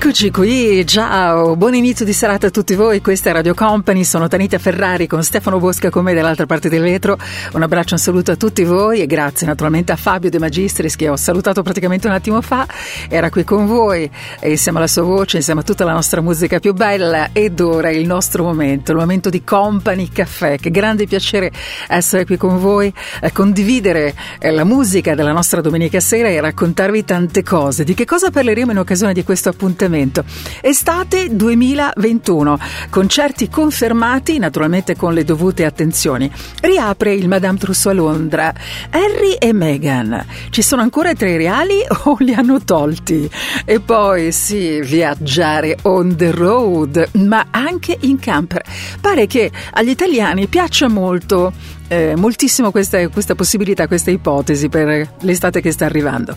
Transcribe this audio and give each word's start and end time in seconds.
Eccoci 0.00 0.30
qui, 0.30 0.86
ciao, 0.86 1.56
buon 1.56 1.74
inizio 1.74 2.04
di 2.04 2.12
serata 2.12 2.46
a 2.46 2.50
tutti 2.50 2.76
voi, 2.76 3.00
questa 3.00 3.30
è 3.30 3.32
Radio 3.32 3.52
Company, 3.52 4.04
sono 4.04 4.28
Tanita 4.28 4.56
Ferrari 4.56 5.08
con 5.08 5.24
Stefano 5.24 5.58
Bosca 5.58 5.90
con 5.90 6.04
me 6.04 6.14
dall'altra 6.14 6.46
parte 6.46 6.68
del 6.68 6.82
vetro, 6.82 7.18
un 7.54 7.62
abbraccio 7.64 7.94
un 7.94 8.00
saluto 8.00 8.30
a 8.30 8.36
tutti 8.36 8.62
voi 8.62 9.00
e 9.00 9.06
grazie 9.06 9.44
naturalmente 9.44 9.90
a 9.90 9.96
Fabio 9.96 10.30
De 10.30 10.38
Magistris 10.38 10.94
che 10.94 11.08
ho 11.08 11.16
salutato 11.16 11.62
praticamente 11.62 12.06
un 12.06 12.12
attimo 12.12 12.40
fa, 12.42 12.64
era 13.08 13.28
qui 13.28 13.42
con 13.42 13.66
voi 13.66 14.08
e 14.38 14.50
insieme 14.50 14.78
alla 14.78 14.86
sua 14.86 15.02
voce, 15.02 15.38
insieme 15.38 15.60
a 15.60 15.64
tutta 15.64 15.84
la 15.84 15.94
nostra 15.94 16.20
musica 16.20 16.60
più 16.60 16.74
bella 16.74 17.30
ed 17.32 17.58
ora 17.58 17.88
è 17.88 17.92
il 17.92 18.06
nostro 18.06 18.44
momento, 18.44 18.92
il 18.92 18.98
momento 18.98 19.30
di 19.30 19.42
Company 19.42 20.10
Caffè, 20.10 20.58
che 20.58 20.70
grande 20.70 21.08
piacere 21.08 21.50
essere 21.88 22.24
qui 22.24 22.36
con 22.36 22.60
voi, 22.60 22.94
eh, 23.20 23.32
condividere 23.32 24.14
eh, 24.38 24.52
la 24.52 24.64
musica 24.64 25.16
della 25.16 25.32
nostra 25.32 25.60
domenica 25.60 25.98
sera 25.98 26.28
e 26.28 26.40
raccontarvi 26.40 27.04
tante 27.04 27.42
cose, 27.42 27.82
di 27.82 27.94
che 27.94 28.04
cosa 28.04 28.30
parleremo 28.30 28.70
in 28.70 28.78
occasione 28.78 29.12
di 29.12 29.24
questo 29.24 29.48
appuntamento 29.48 29.86
appuntamento. 29.88 30.24
Estate 30.60 31.34
2021, 31.34 32.58
concerti 32.90 33.48
confermati, 33.48 34.38
naturalmente 34.38 34.94
con 34.94 35.14
le 35.14 35.24
dovute 35.24 35.64
attenzioni. 35.64 36.30
Riapre 36.60 37.14
il 37.14 37.28
Madame 37.28 37.58
Trousseau 37.58 37.92
a 37.92 37.94
Londra. 37.94 38.54
Harry 38.90 39.34
e 39.38 39.52
Meghan, 39.52 40.24
ci 40.50 40.62
sono 40.62 40.82
ancora 40.82 41.14
tre 41.14 41.36
reali 41.36 41.80
o 42.04 42.16
li 42.20 42.34
hanno 42.34 42.62
tolti? 42.62 43.28
E 43.64 43.80
poi 43.80 44.30
sì, 44.30 44.80
viaggiare 44.80 45.78
on 45.82 46.14
the 46.16 46.30
road, 46.30 47.10
ma 47.14 47.46
anche 47.50 47.96
in 48.00 48.18
camper. 48.18 48.62
Pare 49.00 49.26
che 49.26 49.50
agli 49.72 49.90
italiani 49.90 50.46
piaccia 50.46 50.88
molto 50.88 51.52
eh, 51.88 52.14
moltissimo 52.16 52.70
questa, 52.70 53.08
questa 53.08 53.34
possibilità, 53.34 53.86
questa 53.86 54.10
ipotesi 54.10 54.68
per 54.68 55.14
l'estate 55.20 55.62
che 55.62 55.72
sta 55.72 55.86
arrivando. 55.86 56.36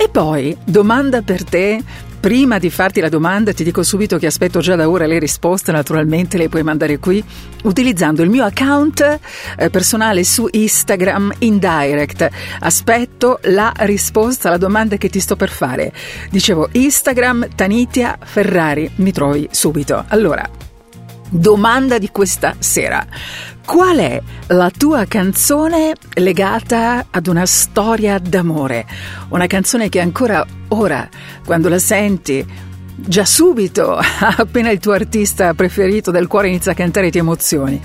E 0.00 0.08
poi, 0.08 0.56
domanda 0.64 1.20
per 1.20 1.44
te, 1.44 1.78
Prima 2.20 2.58
di 2.58 2.68
farti 2.68 3.00
la 3.00 3.08
domanda 3.08 3.54
ti 3.54 3.64
dico 3.64 3.82
subito 3.82 4.18
che 4.18 4.26
aspetto 4.26 4.60
già 4.60 4.76
da 4.76 4.90
ora 4.90 5.06
le 5.06 5.18
risposte, 5.18 5.72
naturalmente 5.72 6.36
le 6.36 6.50
puoi 6.50 6.62
mandare 6.62 6.98
qui 6.98 7.24
utilizzando 7.62 8.22
il 8.22 8.28
mio 8.28 8.44
account 8.44 9.18
eh, 9.56 9.70
personale 9.70 10.22
su 10.22 10.46
Instagram 10.50 11.32
in 11.38 11.58
direct. 11.58 12.28
Aspetto 12.58 13.38
la 13.44 13.72
risposta 13.78 14.48
alla 14.48 14.58
domanda 14.58 14.98
che 14.98 15.08
ti 15.08 15.18
sto 15.18 15.34
per 15.34 15.48
fare. 15.48 15.94
Dicevo 16.30 16.68
Instagram 16.72 17.48
Tanitia 17.54 18.18
Ferrari, 18.22 18.90
mi 18.96 19.12
trovi 19.12 19.48
subito. 19.50 20.04
Allora, 20.08 20.46
domanda 21.30 21.96
di 21.96 22.10
questa 22.10 22.54
sera. 22.58 23.02
Qual 23.70 23.98
è 23.98 24.20
la 24.48 24.68
tua 24.76 25.04
canzone 25.04 25.92
legata 26.14 27.06
ad 27.08 27.28
una 27.28 27.46
storia 27.46 28.18
d'amore? 28.18 28.84
Una 29.28 29.46
canzone 29.46 29.88
che 29.88 30.00
ancora 30.00 30.44
ora, 30.70 31.08
quando 31.44 31.68
la 31.68 31.78
senti, 31.78 32.44
già 32.96 33.24
subito, 33.24 33.96
appena 34.36 34.70
il 34.70 34.80
tuo 34.80 34.90
artista 34.90 35.54
preferito 35.54 36.10
del 36.10 36.26
cuore 36.26 36.48
inizia 36.48 36.72
a 36.72 36.74
cantare 36.74 37.10
ti 37.10 37.18
emozioni. 37.18 37.80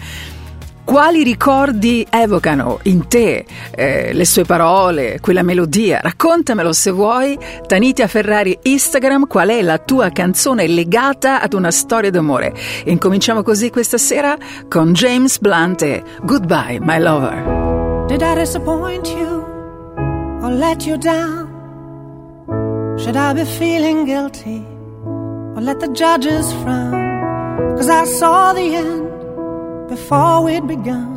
Quali 0.85 1.23
ricordi 1.23 2.05
evocano 2.07 2.77
in 2.83 3.07
te 3.07 3.43
eh, 3.71 4.13
le 4.13 4.23
sue 4.23 4.43
parole, 4.45 5.17
quella 5.19 5.41
melodia? 5.41 5.99
Raccontamelo 5.99 6.71
se 6.73 6.91
vuoi. 6.91 7.37
Tanitia 7.65 8.07
Ferrari 8.07 8.57
Instagram, 8.61 9.25
qual 9.25 9.49
è 9.49 9.63
la 9.63 9.79
tua 9.79 10.11
canzone 10.11 10.67
legata 10.67 11.41
ad 11.41 11.53
una 11.53 11.71
storia 11.71 12.11
d'amore? 12.11 12.53
Incominciamo 12.85 13.41
così 13.41 13.71
questa 13.71 13.97
sera 13.97 14.37
con 14.69 14.93
James 14.93 15.39
Blunt 15.39 15.81
e 15.81 16.03
Goodbye, 16.21 16.77
my 16.79 16.99
lover. 16.99 18.05
Did 18.07 18.21
I 18.21 18.35
disappoint 18.35 19.07
you 19.07 19.43
or 20.43 20.51
let 20.51 20.85
you 20.85 20.97
down? 20.97 21.49
Should 22.99 23.15
I 23.15 23.33
be 23.33 23.43
feeling 23.43 24.05
guilty 24.05 24.63
or 25.55 25.61
let 25.61 25.79
the 25.79 25.91
judges 25.91 26.53
frown? 26.61 27.73
Cause 27.75 27.89
I 27.89 28.05
saw 28.05 28.53
the 28.53 28.75
end 28.75 29.14
before 29.87 30.43
we'd 30.43 30.67
begun. 30.67 31.11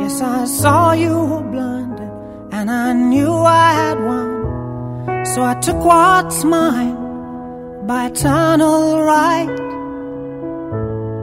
Yes, 0.00 0.20
I 0.20 0.44
saw 0.44 0.92
you 0.92 1.14
were 1.30 1.46
blinded, 1.54 2.10
and 2.52 2.70
I 2.70 2.92
knew 2.92 3.32
I 3.32 3.72
had 3.72 3.98
won. 4.04 5.24
So 5.26 5.42
I 5.42 5.54
took 5.60 5.76
what's 5.84 6.44
mine 6.44 7.86
by 7.86 8.06
eternal 8.06 9.02
right. 9.02 9.56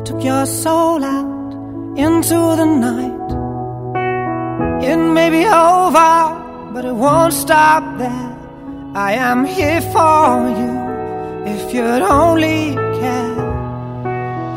Took 0.06 0.24
your 0.24 0.46
soul 0.46 1.04
out 1.04 1.54
into 1.98 2.40
the 2.62 2.66
night. 2.66 3.30
It 4.84 4.98
may 4.98 5.30
be 5.30 5.46
over, 5.46 6.74
but 6.74 6.86
it 6.86 6.96
won't 6.96 7.34
stop 7.34 7.84
there. 7.98 8.30
I 8.96 9.14
am 9.14 9.46
here 9.46 9.82
for 9.82 10.50
you 10.60 10.74
if 11.46 11.74
you'd 11.74 12.04
only 12.04 12.76
care 13.00 13.43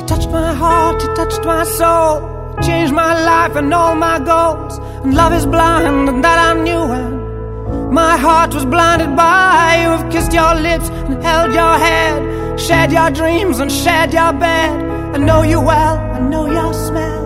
touched 0.07 0.31
my 0.31 0.55
heart, 0.55 1.03
you 1.03 1.15
touched 1.15 1.45
my 1.45 1.65
soul, 1.65 2.57
changed 2.63 2.95
my 2.95 3.13
life 3.25 3.57
and 3.57 3.73
all 3.75 3.95
my 3.95 4.19
goals. 4.21 4.79
And 5.03 5.15
love 5.15 5.33
is 5.33 5.47
blind, 5.47 6.09
and 6.09 6.25
that 6.25 6.39
I 6.39 6.53
knew. 6.63 6.85
And 6.99 7.93
my 7.93 8.17
heart 8.17 8.55
was 8.55 8.65
blinded 8.65 9.17
by 9.17 9.83
you. 9.83 9.89
Have 9.97 10.11
kissed 10.13 10.33
your 10.33 10.55
lips 10.55 10.89
and 10.89 11.23
held 11.23 11.53
your 11.53 11.75
head, 11.87 12.61
shared 12.61 12.93
your 12.93 13.11
dreams 13.11 13.59
and 13.59 13.71
shared 13.71 14.13
your 14.13 14.33
bed. 14.33 14.71
I 15.15 15.19
know 15.19 15.43
you 15.43 15.61
well, 15.61 15.97
I 15.99 16.21
know 16.21 16.47
your 16.47 16.73
smell. 16.73 17.25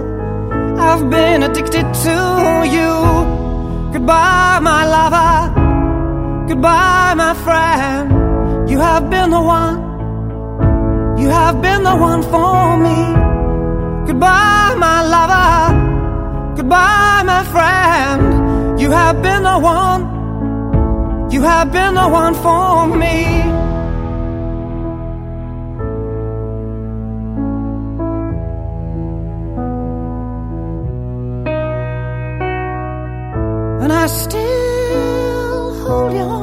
I've 0.80 1.10
been 1.10 1.42
addicted 1.42 1.86
to 2.06 2.16
you. 2.76 2.92
Goodbye, 3.92 4.58
my 4.62 4.82
lover. 4.96 6.48
Goodbye, 6.48 7.14
my 7.14 7.34
friend. 7.44 8.70
You 8.70 8.78
have 8.78 9.10
been 9.10 9.30
the 9.30 9.40
one 9.40 9.89
you 11.20 11.28
have 11.28 11.60
been 11.60 11.82
the 11.82 11.94
one 11.94 12.22
for 12.22 12.78
me. 12.84 12.98
Goodbye, 14.06 14.74
my 14.78 14.98
lover. 15.14 16.56
Goodbye, 16.56 17.22
my 17.24 17.42
friend. 17.44 18.80
You 18.80 18.90
have 18.90 19.22
been 19.22 19.42
the 19.42 19.58
one. 19.58 20.02
You 21.30 21.42
have 21.42 21.70
been 21.72 21.94
the 21.94 22.08
one 22.08 22.34
for 22.34 22.86
me. 23.02 23.16
And 33.82 33.92
I 33.92 34.06
still 34.06 35.74
hold 35.84 36.12
your 36.14 36.39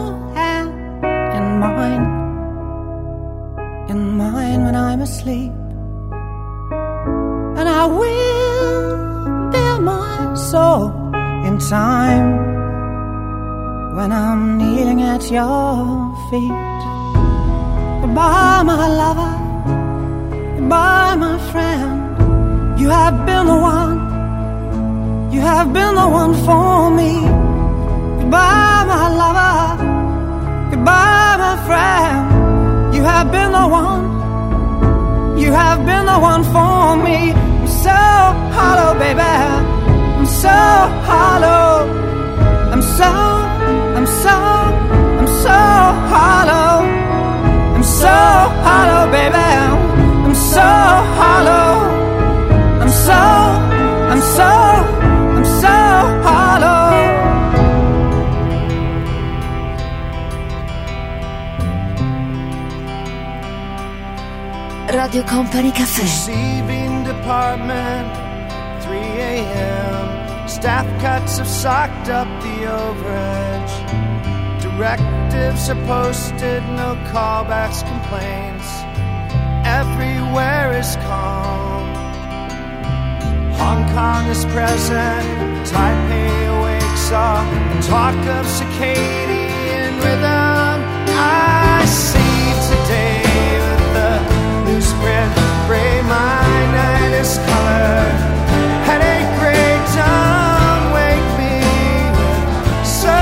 asleep. 4.77 5.51
And 7.57 7.67
I 7.81 7.85
will 7.85 9.51
bear 9.51 9.79
my 9.81 10.35
soul 10.35 10.85
in 11.47 11.57
time 11.57 12.27
when 13.95 14.11
I'm 14.11 14.57
kneeling 14.57 15.01
at 15.01 15.23
your 15.31 16.15
feet. 16.29 16.77
Goodbye, 18.01 18.61
my 18.71 18.87
lover. 19.01 19.33
Goodbye, 20.57 21.15
my 21.15 21.37
friend. 21.51 21.89
You 22.79 22.89
have 22.89 23.25
been 23.25 23.45
the 23.47 23.59
one. 23.75 23.97
You 25.33 25.41
have 25.41 25.73
been 25.73 25.95
the 25.95 26.07
one 26.21 26.33
for 26.45 26.91
me. 26.99 27.13
Goodbye, 28.19 28.83
my 28.93 29.05
lover. 29.21 29.57
Goodbye, 30.71 31.35
my 31.45 31.55
friend. 31.67 32.95
You 32.95 33.01
have 33.03 33.31
been 33.31 33.51
the 33.51 33.67
one. 33.67 34.16
You 35.47 35.53
have 35.53 35.85
been 35.85 36.05
the 36.05 36.19
one 36.19 36.43
for 36.43 36.97
me. 36.97 37.31
I'm 37.31 37.67
so 37.67 37.97
hollow, 38.57 38.99
baby. 38.99 39.21
I'm 39.21 40.25
so 40.25 40.49
hollow. 41.07 41.87
I'm 42.73 42.81
so, 42.81 43.09
I'm 43.97 44.07
so, 44.23 44.35
I'm 45.19 45.27
so 45.45 45.59
hollow. 46.11 46.83
I'm 47.75 47.83
so 48.01 48.17
hollow, 48.67 49.09
baby. 49.09 49.47
I'm 50.27 50.35
so 50.35 50.67
hollow. 51.19 51.71
I'm 52.81 52.89
so, 52.89 53.46
Radio 64.97 65.21
Company 65.25 65.69
Caffè. 65.71 66.01
Receiving 66.01 67.03
department, 67.03 68.07
3 68.81 68.97
a.m. 68.97 70.47
Staff 70.47 70.87
cuts 70.99 71.37
have 71.37 71.47
socked 71.47 72.09
up 72.09 72.27
the 72.41 72.65
overage. 72.65 73.73
Directives 74.59 75.69
are 75.69 75.85
posted, 75.85 76.63
no 76.81 76.95
callbacks, 77.13 77.85
complaints. 77.85 78.69
Everywhere 79.63 80.79
is 80.79 80.95
calm. 81.05 81.85
Hong 83.53 83.85
Kong 83.93 84.25
is 84.31 84.45
present. 84.45 85.27
Taipei 85.69 86.57
awakes 86.57 87.11
up. 87.11 87.45
talk 87.85 88.17
of 88.35 88.45
circadian 88.47 89.93
rhythm. 90.01 90.77
I 91.19 91.66
my 96.07 96.47
night 96.71 97.11
is 97.21 97.37
color. 97.37 97.99
Headache 98.87 99.31
gray, 99.39 99.71
don't 99.95 100.83
wake 100.97 101.29
me 101.39 101.55
so 102.83 103.19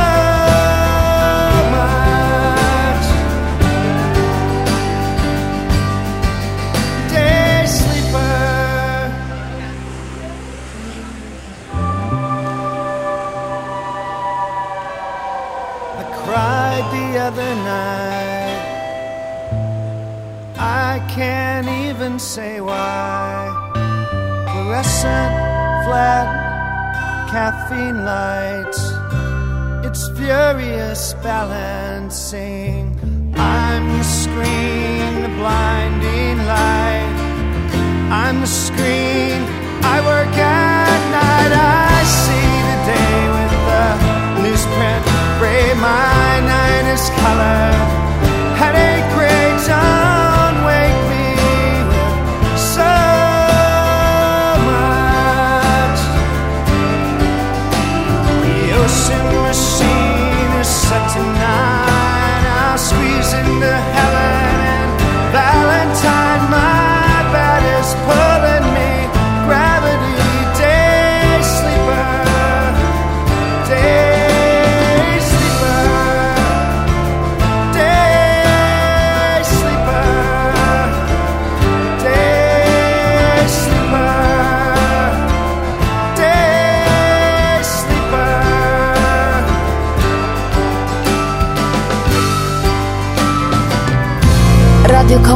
much. 1.76 3.08
Day 7.12 7.66
sleeper. 7.66 8.38
I 15.98 16.04
cried 16.24 16.86
the 16.92 17.06
other 17.20 17.56
night. 17.56 18.15
Even 22.06 22.20
say 22.20 22.62
why. 22.62 23.50
Fluorescent, 24.52 25.34
flat, 25.86 26.28
caffeine 27.32 28.06
lights. 28.06 28.82
It's 29.88 30.10
furious 30.10 31.16
balancing. 31.24 32.84
I'm 33.36 33.86
the 33.98 34.04
screen, 34.04 35.24
the 35.26 35.34
blinding 35.40 36.38
light. 36.46 37.16
I'm 38.24 38.42
the 38.42 38.52
screen. 38.66 39.42
I 39.94 39.98
work 40.12 40.36
at 40.38 41.02
night. 41.20 41.54
I 41.58 41.98
see 42.22 42.52
the 42.70 42.78
day 42.94 43.18
with 43.36 43.54
the 43.70 43.86
newsprint 44.44 45.04
gray. 45.40 45.74
My 45.82 46.40
night 46.54 46.86
is 46.94 47.10
color. 47.22 47.66
Headache 48.62 49.10
gray. 49.16 49.46
Don't 49.68 50.35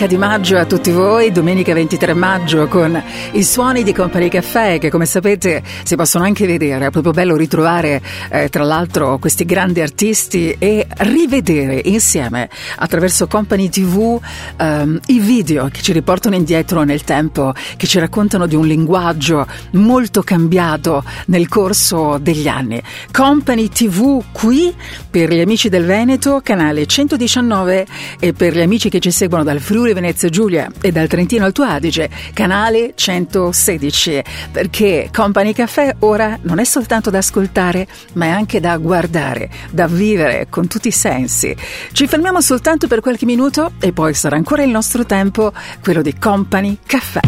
domenica 0.00 0.06
di 0.06 0.16
maggio 0.16 0.56
a 0.56 0.64
tutti 0.64 0.90
voi, 0.92 1.30
domenica 1.30 1.74
23 1.74 2.14
maggio 2.14 2.68
con 2.68 3.02
i 3.32 3.42
suoni 3.42 3.82
di 3.82 3.92
Company 3.92 4.28
Caffè 4.28 4.78
che 4.78 4.88
come 4.88 5.04
sapete 5.04 5.62
si 5.82 5.94
possono 5.94 6.24
anche 6.24 6.46
vedere, 6.46 6.86
è 6.86 6.90
proprio 6.90 7.12
bello 7.12 7.36
ritrovare 7.36 8.00
eh, 8.30 8.48
tra 8.48 8.62
l'altro 8.62 9.18
questi 9.18 9.44
grandi 9.44 9.80
artisti 9.80 10.56
e 10.58 10.86
rivedere 10.98 11.82
insieme 11.84 12.48
attraverso 12.76 13.26
Company 13.26 13.68
TV 13.68 14.18
ehm, 14.56 15.00
i 15.06 15.18
video 15.18 15.68
che 15.68 15.82
ci 15.82 15.92
riportano 15.92 16.34
indietro 16.34 16.82
nel 16.82 17.02
tempo, 17.02 17.52
che 17.76 17.86
ci 17.86 17.98
raccontano 17.98 18.46
di 18.46 18.54
un 18.54 18.66
linguaggio 18.66 19.46
molto 19.72 20.22
cambiato 20.22 21.04
nel 21.26 21.48
corso 21.48 22.18
degli 22.18 22.48
anni. 22.48 22.80
Company 23.12 23.68
TV 23.68 24.22
qui 24.32 24.74
per 25.10 25.30
gli 25.30 25.40
amici 25.40 25.68
del 25.68 25.84
Veneto, 25.84 26.40
canale 26.42 26.86
119 26.86 27.86
e 28.18 28.32
per 28.32 28.54
gli 28.54 28.60
amici 28.60 28.88
che 28.88 29.00
ci 29.00 29.10
seguono 29.10 29.44
dal 29.44 29.60
Friuli 29.60 29.88
Friuli 29.90 29.94
Venezia 29.94 30.28
Giulia 30.28 30.70
e 30.80 30.92
dal 30.92 31.08
Trentino 31.08 31.44
Alto 31.44 31.62
Adige, 31.62 32.08
canale 32.32 32.92
116, 32.94 34.22
perché 34.52 35.10
Company 35.12 35.52
Caffè 35.52 35.96
ora 36.00 36.38
non 36.42 36.58
è 36.58 36.64
soltanto 36.64 37.10
da 37.10 37.18
ascoltare, 37.18 37.86
ma 38.14 38.26
è 38.26 38.28
anche 38.28 38.60
da 38.60 38.76
guardare, 38.76 39.50
da 39.70 39.86
vivere 39.86 40.46
con 40.48 40.68
tutti 40.68 40.88
i 40.88 40.92
sensi. 40.92 41.54
Ci 41.92 42.06
fermiamo 42.06 42.40
soltanto 42.40 42.86
per 42.86 43.00
qualche 43.00 43.26
minuto 43.26 43.72
e 43.80 43.92
poi 43.92 44.14
sarà 44.14 44.36
ancora 44.36 44.62
il 44.62 44.70
nostro 44.70 45.04
tempo, 45.04 45.52
quello 45.82 46.02
di 46.02 46.16
Company 46.18 46.78
Caffè. 46.86 47.20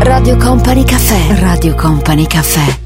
Radio 0.00 0.36
Company 0.36 0.84
Caffè. 0.84 1.40
Radio 1.40 1.74
Company 1.74 2.26
Caffè. 2.26 2.85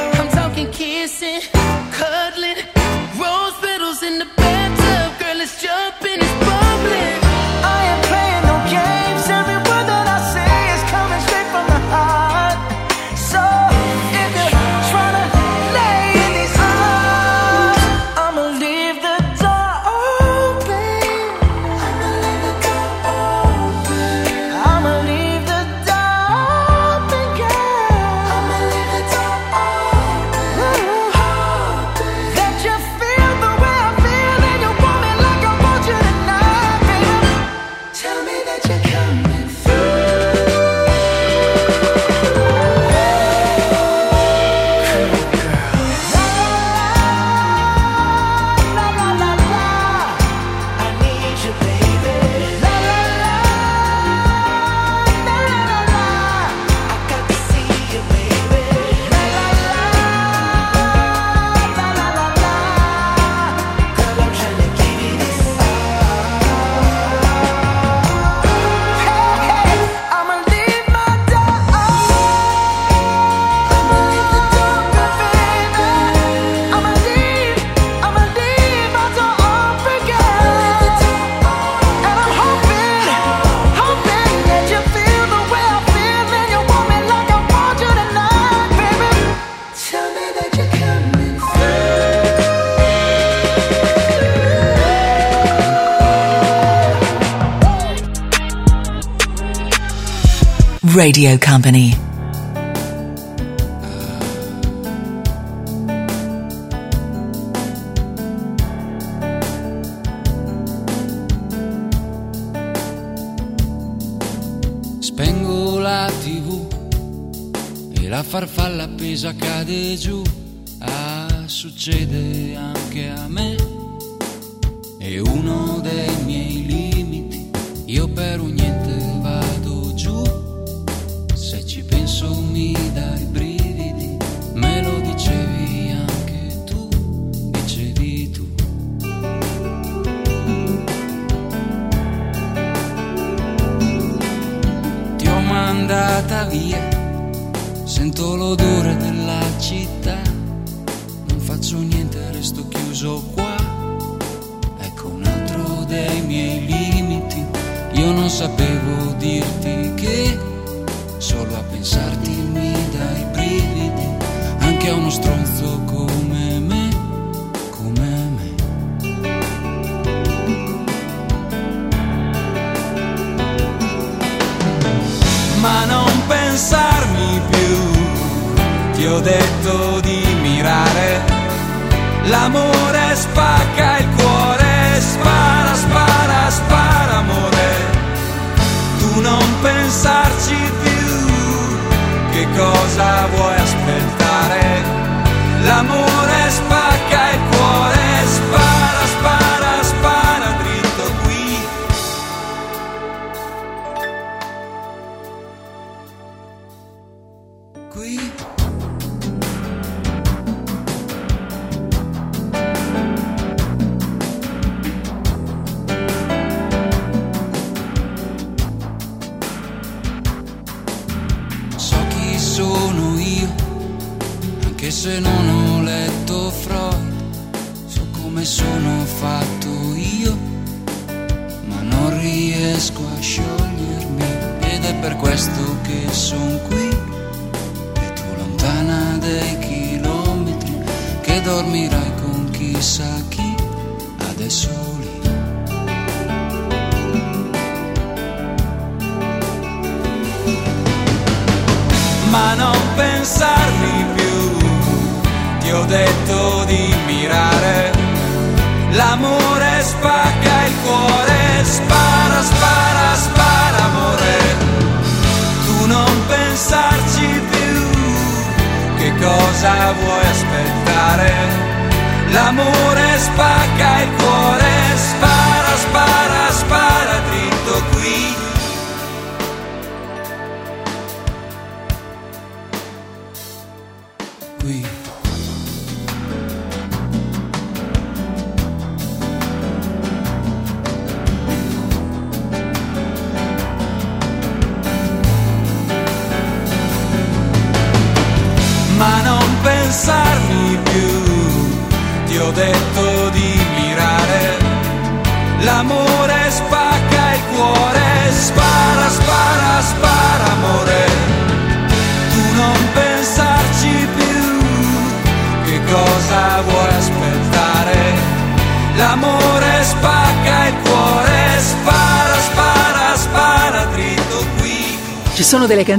Radio 101.01 101.35
Company. 101.39 102.00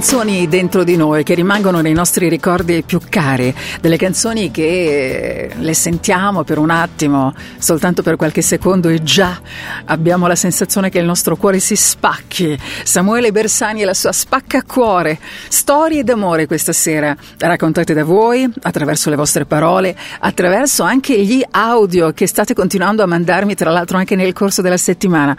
Canzoni 0.02 0.48
dentro 0.48 0.82
di 0.82 0.96
noi 0.96 1.22
che 1.22 1.34
rimangono 1.34 1.80
nei 1.80 1.92
nostri 1.92 2.28
ricordi 2.28 2.82
più 2.82 2.98
cari, 3.08 3.54
delle 3.80 3.96
canzoni 3.96 4.50
che 4.50 4.64
eh, 4.64 5.50
le 5.56 5.74
sentiamo 5.74 6.42
per 6.42 6.58
un 6.58 6.70
attimo, 6.70 7.32
soltanto 7.58 8.02
per 8.02 8.16
qualche 8.16 8.42
secondo 8.42 8.88
e 8.88 9.04
già 9.04 9.40
abbiamo 9.84 10.26
la 10.26 10.34
sensazione 10.34 10.90
che 10.90 10.98
il 10.98 11.04
nostro 11.04 11.36
cuore 11.36 11.60
si 11.60 11.76
spacchi. 11.76 12.58
Samuele 12.82 13.30
Bersani 13.30 13.82
e 13.82 13.84
la 13.84 13.94
sua 13.94 14.10
spaccacuore, 14.10 15.20
storie 15.46 16.02
d'amore 16.02 16.48
questa 16.48 16.72
sera, 16.72 17.16
raccontate 17.38 17.94
da 17.94 18.02
voi 18.02 18.52
attraverso 18.62 19.08
le 19.08 19.14
vostre 19.14 19.44
parole, 19.44 19.96
attraverso 20.18 20.82
anche 20.82 21.16
gli 21.24 21.44
audio 21.48 22.10
che 22.10 22.26
state 22.26 22.54
continuando 22.54 23.04
a 23.04 23.06
mandarmi, 23.06 23.54
tra 23.54 23.70
l'altro 23.70 23.98
anche 23.98 24.16
nel 24.16 24.32
corso 24.32 24.62
della 24.62 24.76
settimana. 24.76 25.36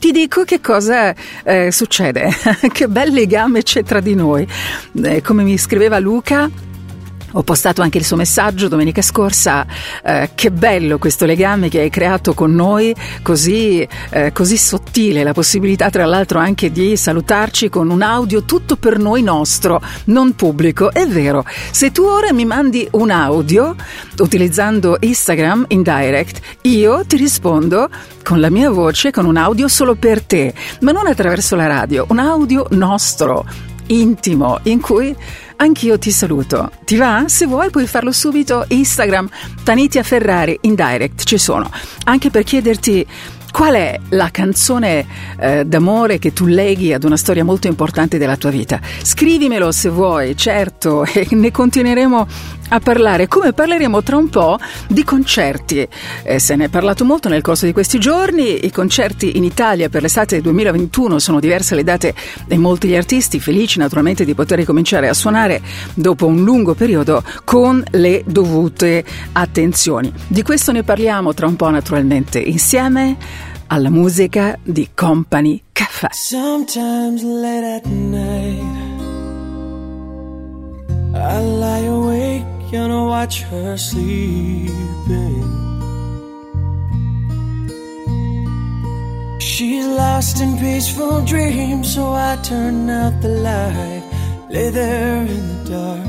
Ti 0.00 0.12
dico 0.12 0.44
che 0.44 0.62
cosa 0.62 1.14
eh, 1.44 1.70
succede, 1.70 2.30
che 2.72 2.88
bel 2.88 3.12
legame 3.12 3.62
c'è 3.62 3.84
tra 3.84 4.00
di 4.00 4.14
noi. 4.14 4.48
Eh, 4.94 5.20
come 5.20 5.42
mi 5.42 5.58
scriveva 5.58 5.98
Luca, 5.98 6.50
ho 7.32 7.42
postato 7.42 7.82
anche 7.82 7.98
il 7.98 8.04
suo 8.04 8.16
messaggio 8.16 8.68
domenica 8.68 9.02
scorsa, 9.02 9.66
eh, 10.04 10.30
che 10.34 10.50
bello 10.50 10.98
questo 10.98 11.26
legame 11.26 11.68
che 11.68 11.80
hai 11.80 11.90
creato 11.90 12.34
con 12.34 12.54
noi, 12.54 12.94
così, 13.22 13.86
eh, 14.10 14.32
così 14.32 14.56
sottile, 14.56 15.22
la 15.22 15.32
possibilità 15.32 15.90
tra 15.90 16.04
l'altro 16.06 16.38
anche 16.38 16.70
di 16.70 16.96
salutarci 16.96 17.68
con 17.68 17.90
un 17.90 18.02
audio 18.02 18.44
tutto 18.44 18.76
per 18.76 18.98
noi 18.98 19.22
nostro, 19.22 19.80
non 20.06 20.34
pubblico. 20.34 20.92
È 20.92 21.06
vero, 21.06 21.44
se 21.70 21.92
tu 21.92 22.02
ora 22.02 22.32
mi 22.32 22.44
mandi 22.44 22.86
un 22.92 23.10
audio 23.10 23.74
utilizzando 24.18 24.96
Instagram 25.00 25.66
in 25.68 25.82
direct, 25.82 26.40
io 26.62 27.04
ti 27.06 27.16
rispondo 27.16 27.88
con 28.22 28.40
la 28.40 28.50
mia 28.50 28.70
voce, 28.70 29.10
con 29.10 29.24
un 29.24 29.36
audio 29.36 29.68
solo 29.68 29.94
per 29.94 30.22
te, 30.22 30.52
ma 30.80 30.92
non 30.92 31.06
attraverso 31.06 31.56
la 31.56 31.66
radio, 31.66 32.06
un 32.08 32.18
audio 32.18 32.66
nostro, 32.70 33.44
intimo, 33.86 34.58
in 34.64 34.80
cui 34.80 35.14
anch'io 35.60 35.98
ti 35.98 36.10
saluto. 36.10 36.70
Ti 36.84 36.96
va? 36.96 37.24
Se 37.26 37.46
vuoi 37.46 37.70
puoi 37.70 37.86
farlo 37.86 38.12
subito 38.12 38.64
Instagram 38.68 39.28
Tanitia 39.62 40.02
Ferrari 40.02 40.58
in 40.62 40.74
direct, 40.74 41.24
ci 41.24 41.38
sono. 41.38 41.70
Anche 42.04 42.30
per 42.30 42.42
chiederti 42.42 43.06
qual 43.50 43.74
è 43.74 43.98
la 44.10 44.30
canzone 44.30 45.06
eh, 45.38 45.64
d'amore 45.64 46.18
che 46.18 46.32
tu 46.32 46.46
leghi 46.46 46.92
ad 46.92 47.04
una 47.04 47.16
storia 47.16 47.44
molto 47.44 47.66
importante 47.66 48.18
della 48.18 48.36
tua 48.36 48.50
vita. 48.50 48.80
Scrivimelo 49.02 49.70
se 49.72 49.88
vuoi, 49.88 50.36
certo, 50.36 51.04
e 51.12 51.26
ne 51.30 51.50
continueremo 51.50 52.26
a 52.70 52.80
parlare, 52.80 53.28
come 53.28 53.52
parleremo 53.52 54.02
tra 54.02 54.16
un 54.16 54.28
po' 54.28 54.58
di 54.88 55.04
concerti. 55.04 55.86
Eh, 56.22 56.38
se 56.38 56.56
ne 56.56 56.64
è 56.64 56.68
parlato 56.68 57.04
molto 57.04 57.28
nel 57.28 57.42
corso 57.42 57.66
di 57.66 57.72
questi 57.72 57.98
giorni, 57.98 58.64
i 58.64 58.70
concerti 58.72 59.36
in 59.36 59.44
Italia 59.44 59.88
per 59.88 60.02
l'estate 60.02 60.40
2021 60.40 61.18
sono 61.18 61.40
diverse 61.40 61.74
le 61.74 61.84
date 61.84 62.14
e 62.48 62.56
molti 62.56 62.88
gli 62.88 62.96
artisti 62.96 63.38
felici 63.38 63.78
naturalmente 63.78 64.24
di 64.24 64.34
poter 64.34 64.58
ricominciare 64.58 65.08
a 65.08 65.14
suonare 65.14 65.60
dopo 65.94 66.26
un 66.26 66.42
lungo 66.42 66.74
periodo 66.74 67.22
con 67.44 67.82
le 67.90 68.22
dovute 68.26 69.04
attenzioni. 69.32 70.12
Di 70.26 70.42
questo 70.42 70.72
ne 70.72 70.82
parliamo 70.82 71.34
tra 71.34 71.46
un 71.46 71.56
po' 71.56 71.70
naturalmente 71.70 72.38
insieme 72.38 73.16
alla 73.66 73.90
musica 73.90 74.58
di 74.62 74.88
Company 74.94 75.62
Caffè. 75.72 76.08
Sometimes 76.12 77.22
late 77.22 77.64
at 77.64 77.86
night, 77.86 78.98
I 81.14 81.42
lie 81.42 81.89
and 82.72 83.06
watch 83.06 83.42
her 83.42 83.76
sleeping. 83.76 84.70
She's 89.40 89.86
lost 89.86 90.40
in 90.40 90.58
peaceful 90.58 91.24
dreams, 91.24 91.94
so 91.94 92.12
I 92.12 92.36
turn 92.42 92.88
out 92.88 93.20
the 93.20 93.28
light, 93.28 94.04
lay 94.48 94.70
there 94.70 95.22
in 95.22 95.42
the 95.48 95.70
dark. 95.70 96.06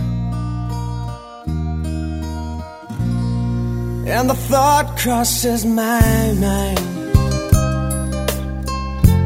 And 4.08 4.30
the 4.30 4.36
thought 4.36 4.97
crosses 4.97 5.65
my 5.65 6.34
mind. 6.47 6.80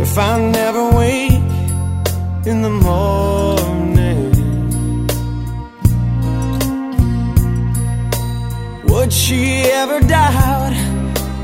If 0.01 0.17
I 0.17 0.39
never 0.39 0.83
wake 0.91 1.51
in 2.45 2.61
the 2.61 2.69
morning, 2.69 3.84
would 9.05 9.13
she 9.13 9.61
ever 9.81 9.99
doubt 9.99 10.73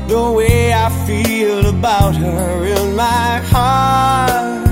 the 0.08 0.32
way 0.32 0.72
I 0.72 0.88
feel 1.06 1.66
about 1.66 2.16
her 2.16 2.66
in 2.66 2.96
my 2.96 3.38
heart? 3.52 4.66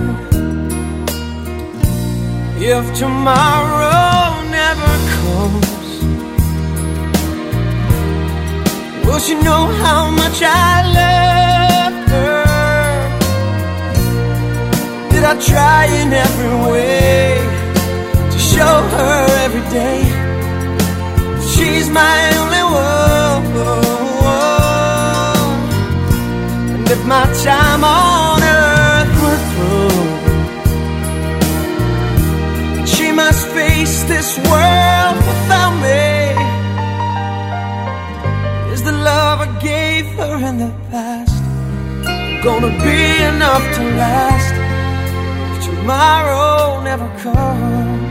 If 2.58 2.84
tomorrow 2.98 4.42
never 4.58 4.92
comes, 5.14 5.88
Will 9.06 9.20
she 9.20 9.34
know 9.34 9.64
how 9.84 10.10
much 10.10 10.38
I 10.42 10.72
love 10.98 11.96
her? 12.14 12.44
Did 15.12 15.24
I 15.32 15.34
try 15.50 15.86
in 16.00 16.12
every 16.12 16.54
way 16.72 17.38
to 18.32 18.38
show 18.52 18.76
her 18.96 19.26
every 19.44 19.64
day 19.78 20.30
she's 21.60 21.88
my 21.90 22.49
And 26.74 26.86
if 26.90 27.00
my 27.06 27.26
time 27.44 27.82
on 27.84 28.42
earth 28.42 29.14
were 29.22 29.42
through, 29.50 30.00
she 32.86 33.12
must 33.12 33.46
face 33.48 33.96
this 34.04 34.38
world 34.50 35.16
without 35.28 35.74
me. 35.86 36.08
Is 38.72 38.82
the 38.82 38.92
love 38.92 39.40
I 39.40 39.48
gave 39.60 40.06
her 40.18 40.36
in 40.48 40.58
the 40.58 40.72
past 40.90 41.40
gonna 42.42 42.72
be 42.82 43.00
enough 43.32 43.64
to 43.76 43.82
last 44.02 44.54
if 45.52 45.58
tomorrow 45.66 46.80
never 46.82 47.08
comes? 47.18 48.09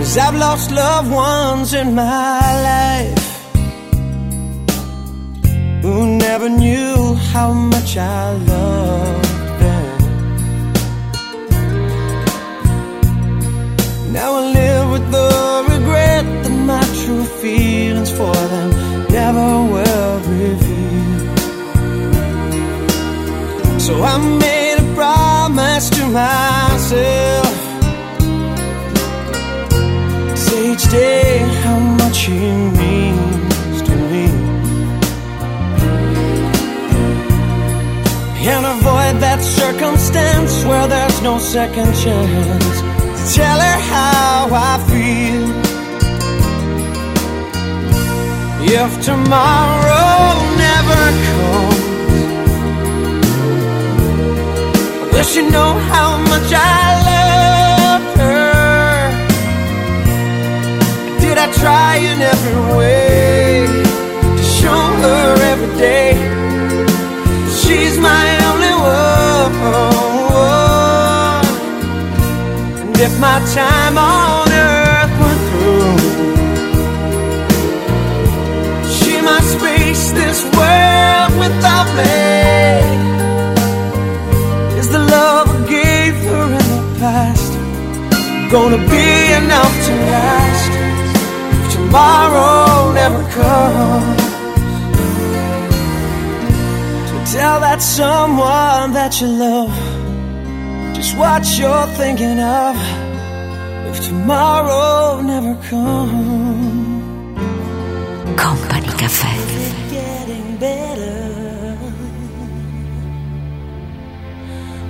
Cause 0.00 0.16
I've 0.16 0.34
lost 0.34 0.70
loved 0.70 1.12
ones 1.12 1.74
in 1.74 1.94
my 1.94 2.40
life 2.72 3.30
who 5.82 6.16
never 6.16 6.48
knew 6.48 7.14
how 7.32 7.52
much 7.52 7.98
I 7.98 8.32
loved 8.32 9.60
them. 9.60 9.98
Now 14.14 14.30
I 14.40 14.42
live 14.60 14.90
with 14.90 15.06
the 15.12 15.66
regret 15.68 16.24
that 16.44 16.56
my 16.72 16.84
true 17.04 17.24
feelings 17.42 18.10
for 18.10 18.34
them 18.52 18.70
never 19.12 19.48
were 19.72 20.18
revealed. 20.38 21.40
So 23.82 24.02
I 24.02 24.16
made 24.46 24.76
a 24.78 24.94
promise 24.94 25.90
to 25.90 26.06
myself. 26.06 27.59
Each 30.52 30.90
day 30.90 31.38
how 31.62 31.78
much 31.78 32.26
he 32.26 32.40
means 32.80 33.82
to 33.82 33.94
me. 34.10 34.26
And 38.52 38.66
avoid 38.66 39.14
that 39.22 39.40
circumstance 39.42 40.64
where 40.64 40.88
there's 40.88 41.22
no 41.22 41.38
second 41.38 41.94
chance 41.94 42.80
to 42.80 43.34
tell 43.36 43.60
her 43.60 43.78
how 43.94 44.48
I 44.52 44.78
feel. 44.90 45.46
If 48.62 48.90
tomorrow 49.04 50.34
never 50.66 51.02
comes, 51.26 51.80
I 55.00 55.08
wish 55.12 55.36
you 55.36 55.44
know 55.50 55.72
how 55.92 56.18
much 56.18 56.52
I 56.52 57.02
love 57.04 57.09
I 61.42 61.46
try 61.52 61.96
in 61.96 62.20
every 62.20 62.60
way 62.76 63.64
to 64.36 64.42
show 64.58 64.82
her 65.04 65.26
every 65.52 65.72
day? 65.78 66.12
She's 67.60 67.96
my 67.96 68.26
only 68.50 68.74
one. 68.76 69.50
And 72.82 72.96
if 73.06 73.12
my 73.18 73.38
time 73.60 73.96
on 73.96 74.52
earth 74.52 75.14
were 75.22 75.40
through, 75.48 75.96
she 78.98 79.14
must 79.30 79.52
face 79.64 80.12
this 80.12 80.38
world 80.58 81.32
without 81.44 81.88
me. 82.00 82.20
Is 84.78 84.88
the 84.92 85.02
love 85.16 85.48
I 85.48 85.60
gave 85.66 86.14
her 86.28 86.46
in 86.60 86.66
the 86.76 86.82
past 87.00 87.50
gonna 88.52 88.82
be 88.94 89.32
enough 89.40 89.74
to 89.86 89.92
last 90.12 90.59
tomorrow 91.90 92.92
never 92.92 93.22
comes? 93.30 94.22
Tell 97.32 97.60
that 97.60 97.80
someone 97.82 98.92
that 98.92 99.20
you 99.20 99.28
love 99.28 99.74
just 100.94 101.16
what 101.16 101.42
you're 101.58 101.86
thinking 102.00 102.38
of 102.38 102.76
if 103.90 104.06
tomorrow 104.06 105.20
never 105.20 105.54
comes. 105.68 107.00
Company 108.40 108.90
Cafe. 109.00 109.32
getting 109.90 110.56
better? 110.58 111.78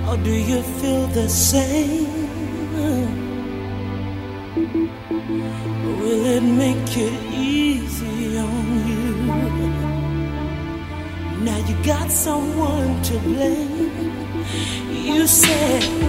Or 0.07 0.17
do 0.17 0.33
you 0.33 0.61
feel 0.79 1.07
the 1.07 1.29
same? 1.29 2.20
Will 6.11 6.25
it 6.25 6.43
make 6.43 6.97
it 6.97 7.33
easy 7.33 8.37
on 8.37 8.87
you? 8.89 9.15
Now 11.45 11.57
you 11.69 11.75
got 11.85 12.11
someone 12.11 13.01
to 13.03 13.17
blame. 13.19 14.11
You 14.91 15.25
said 15.25 16.00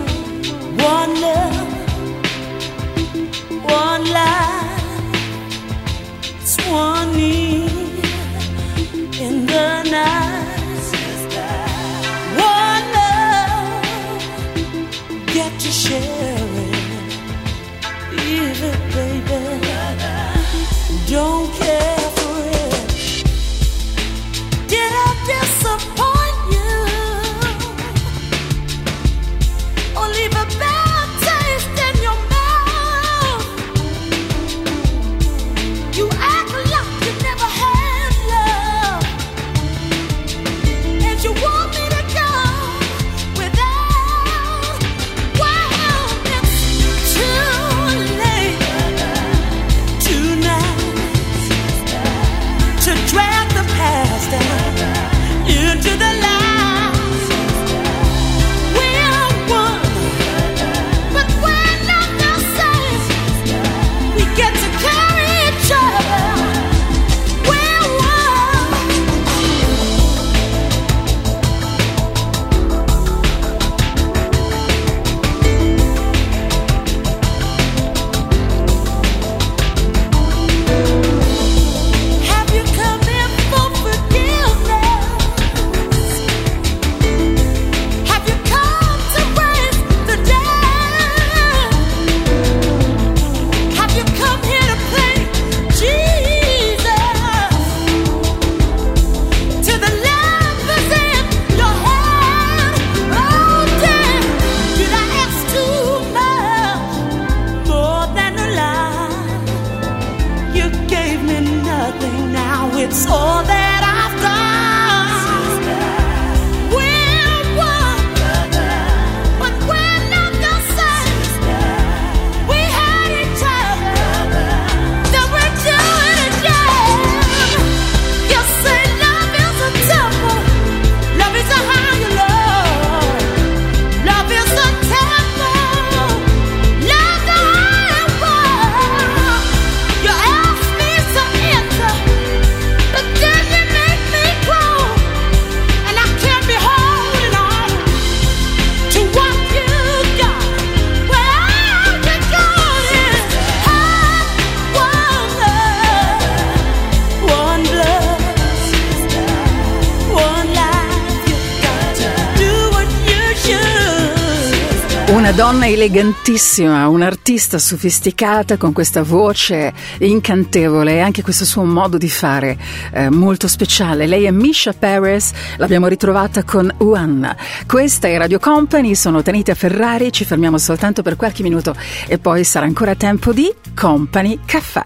elegantissima, 165.73 166.89
un'artista 166.89 167.59
sofisticata 167.59 168.57
con 168.57 168.73
questa 168.73 169.03
voce 169.03 169.73
incantevole 169.99 170.95
e 170.95 171.01
anche 171.01 171.23
questo 171.23 171.45
suo 171.45 171.65
modo 171.65 171.99
di 171.99 172.09
fare 172.09 172.59
eh, 172.93 173.11
molto 173.11 173.49
speciale. 173.49 174.07
Lei 174.07 174.25
è 174.25 174.31
Misha 174.31 174.73
Perez, 174.73 175.33
l'abbiamo 175.57 175.87
ritrovata 175.87 176.45
con 176.45 176.73
Juan. 176.79 177.35
Questa 177.67 178.09
è 178.09 178.17
Radio 178.17 178.39
Company, 178.39 178.95
sono 178.95 179.23
Tanita 179.23 179.55
Ferrari, 179.55 180.13
ci 180.13 180.25
fermiamo 180.25 180.59
soltanto 180.59 181.03
per 181.03 181.17
qualche 181.17 181.43
minuto 181.43 181.75
e 182.07 182.19
poi 182.19 182.45
sarà 182.45 182.67
ancora 182.67 182.95
tempo 182.95 183.33
di 183.33 183.53
Company 183.75 184.41
Caffè. 184.45 184.83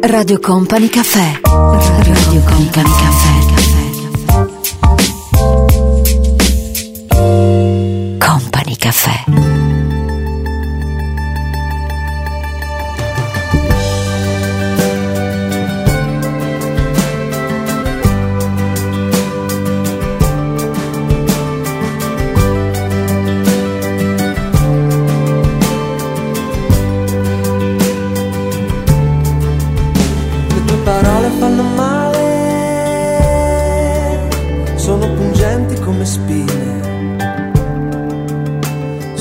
Radio 0.00 0.38
Company 0.40 0.88
Caffè. 0.88 1.40
Radio 1.42 2.40
Company 2.42 2.90
Caffè. 2.90 3.37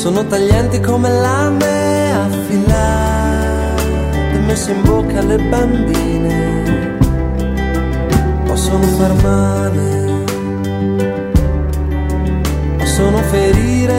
Sono 0.07 0.25
taglienti 0.25 0.79
come 0.79 1.09
lame 1.09 2.13
affilate 2.13 3.83
messe 4.45 4.71
in 4.71 4.81
bocca 4.83 5.19
alle 5.19 5.37
bambine, 5.37 6.95
possono 8.45 8.83
far 8.83 9.13
male, 9.21 10.23
possono 12.77 13.17
ferire, 13.17 13.95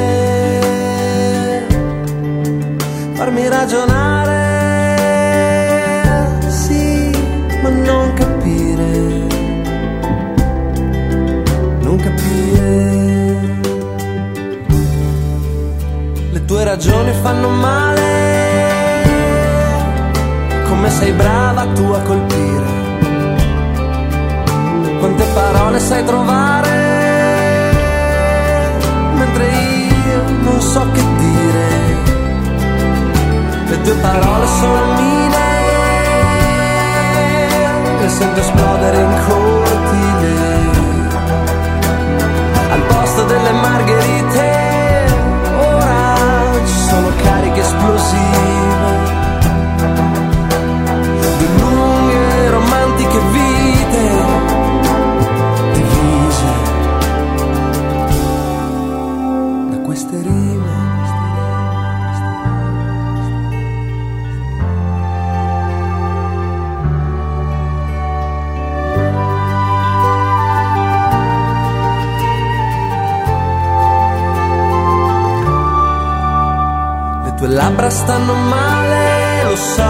farmi 3.13 3.47
ragionare, 3.47 4.48
Tue 16.49 16.65
ragioni 16.65 17.13
fanno 17.13 17.51
male, 17.51 19.03
come 20.67 20.89
sei 20.89 21.13
brava 21.13 21.67
tu 21.75 21.83
a 21.93 22.01
colpire. 22.01 22.65
Quante 24.99 25.25
parole 25.35 25.79
sai 25.79 26.03
trovare, 26.07 26.71
mentre 29.13 29.45
io 29.45 30.23
non 30.41 30.59
so 30.59 30.91
che 30.91 31.03
dire. 31.19 31.67
Le 33.67 33.81
tue 33.83 33.95
parole 33.97 34.47
sono 34.47 34.95
mine, 34.95 35.37
le 38.01 38.09
sento 38.09 38.41
esplodere 38.41 38.97
in 39.03 39.17
cortile. 39.27 40.37
Al 42.71 42.81
posto 42.89 43.25
delle 43.25 43.53
margherite, 43.53 44.48
see. 48.11 48.58
Labbra 77.79 77.91
stanno 77.91 78.35
male, 78.35 79.45
lo 79.45 79.55
so, 79.55 79.83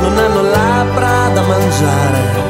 non 0.00 0.18
hanno 0.18 0.42
labbra 0.42 1.28
da 1.34 1.42
mangiare. 1.42 2.47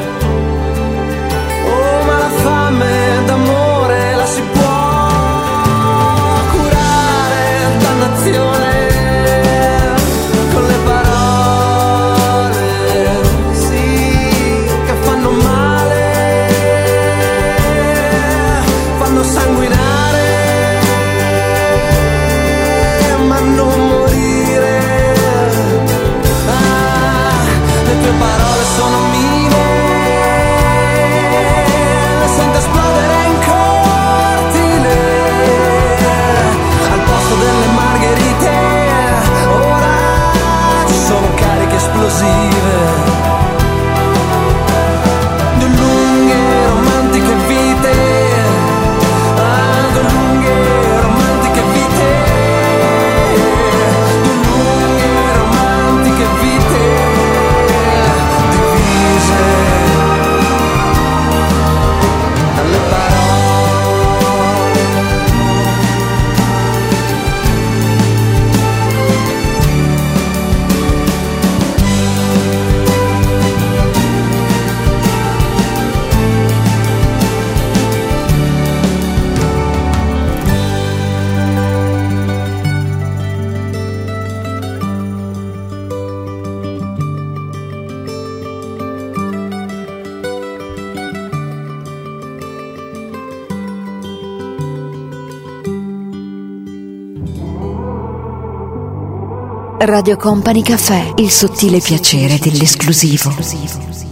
Radio 99.81 100.17
Company 100.17 100.61
Caffè, 100.61 101.13
il 101.15 101.29
sottile 101.29 101.79
piacere 101.79 102.37
dell'esclusivo. 102.37 103.33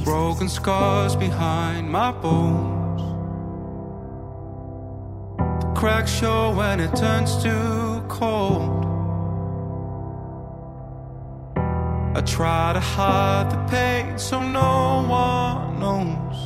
broken 0.05 0.47
scars 0.47 1.15
behind 1.17 1.89
my 1.89 2.13
bones. 2.21 3.01
The 5.59 5.71
cracks 5.73 6.09
show 6.09 6.53
when 6.55 6.79
it 6.79 6.95
turns 6.95 7.35
too 7.43 8.01
cold. 8.07 8.85
I 12.15 12.21
try 12.21 12.71
to 12.71 12.79
hide 12.79 13.49
the 13.51 13.57
pain 13.69 14.17
so 14.17 14.39
no 14.39 15.05
one 15.05 15.79
knows. 15.79 16.37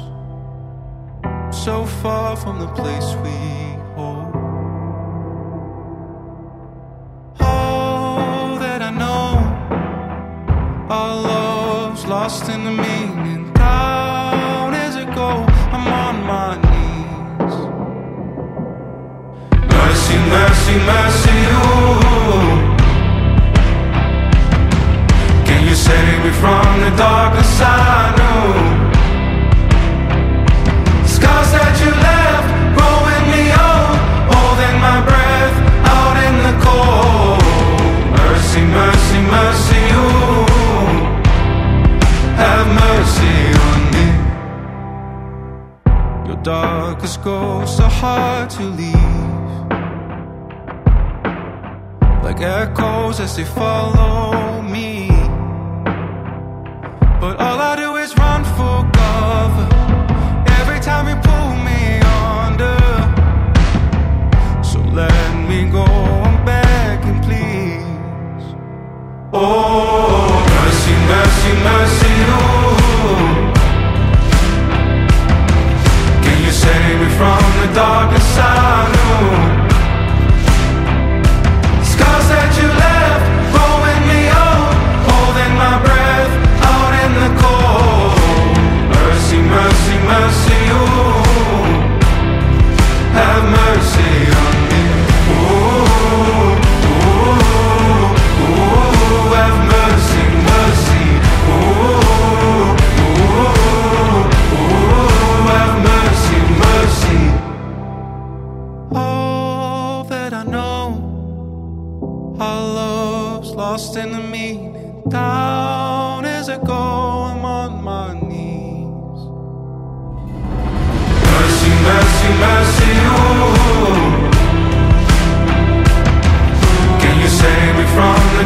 So 1.51 1.85
far 1.85 2.35
from 2.35 2.57
the 2.57 2.67
place 2.73 3.15
we 3.23 3.60
lost 12.31 12.49
in 12.49 12.63
the 12.63 12.71
meaning. 12.71 13.51
Down 13.53 14.73
as 14.73 14.95
it 14.95 15.09
go, 15.13 15.29
I'm 15.75 15.87
on 16.05 16.15
my 16.31 16.51
knees. 16.65 17.55
Mercy, 19.75 20.17
mercy, 20.37 20.75
mercy, 20.93 21.37
ooh. 21.57 22.57
Can 25.47 25.61
you 25.67 25.75
save 25.75 26.23
me 26.25 26.31
from 26.41 26.79
the 26.83 26.91
darkness 26.95 27.61
I 27.61 28.10
darkest 47.01 47.23
ghosts 47.23 47.79
are 47.79 47.89
hard 47.89 48.47
to 48.47 48.61
leave. 48.61 48.93
Like 52.23 52.39
echoes 52.41 53.19
as 53.19 53.35
they 53.35 53.43
follow 53.43 54.61
me. 54.61 55.07
But 57.19 57.39
all 57.39 57.59
I 57.59 57.75
do 57.75 57.95
is 57.95 58.15
run 58.17 58.43
for 58.43 58.87
cover. 58.93 59.67
Every 60.59 60.79
time 60.79 61.07
you 61.09 61.15
pull 61.29 61.55
me 61.67 62.01
under. 62.45 62.77
So 64.63 64.79
let 64.79 65.31
me 65.49 65.71
go, 65.71 65.83
I'm 65.83 66.45
begging, 66.45 67.19
please. 67.23 68.45
Oh, 69.33 70.45
mercy, 70.53 70.95
mercy, 71.09 71.53
mercy, 71.63 73.37
ooh. 73.37 73.40
Save 76.71 76.99
me 77.01 77.09
from 77.19 77.43
the 77.59 77.67
darkness 77.75 78.37
I 78.37 78.87
know? 78.95 79.23
Scars 81.91 82.27
that 82.33 82.49
you 82.59 82.67
left, 82.85 83.25
growing 83.53 84.03
me 84.11 84.21
old, 84.45 84.75
holding 85.09 85.53
my 85.63 85.75
breath 85.85 86.33
out 86.71 86.93
in 87.03 87.11
the 87.23 87.31
cold. 87.43 88.55
Mercy, 88.95 89.39
mercy, 89.55 89.95
mercy, 90.13 90.59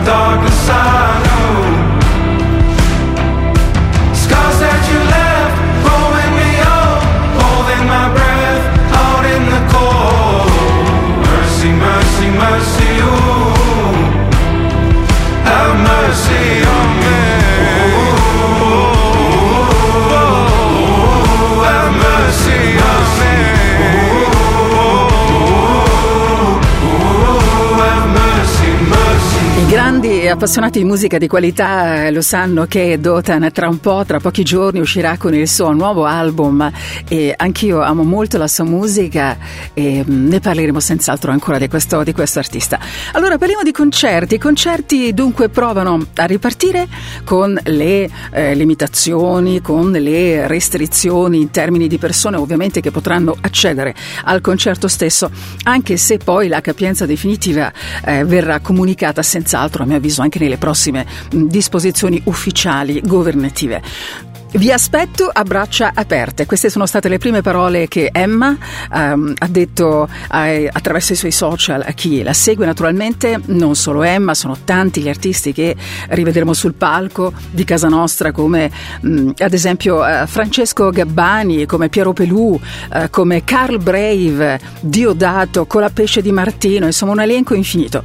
darkness 0.06 0.70
I 0.70 1.15
Gandhi 29.96 30.25
Appassionati 30.28 30.80
di 30.80 30.86
musica 30.86 31.18
di 31.18 31.28
qualità 31.28 32.06
eh, 32.06 32.12
lo 32.12 32.22
sanno 32.22 32.66
che 32.66 33.00
Dotan 33.00 33.50
tra 33.54 33.70
un 33.70 33.80
po', 33.80 34.04
tra 34.06 34.20
pochi 34.20 34.44
giorni, 34.44 34.80
uscirà 34.80 35.18
con 35.18 35.34
il 35.34 35.48
suo 35.48 35.72
nuovo 35.72 36.06
album 36.06 36.70
e 37.08 37.34
anch'io 37.36 37.82
amo 37.82 38.04
molto 38.04 38.38
la 38.38 38.48
sua 38.48 38.64
musica 38.64 39.38
e 39.74 40.04
mm, 40.04 40.28
ne 40.28 40.40
parleremo 40.40 40.80
senz'altro 40.80 41.32
ancora 41.32 41.58
di 41.58 41.68
questo, 41.68 42.04
di 42.04 42.12
questo 42.12 42.40
artista. 42.40 42.80
Allora 43.14 43.38
parliamo 43.38 43.64
di 43.64 43.72
concerti. 43.72 44.36
I 44.36 44.40
concerti 44.40 45.14
dunque 45.14 45.50
provano 45.50 46.06
a 46.16 46.26
ripartire 46.26 46.88
con 47.24 47.58
le 47.64 48.10
eh, 48.32 48.56
limitazioni, 48.56 49.62
con 49.62 49.92
le 49.92 50.48
restrizioni 50.48 51.40
in 51.40 51.52
termini 51.52 51.88
di 51.88 51.98
persone 51.98 52.38
ovviamente 52.38 52.82
che 52.82 52.92
potranno 52.92 53.36
accedere 53.40 53.94
al 54.24 54.42
concerto 54.42 54.88
stesso, 54.88 55.30
anche 55.64 55.98
se 55.98 56.18
poi 56.18 56.48
la 56.48 56.62
capienza 56.62 57.06
definitiva 57.06 57.72
eh, 58.04 58.26
verrà 58.26 58.60
comunicata 58.60 59.22
senz'altro, 59.22 59.84
a 59.84 59.86
mio 59.86 59.98
avviso, 59.98 60.15
anche 60.22 60.40
nelle 60.40 60.58
prossime 60.58 61.06
disposizioni 61.30 62.22
ufficiali 62.26 63.02
governative. 63.04 63.82
Vi 64.56 64.72
aspetto 64.72 65.30
a 65.32 65.44
braccia 65.44 65.92
aperte. 65.94 66.46
Queste 66.46 66.70
sono 66.70 66.86
state 66.86 67.10
le 67.10 67.18
prime 67.18 67.42
parole 67.42 67.90
che 67.90 68.10
Emma 68.14 68.58
ehm, 68.90 69.34
ha 69.38 69.48
detto 69.48 70.08
ai- 70.30 70.70
attraverso 70.72 71.12
i 71.12 71.18
suoi 71.18 71.32
social 71.32 71.84
a 71.86 71.92
chi 71.92 72.24
la 72.24 72.32
segue. 72.32 72.66
Naturalmente 72.66 73.38
non 73.48 73.76
solo 73.76 74.04
Emma, 74.04 74.34
sono 74.34 74.56
tanti 74.64 75.02
gli 75.02 75.10
artisti 75.10 75.52
che 75.52 75.76
rivedremo 76.08 76.54
sul 76.54 76.74
palco 76.74 77.34
di 77.52 77.66
casa 77.66 77.90
nostra, 77.90 78.32
come 78.32 78.72
mh, 79.02 79.32
ad 79.40 79.54
esempio 79.54 80.08
eh, 80.08 80.26
Francesco 80.26 80.90
Gabbani, 80.90 81.66
come 81.66 81.90
Piero 81.90 82.14
Pelù, 82.14 82.58
eh, 82.94 83.10
come 83.10 83.44
Carl 83.44 83.84
Brave, 83.84 84.58
Diodato, 84.80 85.66
Colapesce 85.66 86.22
di 86.22 86.32
Martino, 86.32 86.86
insomma 86.86 87.12
un 87.12 87.20
elenco 87.20 87.56
infinito. 87.56 88.04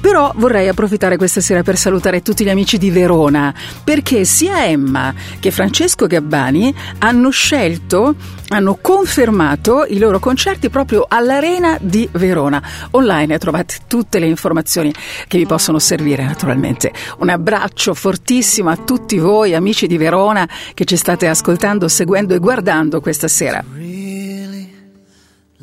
Però 0.00 0.32
vorrei 0.36 0.68
approfittare 0.68 1.16
questa 1.16 1.40
sera 1.40 1.62
per 1.62 1.76
salutare 1.76 2.22
tutti 2.22 2.44
gli 2.44 2.48
amici 2.48 2.78
di 2.78 2.90
Verona, 2.90 3.54
perché 3.84 4.24
sia 4.24 4.66
Emma 4.66 5.12
che 5.38 5.50
Francesco 5.50 6.06
Gabbani 6.06 6.74
hanno 6.98 7.30
scelto, 7.30 8.14
hanno 8.48 8.78
confermato 8.80 9.84
i 9.86 9.98
loro 9.98 10.18
concerti 10.18 10.70
proprio 10.70 11.04
all'Arena 11.06 11.76
di 11.80 12.08
Verona. 12.12 12.62
Online 12.92 13.38
trovate 13.38 13.80
tutte 13.86 14.18
le 14.18 14.26
informazioni 14.26 14.92
che 15.28 15.36
vi 15.36 15.46
possono 15.46 15.78
servire 15.78 16.24
naturalmente. 16.24 16.92
Un 17.18 17.28
abbraccio 17.28 17.92
fortissimo 17.94 18.70
a 18.70 18.76
tutti 18.76 19.18
voi 19.18 19.54
amici 19.54 19.86
di 19.86 19.98
Verona 19.98 20.48
che 20.72 20.84
ci 20.84 20.96
state 20.96 21.28
ascoltando, 21.28 21.88
seguendo 21.88 22.34
e 22.34 22.38
guardando 22.38 23.00
questa 23.00 23.28
sera. 23.28 23.62
really 23.72 24.72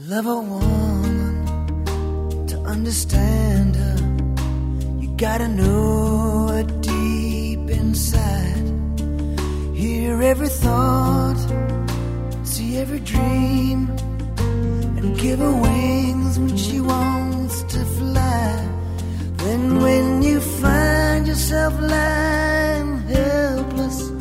love 0.08 0.28
a 0.28 0.36
woman 0.36 1.44
to 2.48 2.58
understand 2.66 3.57
gotta 5.18 5.48
know 5.48 6.48
her 6.48 6.64
deep 6.82 7.72
inside. 7.72 8.68
Hear 9.74 10.22
every 10.22 10.48
thought 10.48 11.40
see 12.44 12.78
every 12.78 13.00
dream 13.00 13.90
and 14.98 15.18
give 15.20 15.40
her 15.40 15.52
wings 15.52 16.38
when 16.38 16.56
she 16.56 16.80
wants 16.80 17.64
to 17.64 17.84
fly. 17.98 18.70
Then 19.38 19.82
when 19.82 20.22
you 20.22 20.40
find 20.40 21.28
yourself 21.28 21.74
lying 21.82 23.00
helpless 23.08 24.17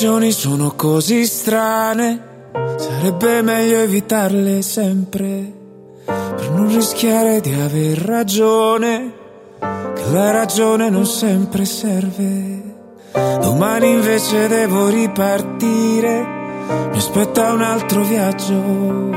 incomprensioni 0.00 0.32
sono 0.32 0.72
così 0.76 1.26
strane, 1.26 2.22
sarebbe 2.78 3.42
meglio 3.42 3.80
evitarle 3.80 4.62
sempre, 4.62 5.52
per 6.06 6.50
non 6.52 6.68
rischiare 6.68 7.40
di 7.40 7.52
aver 7.52 7.98
ragione, 7.98 9.12
che 9.58 10.10
la 10.10 10.30
ragione 10.30 10.88
non 10.88 11.04
sempre 11.04 11.66
serve. 11.66 12.62
Domani 13.12 13.90
invece 13.90 14.48
devo 14.48 14.88
ripartire, 14.88 16.26
mi 16.90 16.96
aspetta 16.96 17.52
un 17.52 17.60
altro 17.60 18.02
viaggio, 18.02 19.10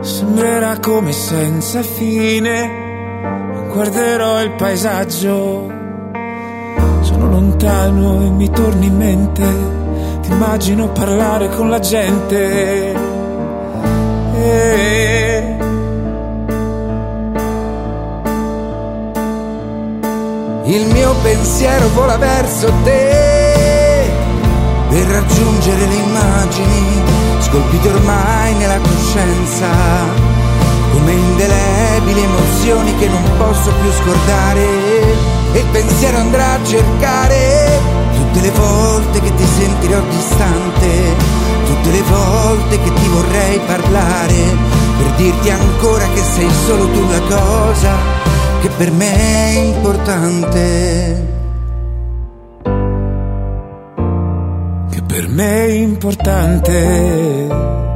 sembrerà 0.00 0.78
come 0.78 1.12
senza 1.12 1.82
fine, 1.82 3.68
guarderò 3.70 4.42
il 4.42 4.52
paesaggio. 4.52 5.81
Lontano 7.62 8.22
e 8.22 8.30
mi 8.30 8.50
torni 8.50 8.86
in 8.86 8.96
mente, 8.96 9.44
ti 10.22 10.32
immagino 10.32 10.88
parlare 10.88 11.48
con 11.50 11.70
la 11.70 11.78
gente. 11.78 12.92
Eh. 14.34 15.56
Il 20.64 20.86
mio 20.92 21.14
pensiero 21.22 21.88
vola 21.90 22.16
verso 22.16 22.72
te 22.82 24.10
per 24.88 25.06
raggiungere 25.06 25.86
le 25.86 25.94
immagini 25.94 27.00
scolpite 27.38 27.88
ormai 27.88 28.54
nella 28.54 28.78
coscienza 28.78 29.68
come 30.92 31.12
indelebili 31.12 32.22
emozioni 32.22 32.96
che 32.96 33.06
non 33.06 33.22
posso 33.38 33.70
più 33.80 33.92
scordare 33.92 35.31
e 35.52 35.58
il 35.58 35.66
pensiero 35.66 36.16
andrà 36.18 36.54
a 36.54 36.64
cercare 36.64 37.80
tutte 38.14 38.40
le 38.40 38.50
volte 38.50 39.20
che 39.20 39.34
ti 39.34 39.44
sentirò 39.44 40.00
distante, 40.08 41.14
tutte 41.66 41.90
le 41.90 42.02
volte 42.02 42.80
che 42.80 42.92
ti 42.92 43.08
vorrei 43.08 43.58
parlare 43.66 44.34
per 44.98 45.10
dirti 45.16 45.50
ancora 45.50 46.06
che 46.08 46.22
sei 46.22 46.48
solo 46.66 46.88
tu 46.88 47.04
la 47.08 47.20
cosa 47.20 47.96
che 48.60 48.68
per 48.76 48.90
me 48.92 49.14
è 49.14 49.58
importante. 49.58 51.40
che 54.92 55.02
per 55.02 55.28
me 55.28 55.66
è 55.66 55.70
importante. 55.70 57.91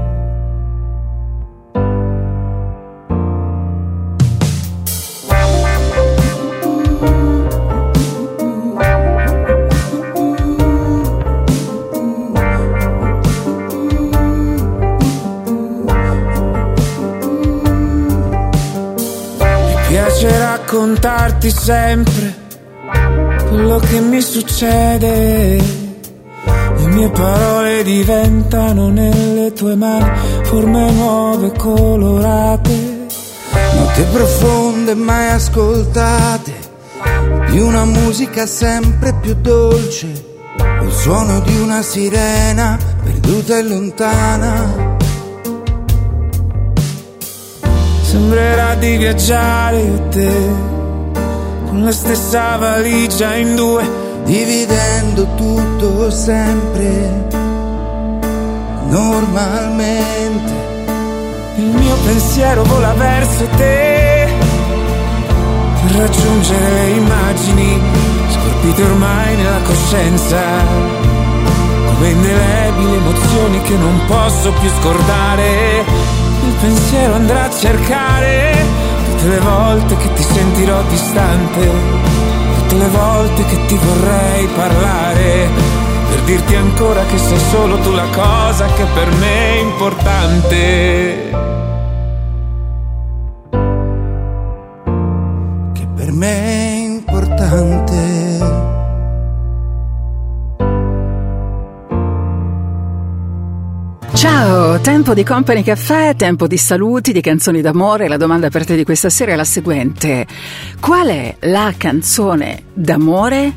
Raccontarti 21.07 21.51
sempre 21.51 22.35
quello 23.49 23.79
che 23.79 24.01
mi 24.01 24.21
succede. 24.21 25.57
Le 26.79 26.87
mie 26.89 27.09
parole 27.11 27.83
diventano 27.85 28.89
nelle 28.89 29.53
tue 29.53 29.77
mani 29.77 30.11
forme 30.43 30.91
nuove 30.91 31.53
colorate. 31.57 33.07
Note 33.75 34.03
profonde 34.13 34.95
mai 34.95 35.31
ascoltate 35.31 36.53
di 37.51 37.61
una 37.61 37.85
musica 37.85 38.47
sempre 38.47 39.15
più 39.21 39.35
dolce, 39.41 40.07
il 40.83 40.93
suono 40.93 41.41
di 41.41 41.57
una 41.61 41.83
sirena 41.83 42.77
perduta 43.03 43.59
e 43.59 43.63
lontana. 43.63 44.95
Sembrerà 48.03 48.75
di 48.75 48.97
viaggiare 48.97 49.81
io 49.81 50.09
te 50.09 50.76
con 51.67 51.83
la 51.85 51.93
stessa 51.93 52.57
valigia 52.57 53.35
in 53.35 53.55
due, 53.55 53.89
dividendo 54.25 55.27
tutto 55.37 56.11
sempre 56.11 57.27
normalmente. 58.89 60.53
Il 61.57 61.65
mio 61.65 61.97
pensiero 62.05 62.63
vola 62.65 62.93
verso 62.95 63.45
te 63.57 64.29
per 65.83 65.97
raggiungere 65.97 66.89
immagini 66.91 67.81
scolpite 68.29 68.83
ormai 68.83 69.37
nella 69.37 69.61
coscienza 69.63 70.41
come 71.95 72.09
indelebili 72.11 72.95
emozioni 72.95 73.61
che 73.63 73.77
non 73.77 74.01
posso 74.07 74.53
più 74.53 74.69
scordare. 74.81 75.85
Il 76.47 76.55
pensiero 76.61 77.15
andrà 77.15 77.45
a 77.45 77.51
cercare 77.51 78.55
tutte 79.27 79.41
le 79.41 79.45
volte 79.45 79.97
che 79.97 80.13
ti 80.13 80.23
sentirò 80.23 80.83
distante, 80.85 81.69
tutte 82.59 82.77
le 82.77 82.87
volte 82.87 83.45
che 83.47 83.67
ti 83.67 83.77
vorrei 83.77 84.47
parlare 84.55 85.49
per 86.09 86.21
dirti 86.21 86.55
ancora 86.55 87.05
che 87.07 87.19
sei 87.19 87.41
solo 87.51 87.77
tu 87.79 87.91
la 87.91 88.07
cosa 88.15 88.67
che 88.67 88.85
per 88.95 89.13
me 89.17 89.27
è 89.27 89.59
importante. 89.63 91.76
Tempo 104.97 105.13
di 105.13 105.25
Company 105.25 105.63
Caffè, 105.63 106.17
tempo 106.17 106.47
di 106.47 106.57
saluti, 106.57 107.13
di 107.13 107.21
canzoni 107.21 107.61
d'amore. 107.61 108.09
La 108.09 108.17
domanda 108.17 108.49
per 108.49 108.65
te 108.65 108.77
di 108.77 108.83
questa 108.83 109.11
sera 109.11 109.33
è 109.33 109.37
la 109.37 109.45
seguente. 109.45 110.27
Qual 110.81 111.07
è 111.09 111.37
la 111.41 111.75
canzone 111.77 112.63
d'amore 112.73 113.53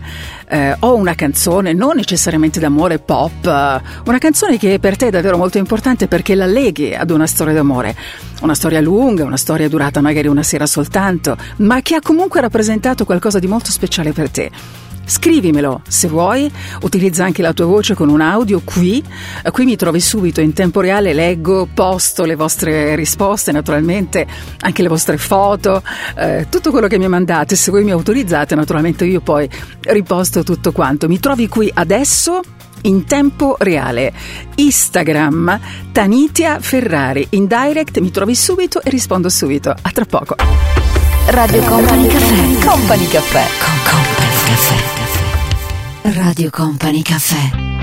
eh, 0.50 0.76
o 0.80 0.96
una 0.96 1.16
canzone 1.16 1.72
non 1.72 1.96
necessariamente 1.96 2.60
d'amore 2.60 3.00
pop, 3.00 3.46
eh, 3.46 3.82
una 4.04 4.18
canzone 4.18 4.58
che 4.58 4.80
per 4.80 4.98
te 4.98 5.08
è 5.08 5.12
davvero 5.12 5.38
molto 5.38 5.58
importante 5.58 6.10
perché 6.10 6.36
la 6.36 6.46
leghi 6.46 6.94
ad 6.94 7.10
una 7.10 7.26
storia 7.26 7.54
d'amore, 7.54 7.96
una 8.42 8.54
storia 8.54 8.82
lunga, 8.82 9.24
una 9.24 9.38
storia 9.38 9.70
durata 9.70 10.02
magari 10.02 10.28
una 10.28 10.44
sera 10.44 10.66
soltanto, 10.66 11.38
ma 11.60 11.82
che 11.82 11.96
ha 11.96 12.02
comunque 12.02 12.42
rappresentato 12.42 13.06
qualcosa 13.06 13.40
di 13.40 13.48
molto 13.48 13.72
speciale 13.72 14.12
per 14.12 14.30
te. 14.30 14.52
Scrivimelo 15.10 15.82
se 15.88 16.08
vuoi, 16.08 16.52
utilizza 16.82 17.24
anche 17.24 17.42
la 17.42 17.52
tua 17.52 17.66
voce 17.66 17.96
con 17.96 18.10
un 18.10 18.22
audio 18.22 18.62
qui, 18.64 19.04
eh, 19.44 19.50
qui 19.50 19.66
mi 19.66 19.76
trovi 19.76 20.00
subito 20.00 20.40
in 20.40 20.54
tempo 20.54 20.82
reale, 20.82 21.14
leggo, 21.14 21.68
posto 21.74 22.26
le 22.26 22.36
vostre 22.36 22.96
risposte 22.96 23.52
naturalmente, 23.52 24.28
anche 24.60 24.84
le 24.84 24.88
vostre 24.88 25.18
foto, 25.18 25.82
eh, 26.16 26.46
tutto 26.50 26.70
quello 26.70 26.86
che 26.86 27.00
mi 27.00 27.08
mandate, 27.08 27.56
se 27.56 27.72
voi 27.72 27.84
mi 27.84 27.92
autorizzate 27.92 28.54
naturalmente 28.54 29.06
io 29.06 29.20
poi 29.20 29.50
riposto 29.82 30.44
tutto 30.44 30.72
quanto. 30.72 31.08
Mi 31.08 31.20
trovi 31.20 31.48
qui 31.48 31.72
adesso 31.74 32.42
in 32.84 33.06
tempo 33.06 33.56
reale. 33.58 34.14
Instagram 34.56 35.60
Tanitia 35.92 36.60
Ferrari. 36.60 37.26
In 37.32 37.48
direct 37.48 37.98
mi 38.00 38.12
trovi 38.12 38.36
subito 38.36 38.82
e 38.82 38.92
rispondo 38.92 39.28
subito. 39.28 39.70
A 39.70 39.90
tra 39.92 40.06
poco. 40.06 40.36
Radio 41.28 41.62
Company 41.64 42.08
Caffè. 42.08 42.66
Company 42.66 43.08
Caffè. 43.08 43.46
Company 43.84 44.38
Caffè. 44.46 44.99
Radio 46.04 46.50
Company 46.50 47.02
Caffè. 47.02 47.79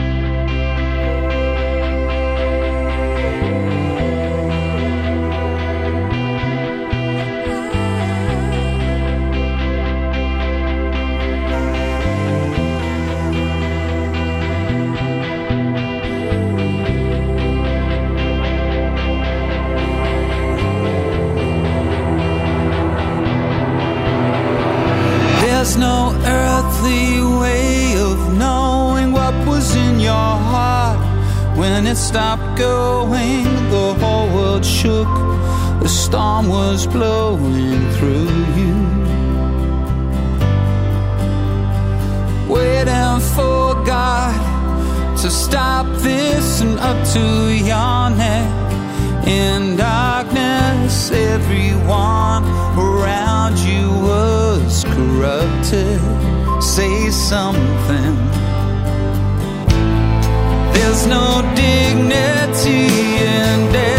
When 31.66 31.86
it 31.86 31.96
stopped 31.96 32.58
going. 32.58 33.44
The 33.74 33.86
whole 34.00 34.28
world 34.36 34.64
shook, 34.64 35.12
the 35.82 35.88
storm 35.88 36.48
was 36.48 36.86
blowing 36.86 37.80
through 37.94 38.36
you. 38.58 38.76
Waiting 42.56 43.18
for 43.34 43.62
God 43.94 44.38
to 45.22 45.28
stop 45.28 45.86
this 46.08 46.60
and 46.60 46.78
up 46.78 46.98
to 47.14 47.24
your 47.70 48.02
neck 48.22 48.48
in 49.26 49.76
darkness. 49.76 51.10
Everyone 51.10 52.42
around 52.78 53.58
you 53.70 53.84
was 54.10 54.84
corrupted. 54.94 56.00
Say 56.62 57.10
something. 57.10 58.45
There's 60.86 61.06
no 61.08 61.42
dignity 61.56 62.86
in 63.18 63.72
death 63.72 63.95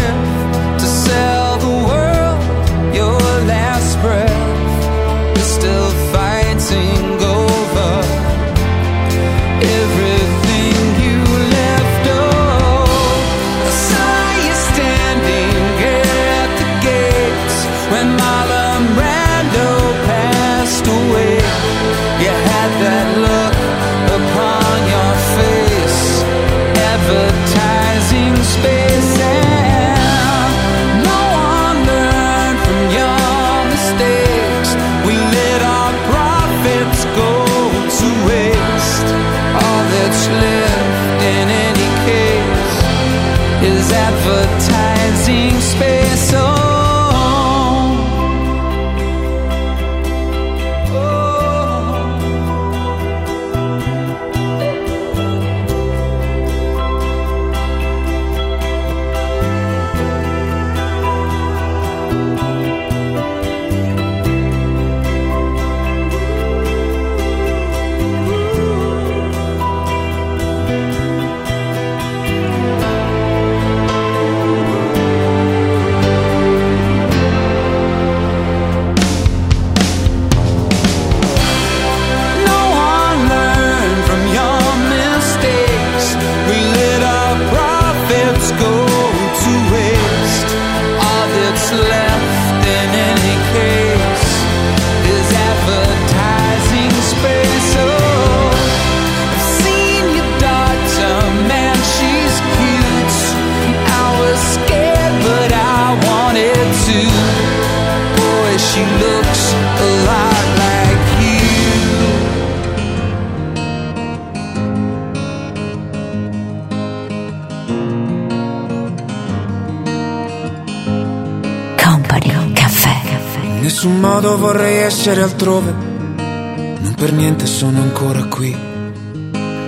vorrei 124.38 124.76
essere 124.76 125.20
altrove, 125.20 125.74
non 125.74 126.94
per 126.96 127.12
niente 127.12 127.44
sono 127.46 127.82
ancora 127.82 128.22
qui. 128.24 128.56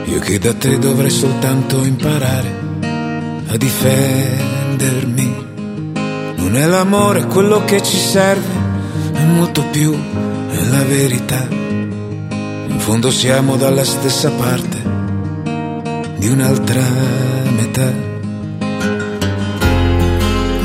Io 0.05 0.19
che 0.21 0.39
da 0.39 0.55
te 0.55 0.79
dovrei 0.79 1.11
soltanto 1.11 1.85
imparare 1.85 2.49
a 3.49 3.57
difendermi. 3.57 5.49
Non 6.37 6.57
è 6.57 6.67
l'amore 6.67 7.27
quello 7.27 7.65
che 7.65 7.83
ci 7.83 7.97
serve, 7.97 8.49
è 9.13 9.25
molto 9.25 9.63
più, 9.71 9.93
è 9.93 10.69
la 10.71 10.85
verità. 10.85 11.47
In 11.51 12.77
fondo 12.79 13.11
siamo 13.11 13.57
dalla 13.57 13.85
stessa 13.85 14.31
parte 14.31 14.79
di 16.17 16.29
un'altra 16.29 16.83
metà. 17.57 17.93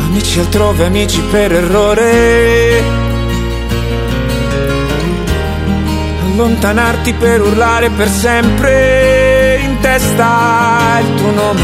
Amici 0.06 0.40
altrove, 0.40 0.86
amici 0.86 1.22
per 1.32 1.52
errore. 1.52 3.05
Allontanarti 6.38 7.14
per 7.14 7.40
urlare 7.40 7.90
per 7.92 8.10
sempre 8.10 9.58
in 9.64 9.80
testa 9.80 11.00
il 11.00 11.14
tuo 11.16 11.32
nome. 11.32 11.62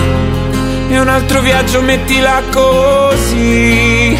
E 0.87 0.97
un 0.97 1.09
altro 1.09 1.41
viaggio 1.41 1.81
mettila 1.81 2.41
così. 2.49 4.17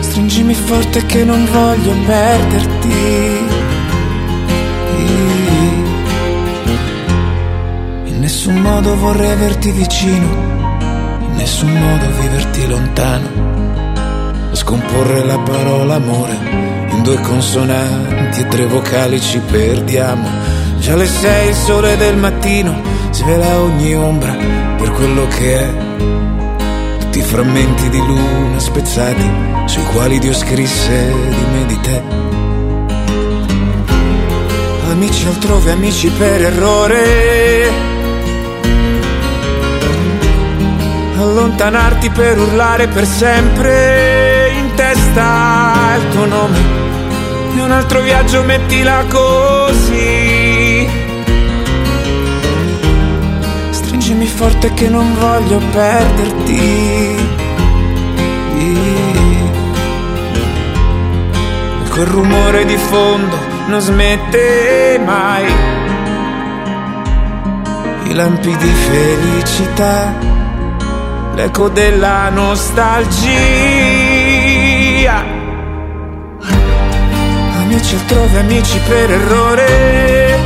Stringimi 0.00 0.54
forte 0.54 1.04
che 1.04 1.22
non 1.22 1.46
voglio 1.52 1.92
perderti. 2.06 3.48
In 8.06 8.20
nessun 8.20 8.54
modo 8.54 8.96
vorrei 8.96 9.32
averti 9.32 9.70
vicino, 9.70 10.28
in 11.28 11.34
nessun 11.34 11.72
modo 11.72 12.06
viverti 12.20 12.66
lontano. 12.66 13.28
Scomporre 14.52 15.24
la 15.26 15.38
parola 15.40 15.96
amore 15.96 16.69
in 17.00 17.06
due 17.06 17.20
consonanti 17.22 18.40
e 18.40 18.46
tre 18.46 18.66
vocali 18.66 19.18
ci 19.20 19.38
perdiamo. 19.38 20.28
Già 20.78 20.94
le 20.96 21.06
sei, 21.06 21.48
il 21.48 21.54
sole 21.54 21.96
del 21.96 22.16
mattino 22.16 22.78
svela 23.10 23.60
ogni 23.60 23.94
ombra 23.94 24.36
per 24.76 24.90
quello 24.92 25.26
che 25.28 25.58
è. 25.58 25.68
Tutti 26.98 27.18
i 27.18 27.22
frammenti 27.22 27.88
di 27.88 27.98
luna 27.98 28.58
spezzati 28.58 29.30
sui 29.64 29.82
quali 29.84 30.18
Dio 30.18 30.34
scrisse 30.34 31.06
di 31.10 31.44
me 31.52 31.66
di 31.66 31.80
te. 31.80 32.02
Amici 34.90 35.26
altrove, 35.26 35.70
amici 35.70 36.10
per 36.10 36.42
errore. 36.42 37.70
Allontanarti 41.16 42.10
per 42.10 42.38
urlare 42.38 42.88
per 42.88 43.06
sempre 43.06 44.52
in 44.58 44.74
testa 44.74 45.96
il 45.96 46.08
tuo 46.10 46.26
nome. 46.26 46.69
Un 47.70 47.76
altro 47.76 48.00
viaggio 48.00 48.42
mettila 48.42 49.04
così. 49.08 50.88
Stringimi 53.70 54.26
forte 54.26 54.74
che 54.74 54.88
non 54.88 55.14
voglio 55.14 55.60
perderti. 55.70 56.58
E 58.58 58.74
quel 61.90 62.06
rumore 62.06 62.64
di 62.64 62.76
fondo 62.76 63.36
non 63.68 63.78
smette 63.78 65.00
mai. 65.04 65.44
I 68.02 68.14
lampi 68.14 68.56
di 68.56 68.72
felicità, 68.90 70.12
l'eco 71.36 71.68
della 71.68 72.30
nostalgia. 72.30 73.79
Amici 77.80 77.94
altrove, 77.94 78.38
amici 78.40 78.78
per 78.86 79.10
errore. 79.10 80.38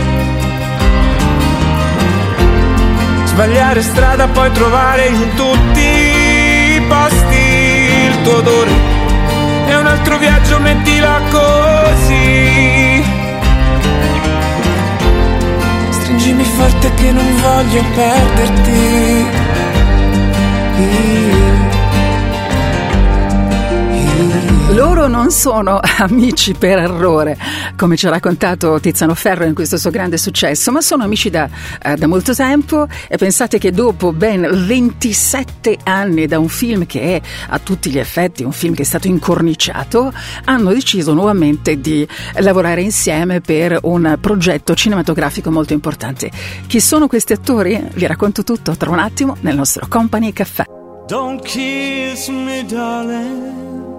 Sbagliare 3.25 3.83
strada, 3.83 4.29
poi 4.29 4.53
trovare 4.53 5.07
in 5.09 5.35
tutti 5.35 5.81
i 5.81 6.81
posti 6.87 7.35
il 8.07 8.23
tuo 8.23 8.37
odore. 8.37 8.71
E 9.67 9.75
un 9.75 9.85
altro 9.85 10.17
viaggio 10.19 10.61
mettila 10.61 11.21
così. 11.33 13.05
Stringimi 15.91 16.45
forte 16.45 16.95
che 16.95 17.11
non 17.11 17.37
voglio 17.41 17.83
perderti. 17.97 19.43
Loro 24.75 25.07
non 25.07 25.31
sono 25.31 25.79
amici 25.99 26.53
per 26.53 26.79
errore, 26.79 27.39
come 27.77 27.97
ci 27.97 28.07
ha 28.07 28.11
raccontato 28.11 28.81
Tiziano 28.81 29.15
Ferro 29.15 29.45
in 29.45 29.55
questo 29.55 29.77
suo 29.77 29.91
grande 29.91 30.19
successo, 30.19 30.73
ma 30.73 30.81
sono 30.81 31.05
amici 31.05 31.31
da, 31.31 31.49
eh, 31.81 31.95
da 31.95 32.07
molto 32.07 32.35
tempo 32.35 32.87
e 33.09 33.17
pensate 33.17 33.59
che 33.59 33.71
dopo 33.71 34.13
ben 34.13 34.49
27 34.67 35.79
anni 35.85 36.27
da 36.27 36.39
un 36.39 36.49
film 36.49 36.87
che 36.87 37.17
è 37.17 37.21
a 37.49 37.59
tutti 37.61 37.91
gli 37.91 37.99
effetti 37.99 38.43
un 38.43 38.53
film 38.53 38.75
che 38.75 38.83
è 38.83 38.85
stato 38.85 39.07
incorniciato, 39.07 40.13
hanno 40.47 40.73
deciso 40.73 41.13
nuovamente 41.13 41.81
di 41.81 42.07
lavorare 42.39 42.83
insieme 42.83 43.41
per 43.41 43.79
un 43.83 44.17
progetto 44.21 44.75
cinematografico 44.75 45.53
molto 45.53 45.73
importante. 45.73 46.31
Chi 46.67 46.81
sono 46.81 47.07
questi 47.07 47.33
attori? 47.33 47.81
Vi 47.95 48.07
racconto 48.07 48.43
tutto 48.43 48.77
tra 48.77 48.91
un 48.91 48.99
attimo 48.99 49.37
nel 49.41 49.55
nostro 49.55 49.87
Company 49.89 50.33
Caffè. 50.33 50.65
Don't 51.07 51.43
kiss 51.45 52.29
me, 52.29 52.65
darling. 52.67 53.94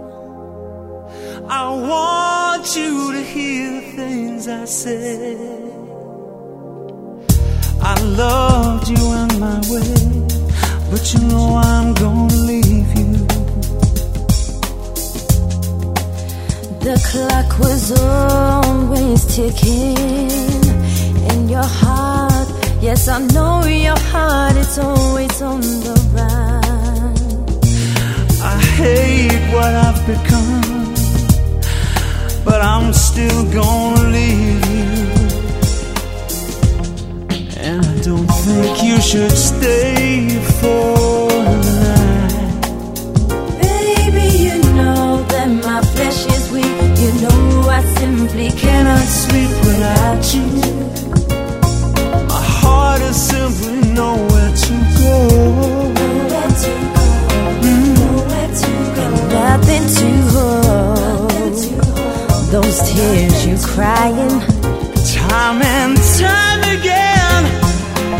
I 1.48 1.70
want 1.70 2.76
you 2.76 3.12
to 3.14 3.22
hear 3.22 3.80
the 3.80 3.82
things 3.96 4.48
I 4.48 4.66
said. 4.66 5.72
I 7.82 8.02
loved 8.02 8.90
you 8.90 9.14
in 9.22 9.40
my 9.40 9.60
way, 9.70 10.28
but 10.90 11.14
you 11.14 11.20
know 11.28 11.56
I'm 11.58 11.94
gonna 11.94 12.34
leave 12.34 12.98
you. 12.98 13.14
The 16.86 16.98
clock 17.10 17.60
was 17.60 17.92
always 18.00 19.36
ticking 19.36 19.98
in 21.32 21.50
your 21.50 21.64
heart. 21.64 22.48
Yes, 22.82 23.08
I 23.08 23.20
know 23.20 23.64
your 23.66 24.00
heart 24.12 24.56
is 24.56 24.78
always 24.80 25.42
on 25.42 25.62
the 25.62 25.96
run. 26.14 27.16
I 28.44 28.60
hate 28.78 29.54
what 29.54 29.74
I've 29.74 30.06
become, 30.06 30.85
but 32.46 32.62
I'm 32.62 32.94
still 32.94 33.44
gonna 33.52 34.10
leave 34.10 34.66
you. 34.76 34.86
And 37.58 37.84
I 37.84 38.00
don't 38.02 38.28
think 38.46 38.84
you 38.84 39.02
should 39.02 39.32
stay 39.32 40.30
for 40.60 41.28
the 41.66 41.74
night. 41.86 42.62
Baby, 43.60 44.28
you 44.46 44.58
know 44.78 45.24
that 45.34 45.50
my 45.66 45.82
flesh 45.94 46.20
is 46.28 46.52
weak. 46.52 46.78
You 47.04 47.12
know 47.24 47.70
I 47.70 47.82
simply 48.00 48.52
cannot 48.52 49.08
sleep 49.24 49.54
without 49.68 50.24
you. 50.36 50.48
My 52.30 52.44
heart 52.62 53.02
is 53.02 53.18
simply 53.34 53.82
nowhere 54.02 54.52
to 54.66 54.74
go. 55.00 55.14
Nowhere 56.00 56.52
to 56.64 56.72
go, 56.96 57.06
nowhere 58.00 58.52
to 58.62 58.72
go, 58.96 59.06
nothing 59.34 59.86
to. 59.98 60.25
Those 62.56 62.80
tears 62.90 63.46
you 63.46 63.58
crying, 63.68 64.40
Time 65.14 65.62
and 65.62 65.98
time 66.18 66.62
again, 66.78 67.44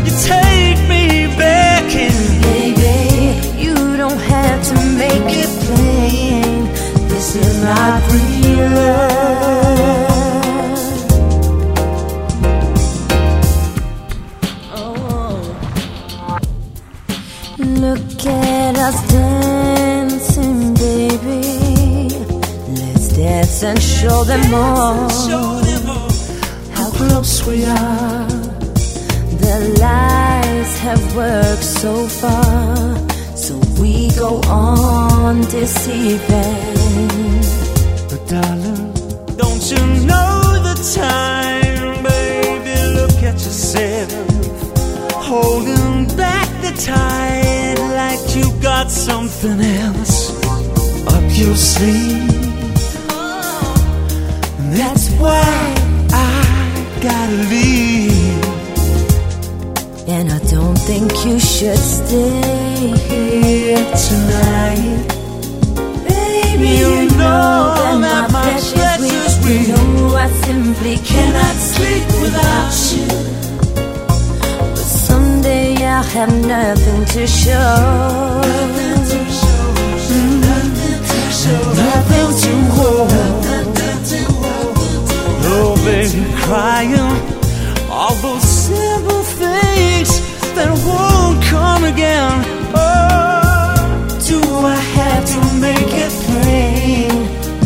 you 0.06 0.12
take 0.28 0.80
me 0.90 1.28
back 1.38 1.88
in. 1.96 2.12
baby. 2.42 3.40
You 3.58 3.96
don't 3.96 4.20
have 4.20 4.62
to 4.68 4.76
make 4.98 5.32
it 5.42 5.50
plain. 5.64 6.66
This 7.08 7.36
is 7.38 7.64
not 7.64 8.02
real 8.12 8.72
love. 8.72 10.06
Oh. 14.76 15.56
oh. 16.20 16.40
Look 17.58 18.26
at 18.26 18.76
us 18.76 18.98
dancing, 19.10 19.55
Let's 23.56 23.62
dance 23.62 23.78
and 23.78 24.10
show 24.10 24.24
them 24.26 24.54
all 24.54 25.10
how 26.76 26.90
close 26.92 27.48
we 27.48 27.64
are. 27.64 28.28
The 29.44 29.78
lies 29.80 30.80
have 30.80 31.16
worked 31.16 31.64
so 31.64 32.06
far, 32.06 32.98
so 33.34 33.58
we 33.80 34.10
go 34.16 34.42
on 34.50 35.40
deceiving. 35.44 36.20
But 38.10 38.28
darling, 38.28 38.92
don't 39.38 39.72
you 39.72 40.06
know 40.06 40.60
the 40.68 40.76
time, 41.00 42.04
baby? 42.04 42.76
Look 43.00 43.24
at 43.24 43.36
yourself, 43.36 44.12
holding 45.14 46.08
back 46.18 46.50
the 46.62 46.74
tide 46.84 47.80
like 47.96 48.36
you 48.36 48.52
got 48.62 48.92
something 48.92 49.62
else 49.62 50.44
up 51.08 51.24
your 51.38 51.56
sleeve. 51.56 52.35
Why 55.20 55.76
I 56.12 57.00
gotta 57.02 57.50
leave. 57.50 58.44
And 60.08 60.32
I 60.32 60.40
don't 60.54 60.78
think 60.90 61.12
you 61.26 61.40
should 61.40 61.78
stay 61.78 62.94
here 63.10 63.84
tonight. 64.08 65.08
Baby, 66.08 66.70
You 66.82 66.94
know 67.18 67.74
that 67.76 67.98
my 68.02 68.28
flesh 68.30 68.74
is 68.74 69.02
weak. 69.02 69.12
weak. 69.46 69.68
You 69.68 69.76
know 69.76 70.16
I 70.16 70.28
simply 70.46 70.98
cannot 70.98 71.56
sleep 71.74 72.06
without 72.22 72.74
you. 72.94 73.08
But 74.76 74.88
someday 75.08 75.70
I'll 75.86 76.04
have 76.04 76.34
nothing 76.46 77.06
to 77.16 77.26
show. 77.26 78.42
Nothing 78.44 79.02
to 79.12 79.20
show. 79.40 79.64
Mm-hmm. 80.06 80.42
Nothing 80.42 81.00
to 81.10 81.20
show. 81.42 81.64
Nothing 81.84 82.30
to 82.44 82.52
hold. 82.76 83.45
Oh, 85.58 85.76
baby, 85.86 86.22
crying 86.44 87.00
all 87.90 88.14
those 88.16 88.44
simple 88.44 89.24
things 89.24 90.10
that 90.56 90.70
won't 90.86 91.42
come 91.46 91.86
again. 91.86 92.44
Oh, 92.76 94.06
do 94.28 94.40
I 94.42 94.76
have 94.76 95.26
to 95.34 95.40
make 95.62 95.92
it 96.06 96.12
plain? 96.28 97.12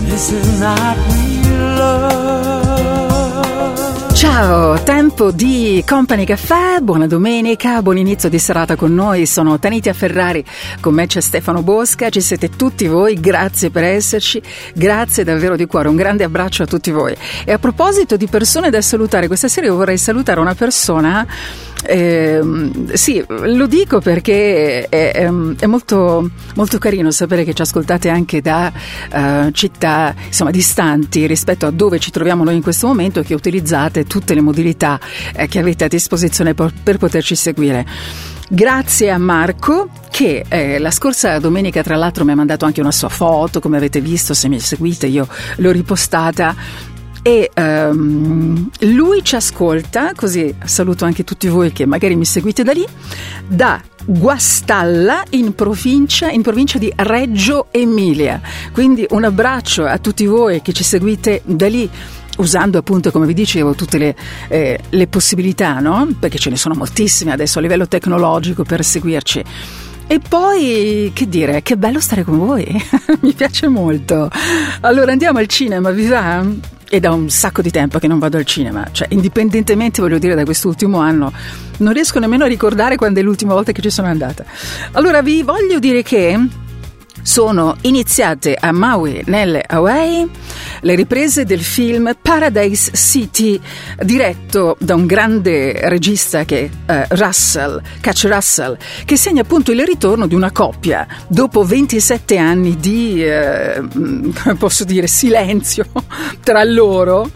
This 0.08 0.32
is 0.32 0.60
not 0.60 0.98
real 1.14 1.58
love. 1.80 2.69
Ciao 4.40 4.82
tempo 4.84 5.32
di 5.32 5.84
Company 5.86 6.24
Caffè, 6.24 6.80
buona 6.80 7.08
domenica, 7.08 7.82
buon 7.82 7.98
inizio 7.98 8.30
di 8.30 8.40
serata 8.40 8.78
con 8.78 8.94
noi, 8.94 9.26
sono 9.26 9.60
Tanitia 9.60 9.92
Ferrari, 9.92 10.46
con 10.80 10.94
me 10.94 11.08
c'è 11.08 11.20
Stefano 11.20 11.62
Bosca, 11.62 12.10
ci 12.10 12.22
siete 12.22 12.50
tutti 12.50 12.88
voi, 12.88 13.20
grazie 13.20 13.70
per 13.70 13.84
esserci, 13.84 14.42
grazie 14.74 15.26
davvero 15.26 15.58
di 15.58 15.66
cuore, 15.66 15.90
un 15.90 15.98
grande 15.98 16.24
abbraccio 16.24 16.64
a 16.64 16.68
tutti 16.68 16.90
voi. 16.90 17.14
E 17.44 17.52
a 17.52 17.60
proposito 17.60 18.16
di 18.16 18.28
persone 18.28 18.70
da 18.70 18.82
salutare, 18.82 19.28
questa 19.28 19.50
sera 19.50 19.68
io 19.68 19.76
vorrei 19.76 19.98
salutare 19.98 20.40
una 20.40 20.56
persona 20.56 21.28
eh, 21.90 22.40
sì, 22.94 23.24
lo 23.28 23.66
dico 23.66 24.00
perché 24.00 24.88
è, 24.88 25.12
è, 25.12 25.24
è 25.24 25.66
molto, 25.66 26.30
molto, 26.54 26.78
carino 26.78 27.10
sapere 27.10 27.44
che 27.44 27.56
ci 27.56 27.64
ascoltate 27.64 28.10
anche 28.10 28.42
da 28.42 28.72
uh, 29.12 29.50
città 29.52 30.14
insomma, 30.28 30.52
distanti 30.52 31.26
rispetto 31.26 31.66
a 31.66 31.72
dove 31.72 31.98
ci 31.98 32.12
troviamo 32.12 32.44
noi 32.44 32.56
in 32.56 32.62
questo 32.62 32.86
momento 32.86 33.22
e 33.22 33.24
che 33.24 33.34
utilizzate 33.34 34.06
tutte 34.06 34.36
le 34.36 34.42
modalità 34.42 35.00
eh, 35.34 35.48
che 35.48 35.58
avete 35.58 35.86
a 35.86 35.88
disposizione 35.88 36.54
per, 36.54 36.72
per 36.84 36.98
poterci 36.98 37.36
seguire. 37.36 37.86
Grazie 38.52 39.12
a 39.12 39.20
Marco 39.20 39.90
che 40.10 40.44
eh, 40.48 40.80
la 40.80 40.90
scorsa 40.90 41.38
domenica 41.38 41.84
tra 41.84 41.96
l'altro 41.96 42.26
mi 42.26 42.32
ha 42.32 42.36
mandato 42.36 42.66
anche 42.66 42.82
una 42.82 42.92
sua 42.92 43.08
foto, 43.08 43.60
come 43.60 43.78
avete 43.78 44.02
visto 44.02 44.34
se 44.34 44.48
mi 44.48 44.60
seguite 44.60 45.06
io 45.06 45.28
l'ho 45.58 45.72
ripostata 45.72 46.56
e 47.22 47.52
um, 47.56 48.70
lui 48.82 49.24
ci 49.24 49.36
ascolta, 49.36 50.14
così 50.16 50.56
saluto 50.64 51.06
anche 51.06 51.24
tutti 51.24 51.48
voi 51.48 51.72
che 51.72 51.86
magari 51.86 52.16
mi 52.16 52.26
seguite 52.26 52.64
da 52.64 52.72
lì, 52.72 52.86
da 53.48 53.82
Guastalla 54.06 55.24
in 55.32 55.54
provincia, 55.54 56.30
in 56.30 56.42
provincia 56.42 56.78
di 56.78 56.92
Reggio 56.96 57.68
Emilia. 57.72 58.42
Quindi 58.72 59.06
un 59.10 59.24
abbraccio 59.24 59.86
a 59.86 59.98
tutti 59.98 60.26
voi 60.26 60.62
che 60.62 60.74
ci 60.74 60.84
seguite 60.84 61.42
da 61.46 61.68
lì 61.68 61.90
usando 62.38 62.78
appunto, 62.78 63.12
come 63.12 63.26
vi 63.26 63.34
dicevo, 63.34 63.76
tutte 63.76 63.98
le, 63.98 64.16
eh, 64.48 64.80
le 64.90 65.08
possibilità, 65.08 65.80
no? 65.80 66.08
Perché 66.18 66.38
ce 66.38 66.50
ne 66.50 66.56
sono 66.56 66.76
moltissime 66.76 67.32
adesso 67.32 67.60
a 67.60 67.62
livello 67.62 67.88
tecnologico 67.88 68.64
per 68.64 68.84
seguirci. 68.84 69.44
E 70.08 70.20
poi, 70.28 71.12
che 71.14 71.28
dire, 71.28 71.62
che 71.62 71.78
bello 71.78 72.00
stare 72.00 72.24
con 72.24 72.40
voi, 72.40 72.66
mi 73.22 73.34
piace 73.34 73.68
molto. 73.68 74.30
Allora 74.82 75.12
andiamo 75.12 75.38
al 75.38 75.48
cinema, 75.48 75.92
vi 75.92 76.08
va? 76.08 76.44
È 76.90 77.00
da 77.00 77.12
un 77.12 77.30
sacco 77.30 77.62
di 77.62 77.70
tempo 77.70 78.00
che 78.00 78.08
non 78.08 78.18
vado 78.18 78.38
al 78.38 78.46
cinema, 78.46 78.88
cioè 78.92 79.08
indipendentemente, 79.12 80.02
voglio 80.02 80.18
dire, 80.18 80.34
da 80.34 80.44
quest'ultimo 80.44 80.98
anno, 80.98 81.32
non 81.78 81.94
riesco 81.94 82.18
nemmeno 82.18 82.46
a 82.46 82.48
ricordare 82.48 82.96
quando 82.96 83.20
è 83.20 83.24
l'ultima 83.24 83.54
volta 83.54 83.72
che 83.72 83.82
ci 83.84 83.92
sono 83.92 84.08
andata. 84.08 84.44
Allora 84.94 85.22
vi 85.22 85.44
voglio 85.44 85.78
dire 85.78 86.02
che 86.02 86.36
sono 87.22 87.76
iniziate 87.82 88.56
a 88.60 88.72
Maui, 88.72 89.22
nelle 89.26 89.64
Hawaii, 89.66 90.30
le 90.82 90.96
riprese 90.96 91.46
del 91.46 91.62
film 91.62 92.16
Paradise 92.22 92.92
City, 92.94 93.60
diretto 94.04 94.76
da 94.80 94.96
un 94.96 95.06
grande 95.06 95.88
regista 95.90 96.46
che 96.46 96.70
è 96.86 97.08
uh, 97.10 97.16
Russell, 97.16 97.82
Catch 98.02 98.26
Russell, 98.26 98.78
che 99.06 99.18
segna 99.18 99.42
appunto 99.42 99.72
il 99.72 99.84
ritorno 99.84 100.28
di 100.28 100.36
una 100.36 100.52
coppia 100.52 101.08
dopo 101.28 101.64
27 101.64 102.38
anni 102.38 102.78
di, 102.78 103.24
uh, 103.24 103.88
come 103.92 104.56
posso 104.58 104.84
dire, 104.84 105.08
silenzio 105.08 105.86
tra 106.44 106.64
loro. 106.64 107.30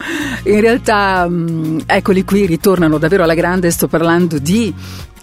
In 0.45 0.59
realtà, 0.59 1.25
um, 1.27 1.81
eccoli 1.86 2.23
qui, 2.23 2.45
ritornano 2.45 2.97
davvero 2.97 3.23
alla 3.23 3.34
grande, 3.34 3.71
sto 3.71 3.88
parlando 3.88 4.39
di 4.39 4.73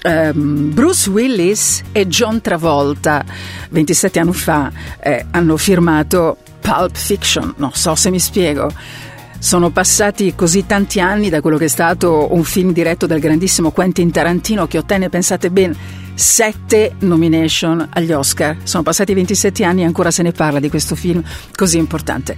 Um, 0.03 0.73
Bruce 0.73 1.11
Willis 1.11 1.83
e 1.93 2.07
John 2.07 2.41
Travolta 2.41 3.23
27 3.69 4.19
anni 4.19 4.33
fa 4.33 4.73
eh, 4.99 5.27
hanno 5.31 5.59
firmato 5.59 6.39
Pulp 6.59 6.97
Fiction, 6.97 7.53
non 7.57 7.73
so 7.75 7.95
se 7.95 8.11
mi 8.11 8.19
spiego. 8.19 8.71
Sono 9.39 9.71
passati 9.71 10.35
così 10.35 10.67
tanti 10.67 11.01
anni 11.01 11.29
da 11.29 11.41
quello 11.41 11.57
che 11.57 11.65
è 11.67 11.69
stato 11.69 12.33
un 12.35 12.45
film 12.45 12.73
diretto 12.73 13.07
dal 13.07 13.19
grandissimo 13.19 13.71
Quentin 13.71 14.11
Tarantino 14.11 14.67
che 14.67 14.79
ottenne, 14.79 15.09
pensate 15.09 15.51
bene, 15.51 15.75
sette 16.15 16.95
nomination 17.01 17.89
agli 17.93 18.13
Oscar. 18.13 18.57
Sono 18.63 18.83
passati 18.83 19.15
27 19.15 19.65
anni 19.65 19.83
e 19.83 19.85
ancora 19.85 20.11
se 20.11 20.23
ne 20.23 20.33
parla 20.33 20.61
di 20.61 20.69
questo 20.69 20.95
film 20.95 21.23
così 21.55 21.79
importante. 21.79 22.37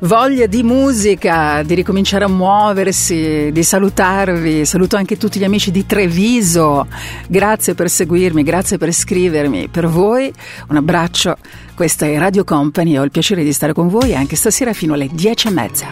Voglia 0.00 0.46
di 0.46 0.62
musica, 0.62 1.62
di 1.62 1.74
ricominciare 1.74 2.24
a 2.24 2.28
muoversi, 2.28 3.50
di 3.52 3.62
salutarvi. 3.62 4.64
Saluto 4.64 4.96
anche 4.96 5.16
tutti 5.16 5.38
gli 5.38 5.44
amici 5.44 5.70
di 5.70 5.86
Treviso. 5.86 6.86
Grazie 7.28 7.74
per 7.74 7.90
seguirmi, 7.90 8.42
grazie 8.42 8.78
per 8.78 8.92
scrivermi. 8.92 9.68
Per 9.68 9.86
voi 9.88 10.32
un 10.68 10.76
abbraccio. 10.76 11.36
Questa 11.74 12.06
è 12.06 12.16
Radio 12.18 12.44
Company. 12.44 12.96
Ho 12.96 13.02
il 13.02 13.10
piacere 13.10 13.42
di 13.42 13.52
stare 13.52 13.72
con 13.72 13.88
voi 13.88 14.14
anche 14.14 14.36
stasera 14.36 14.72
fino 14.72 14.94
alle 14.94 15.08
10 15.10 15.48
e 15.48 15.50
mezza. 15.50 15.86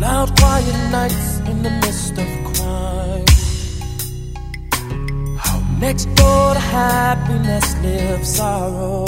Loud, 0.00 0.34
quiet 0.40 0.90
nights 0.90 1.40
in 1.40 1.62
the 1.62 1.68
midst 1.82 2.16
of 2.16 2.28
crime. 2.48 3.26
How 5.36 5.60
next 5.78 6.06
door 6.14 6.54
to 6.54 6.60
happiness 6.60 7.76
lives 7.82 8.36
sorrow. 8.36 9.04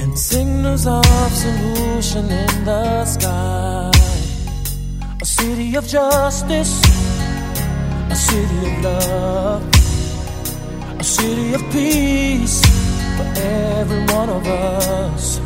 And 0.00 0.18
signals 0.18 0.88
of 0.88 1.30
solution 1.44 2.24
in 2.24 2.64
the 2.64 3.04
sky. 3.04 3.92
A 5.22 5.24
city 5.24 5.76
of 5.76 5.86
justice, 5.86 6.82
a 8.10 8.16
city 8.16 8.58
of 8.66 8.82
love, 8.82 9.62
a 10.98 11.04
city 11.04 11.54
of 11.54 11.62
peace 11.70 12.60
for 13.16 13.26
every 13.36 14.02
one 14.16 14.30
of 14.30 14.44
us. 14.48 15.38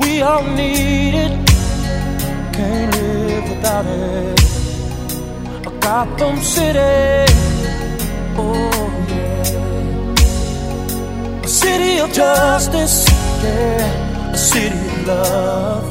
We 0.00 0.22
all 0.22 0.42
need 0.42 1.14
it 1.14 1.59
can't 2.60 2.92
live 2.94 3.44
without 3.52 3.86
it. 3.86 4.40
A 5.66 5.70
Gotham 5.86 6.36
City, 6.56 7.24
oh 8.36 8.88
yeah. 9.08 9.90
A 11.46 11.48
city 11.48 11.92
of 12.04 12.10
justice, 12.12 12.96
yeah. 13.44 14.34
A 14.34 14.36
city 14.36 14.82
of 14.94 15.06
love, 15.06 15.84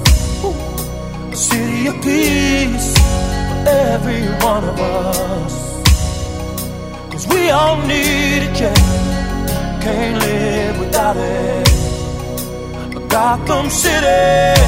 Ooh. 0.46 1.34
a 1.34 1.36
city 1.36 1.88
of 1.92 1.96
peace 2.08 2.90
for 3.50 3.60
every 3.94 4.24
one 4.50 4.64
of 4.72 4.78
us. 4.80 5.56
Cause 7.12 7.26
we 7.34 7.42
all 7.50 7.78
need 7.94 8.42
it, 8.48 8.56
yeah. 8.62 8.80
Can't 9.86 10.18
live 10.28 10.76
without 10.84 11.18
it. 11.18 11.68
A 13.00 13.02
Gotham 13.16 13.66
City. 13.70 14.60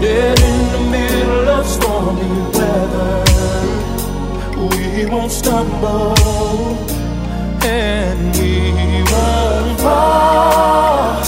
Dead 0.00 0.40
in 0.40 0.72
the 0.72 0.78
middle 0.90 1.48
of 1.50 1.66
stormy 1.66 2.30
weather, 2.56 3.22
we 4.56 5.04
won't 5.04 5.30
stumble 5.30 6.14
and 7.62 8.34
we 8.38 8.72
won't 9.12 9.80
fall. 9.80 11.22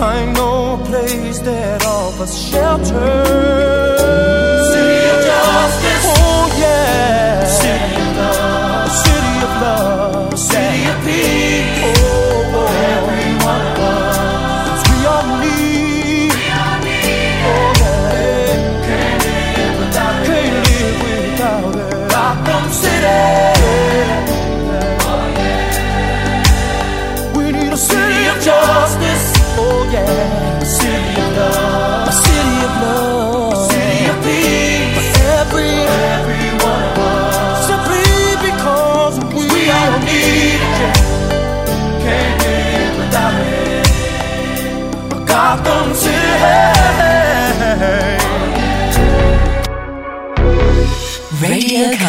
I 0.00 0.24
know 0.36 0.74
a 0.74 0.76
place 0.86 1.40
that 1.40 1.84
offers 1.84 2.38
shelter. 2.38 4.43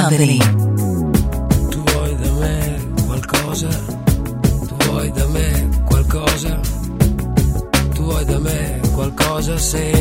Company. 0.05 0.37
Tu 1.71 1.79
vuoi 1.83 2.15
da 2.21 2.31
me 2.39 2.79
qualcosa? 3.07 3.69
Tu 4.67 4.75
vuoi 4.85 5.11
da 5.11 5.25
me 5.25 5.69
qualcosa? 5.83 6.59
Tu 7.95 8.03
vuoi 8.03 8.25
da 8.25 8.39
me 8.39 8.81
qualcosa 8.93 9.57
sempre? 9.57 9.94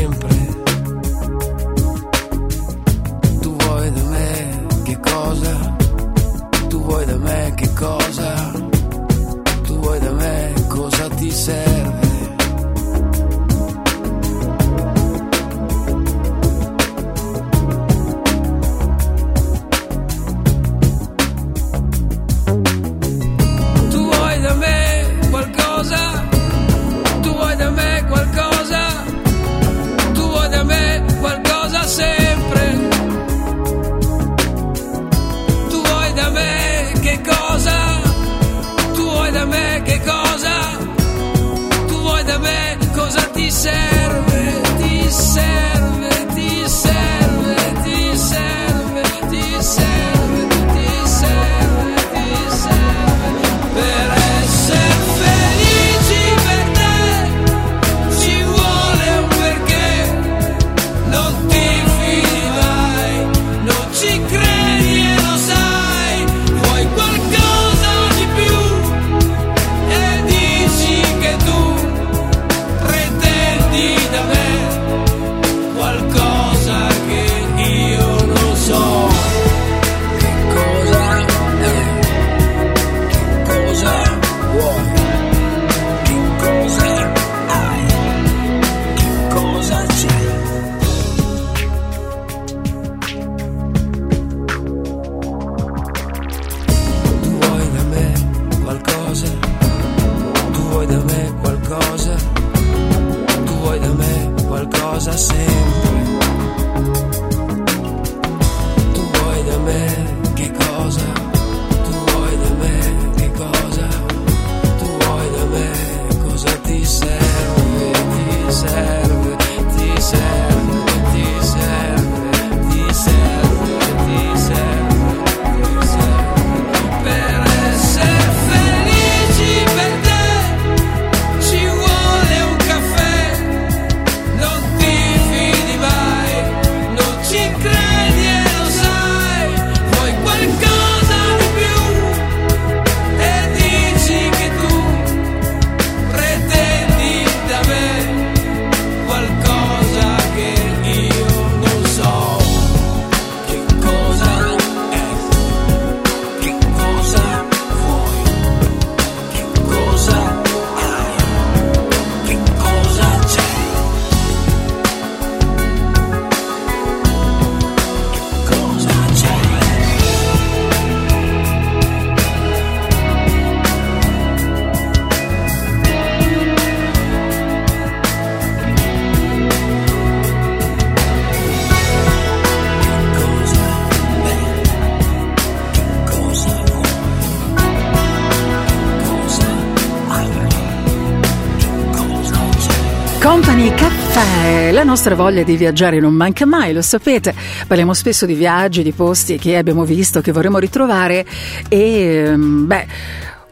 Nostra 194.95 195.15
voglia 195.15 195.43
di 195.43 195.57
viaggiare 195.57 195.99
non 195.99 196.13
manca 196.13 196.45
mai, 196.45 196.71
lo 196.71 196.81
sapete, 196.81 197.35
parliamo 197.67 197.93
spesso 197.93 198.25
di 198.25 198.33
viaggi, 198.33 198.81
di 198.81 198.93
posti 198.93 199.37
che 199.37 199.57
abbiamo 199.57 199.83
visto, 199.83 200.21
che 200.21 200.31
vorremmo 200.31 200.57
ritrovare 200.57 201.25
e 201.67 202.31
mm, 202.33 202.65
beh, 202.65 202.87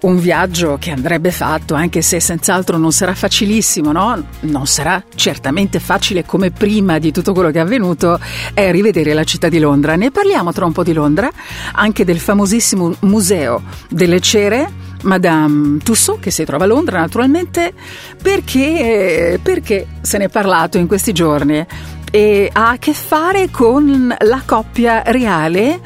un 0.04 0.20
viaggio 0.20 0.78
che 0.80 0.92
andrebbe 0.92 1.32
fatto 1.32 1.74
anche 1.74 2.02
se 2.02 2.22
senz'altro 2.22 2.78
non 2.78 2.94
sarà 2.94 3.14
facilissimo, 3.14 3.92
no? 3.92 4.24
Non 4.42 4.66
sarà 4.68 5.04
certamente 5.16 5.82
facile 5.82 6.24
come 6.24 6.50
prima 6.50 6.98
di 6.98 7.12
tutto 7.12 7.34
quello 7.34 7.52
che 7.52 7.58
è 7.58 7.62
avvenuto, 7.62 8.18
è 8.54 8.72
rivedere 8.72 9.14
la 9.14 9.26
città 9.26 9.50
di 9.50 9.60
Londra. 9.60 9.98
Ne 9.98 10.12
parliamo 10.12 10.54
tra 10.54 10.64
un 10.64 10.72
po' 10.72 10.84
di 10.84 10.94
Londra, 10.94 11.30
anche 11.74 12.06
del 12.06 12.20
famosissimo 12.20 12.96
museo 13.02 13.64
delle 13.90 14.22
cere 14.22 14.73
Madame 15.04 15.78
Tussaud, 15.78 16.20
che 16.20 16.32
si 16.32 16.44
trova 16.44 16.66
a 16.66 16.68
Londra 16.68 17.00
naturalmente, 17.00 17.74
perché, 18.22 19.40
perché 19.42 19.88
se 20.02 20.18
ne 20.18 20.26
è 20.26 20.30
parlato 20.30 20.78
in 20.78 20.88
questi 20.88 21.14
giorni 21.14 21.66
e 22.12 22.50
ha 22.52 22.70
a 22.70 22.78
che 22.78 22.94
fare 22.94 23.50
con 23.50 24.16
la 24.20 24.42
coppia 24.46 25.02
reale 25.06 25.80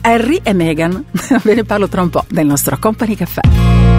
Harry 0.00 0.40
e 0.42 0.52
Meghan. 0.54 1.04
Ve 1.42 1.54
ne 1.54 1.64
parlo 1.64 1.88
tra 1.88 2.00
un 2.00 2.10
po' 2.10 2.24
del 2.28 2.46
nostro 2.46 2.78
Company 2.78 3.14
Caffè. 3.14 3.40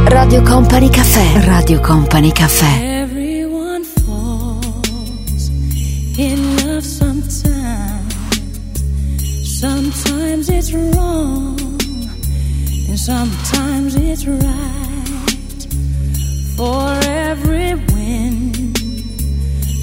Radio 0.06 0.42
Company 0.42 0.90
Caffè. 0.90 1.46
Radio 1.46 1.80
Company 1.82 2.32
Caffè. 2.32 3.02
Everyone 3.02 3.84
falls 3.84 5.52
in 6.18 6.56
love 6.66 6.82
sometimes. 6.82 7.38
Sometimes 9.44 10.50
it's 10.50 10.72
wrong, 10.72 11.60
and 12.88 12.98
sometimes 12.98 13.69
it's 13.96 14.26
right. 14.26 15.68
For 16.58 17.00
every 17.08 17.76
win, 17.94 18.76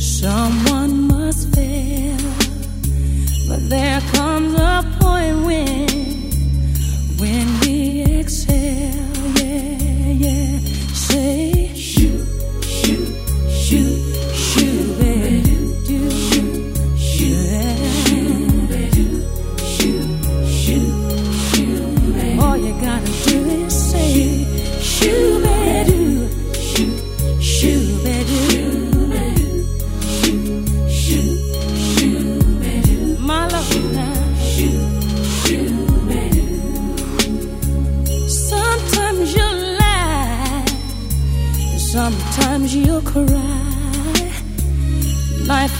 someone 0.00 1.08
must 1.08 1.54
fail. 1.54 2.18
But 3.48 3.68
there 3.68 4.00
comes 4.12 4.54
a 4.54 4.95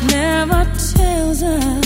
never 0.08 0.64
tells 0.94 1.42
us 1.42 1.85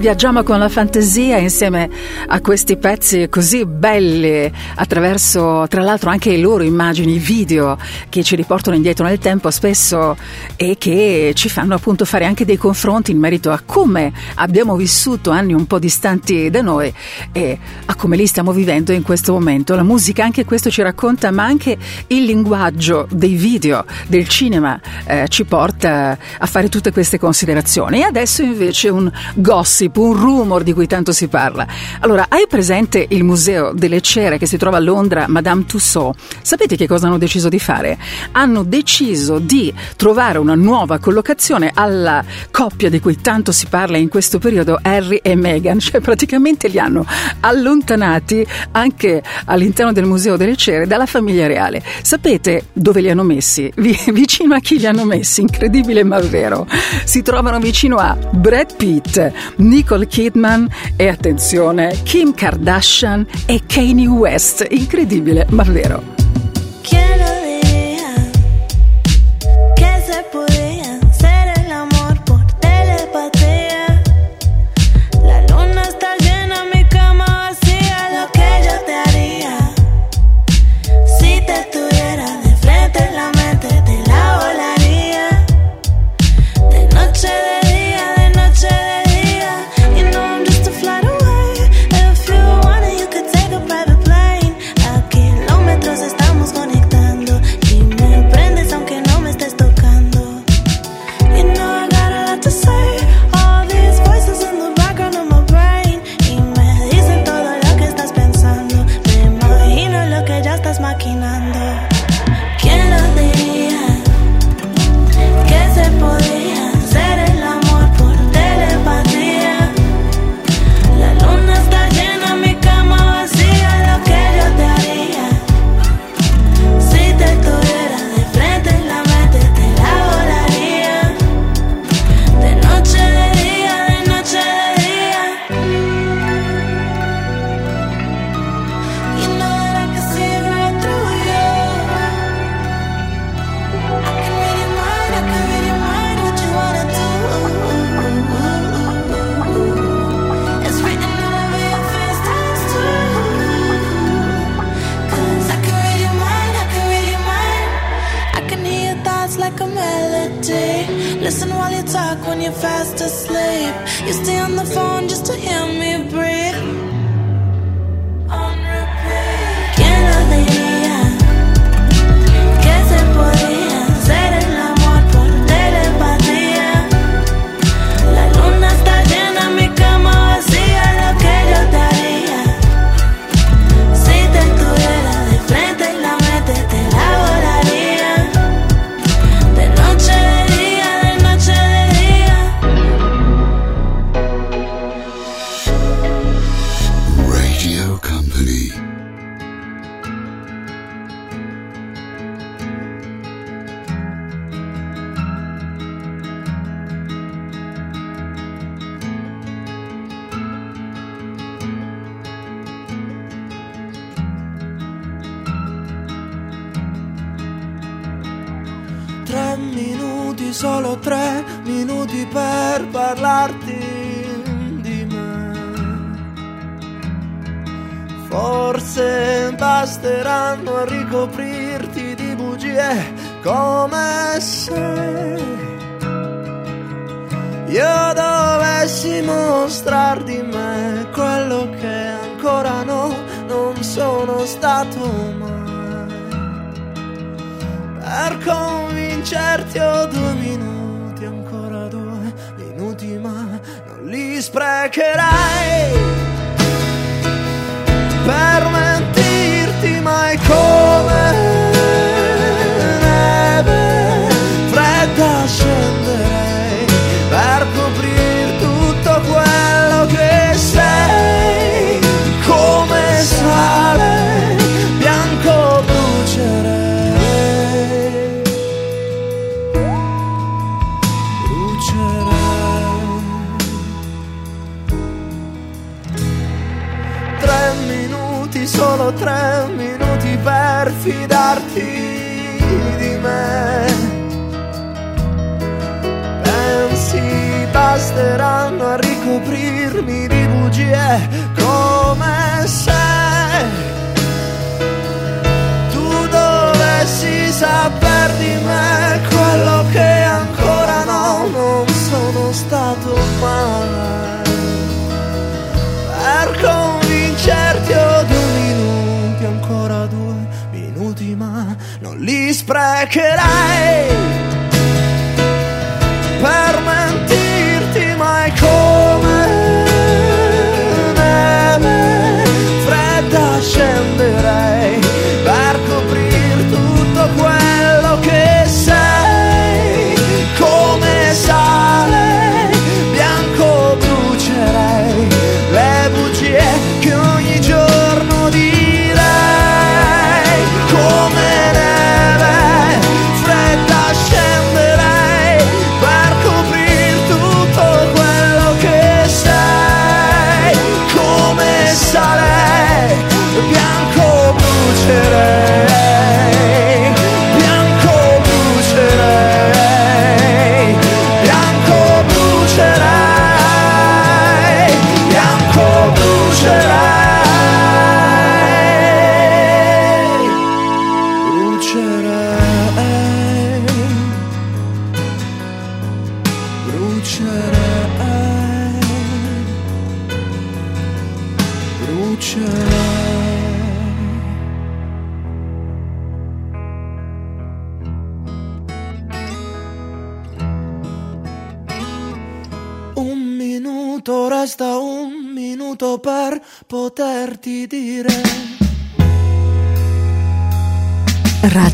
viaggiamo 0.00 0.42
con 0.42 0.58
la 0.58 0.70
fantasia 0.70 1.36
insieme 1.36 1.90
a 2.26 2.40
questi 2.40 2.78
pezzi 2.78 3.28
così 3.28 3.66
belli 3.66 4.50
attraverso 4.76 5.66
tra 5.68 5.82
l'altro 5.82 6.08
anche 6.08 6.30
le 6.30 6.38
loro 6.38 6.62
immagini, 6.62 7.18
video 7.18 7.76
che 8.08 8.22
ci 8.22 8.34
riportano 8.34 8.76
indietro 8.76 9.04
nel 9.04 9.18
tempo 9.18 9.50
spesso 9.50 10.16
e 10.56 10.76
che 10.78 11.32
ci 11.34 11.50
fanno 11.50 11.74
appunto 11.74 12.06
fare 12.06 12.24
anche 12.24 12.46
dei 12.46 12.56
confronti 12.56 13.10
in 13.10 13.18
merito 13.18 13.50
a 13.50 13.60
come 13.64 14.10
abbiamo 14.36 14.74
vissuto 14.74 15.30
anni 15.30 15.52
un 15.52 15.66
po' 15.66 15.78
distanti 15.78 16.48
da 16.48 16.62
noi 16.62 16.90
e 17.32 17.58
a 17.84 17.94
come 17.94 18.16
li 18.16 18.26
stiamo 18.26 18.52
vivendo 18.52 18.92
in 18.92 19.02
questo 19.02 19.34
momento. 19.34 19.74
La 19.74 19.82
musica 19.82 20.24
anche 20.24 20.46
questo 20.46 20.70
ci 20.70 20.80
racconta, 20.80 21.30
ma 21.30 21.44
anche 21.44 21.76
il 22.06 22.24
linguaggio 22.24 23.06
dei 23.10 23.34
video, 23.34 23.84
del 24.06 24.26
cinema 24.28 24.80
eh, 25.04 25.26
ci 25.28 25.44
porta 25.44 25.69
a 25.88 26.46
fare 26.46 26.68
tutte 26.68 26.92
queste 26.92 27.18
considerazioni. 27.18 28.00
E 28.00 28.02
adesso 28.02 28.42
invece 28.42 28.88
un 28.88 29.00
un 29.00 29.10
gossip, 29.34 29.96
un 29.96 30.12
rumor 30.12 30.62
di 30.62 30.72
cui 30.72 30.86
tanto 30.86 31.12
si 31.12 31.28
parla. 31.28 31.66
Allora, 32.00 32.26
hai 32.28 32.46
presente 32.46 33.06
il 33.08 33.24
Museo 33.24 33.72
delle 33.72 34.00
Cere 34.00 34.38
che 34.38 34.46
si 34.46 34.58
trova 34.58 34.76
a 34.76 34.80
Londra, 34.80 35.26
Madame 35.28 35.64
Tussauds? 35.64 36.18
Sapete 36.42 36.76
che 36.76 36.86
cosa 36.86 37.06
hanno 37.06 37.18
deciso 37.18 37.48
di 37.48 37.58
fare? 37.58 37.98
Hanno 38.32 38.62
deciso 38.62 39.38
di 39.38 39.72
trovare 39.96 40.38
una 40.38 40.54
nuova 40.54 40.98
collocazione 40.98 41.70
alla 41.72 42.22
coppia 42.50 42.90
di 42.90 43.00
cui 43.00 43.20
tanto 43.20 43.52
si 43.52 43.66
parla 43.66 43.96
in 43.96 44.08
questo 44.08 44.38
periodo, 44.38 44.78
Harry 44.80 45.20
e 45.22 45.34
Meghan, 45.34 45.78
cioè 45.80 46.00
praticamente 46.00 46.68
li 46.68 46.78
hanno 46.78 47.04
allontanati 47.40 48.46
anche 48.72 49.22
all'interno 49.46 49.92
del 49.92 50.04
Museo 50.04 50.36
delle 50.36 50.56
Cere 50.56 50.86
dalla 50.86 51.06
famiglia 51.06 51.46
reale. 51.46 51.82
Sapete 52.02 52.66
dove 52.72 53.00
li 53.00 53.10
hanno 53.10 53.22
messi? 53.22 53.72
vicino 53.76 54.54
a 54.54 54.58
chi 54.58 54.78
li 54.78 54.86
hanno 54.86 55.04
messi? 55.04 55.40
Incredibile 55.40 55.69
ma 56.04 56.18
vero. 56.20 56.66
Si 57.04 57.22
trovano 57.22 57.60
vicino 57.60 57.96
a 57.96 58.16
Brad 58.32 58.74
Pitt, 58.76 59.32
Nicole 59.56 60.06
Kidman 60.06 60.68
e 60.96 61.08
attenzione 61.08 62.00
Kim 62.02 62.34
Kardashian 62.34 63.26
e 63.46 63.62
Kanye 63.66 64.08
West. 64.08 64.66
Incredibile, 64.68 65.46
ma 65.50 65.62
vero. 65.62 66.02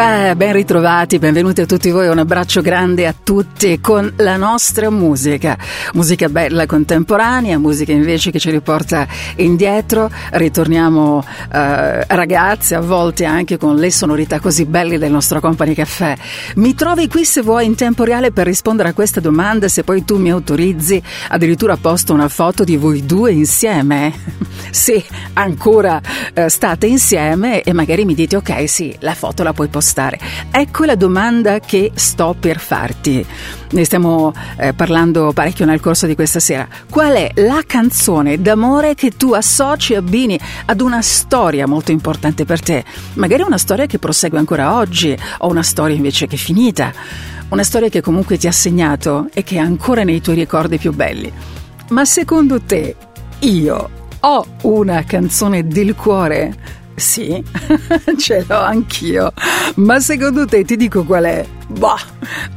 Caffè, 0.00 0.34
ben 0.34 0.54
ritrovati, 0.54 1.18
benvenuti 1.18 1.60
a 1.60 1.66
tutti 1.66 1.90
voi, 1.90 2.08
un 2.08 2.16
abbraccio 2.16 2.62
grande 2.62 3.06
a 3.06 3.14
tutti 3.22 3.80
con 3.80 4.10
la 4.16 4.38
nostra 4.38 4.88
musica, 4.88 5.58
musica 5.92 6.30
bella 6.30 6.64
contemporanea, 6.64 7.58
musica 7.58 7.92
invece 7.92 8.30
che 8.30 8.38
ci 8.38 8.50
riporta 8.50 9.06
indietro, 9.36 10.10
ritorniamo 10.30 11.22
eh, 11.52 12.06
ragazzi 12.06 12.74
a 12.74 12.80
volte 12.80 13.26
anche 13.26 13.58
con 13.58 13.76
le 13.76 13.90
sonorità 13.90 14.40
così 14.40 14.64
belle 14.64 14.96
del 14.96 15.10
nostro 15.10 15.38
Company 15.38 15.74
Caffè. 15.74 16.16
Mi 16.54 16.74
trovi 16.74 17.06
qui 17.06 17.26
se 17.26 17.42
vuoi 17.42 17.66
in 17.66 17.74
tempo 17.74 18.02
reale 18.02 18.32
per 18.32 18.46
rispondere 18.46 18.88
a 18.88 18.94
questa 18.94 19.20
domanda, 19.20 19.68
se 19.68 19.84
poi 19.84 20.06
tu 20.06 20.16
mi 20.16 20.30
autorizzi, 20.30 21.02
addirittura 21.28 21.76
posto 21.76 22.14
una 22.14 22.30
foto 22.30 22.64
di 22.64 22.78
voi 22.78 23.04
due 23.04 23.32
insieme, 23.32 24.14
se 24.72 25.04
ancora 25.34 26.00
eh, 26.32 26.48
state 26.48 26.86
insieme 26.86 27.60
e 27.60 27.74
magari 27.74 28.06
mi 28.06 28.14
dite 28.14 28.36
ok 28.36 28.66
sì, 28.66 28.96
la 29.00 29.14
foto 29.14 29.42
la 29.42 29.52
puoi 29.52 29.68
postare. 29.68 29.88
Ecco 30.50 30.84
la 30.84 30.94
domanda 30.94 31.58
che 31.60 31.90
sto 31.94 32.36
per 32.38 32.58
farti. 32.58 33.24
Ne 33.72 33.84
stiamo 33.84 34.32
eh, 34.56 34.72
parlando 34.72 35.32
parecchio 35.32 35.64
nel 35.64 35.80
corso 35.80 36.06
di 36.06 36.14
questa 36.14 36.40
sera. 36.40 36.66
Qual 36.88 37.12
è 37.12 37.30
la 37.36 37.62
canzone 37.66 38.40
d'amore 38.40 38.94
che 38.94 39.10
tu 39.10 39.32
associ 39.32 39.92
e 39.92 39.96
abbini 39.96 40.38
ad 40.66 40.80
una 40.80 41.02
storia 41.02 41.66
molto 41.66 41.92
importante 41.92 42.44
per 42.44 42.60
te? 42.60 42.84
Magari 43.14 43.42
una 43.42 43.58
storia 43.58 43.86
che 43.86 43.98
prosegue 43.98 44.38
ancora 44.38 44.76
oggi 44.76 45.16
o 45.38 45.48
una 45.48 45.62
storia 45.62 45.96
invece 45.96 46.26
che 46.26 46.36
è 46.36 46.38
finita. 46.38 46.92
Una 47.48 47.62
storia 47.64 47.88
che 47.88 48.00
comunque 48.00 48.38
ti 48.38 48.46
ha 48.46 48.52
segnato 48.52 49.28
e 49.32 49.42
che 49.42 49.56
è 49.56 49.58
ancora 49.58 50.04
nei 50.04 50.20
tuoi 50.20 50.36
ricordi 50.36 50.78
più 50.78 50.92
belli. 50.92 51.32
Ma 51.90 52.04
secondo 52.04 52.60
te 52.60 52.94
io 53.40 53.90
ho 54.20 54.46
una 54.62 55.02
canzone 55.04 55.66
del 55.66 55.94
cuore? 55.94 56.79
Sì, 57.00 57.42
ce 58.18 58.44
l'ho 58.46 58.60
anch'io. 58.60 59.32
Ma 59.76 59.98
secondo 60.00 60.44
te 60.44 60.64
ti 60.64 60.76
dico 60.76 61.04
qual 61.04 61.24
è? 61.24 61.46
Boh, 61.66 61.96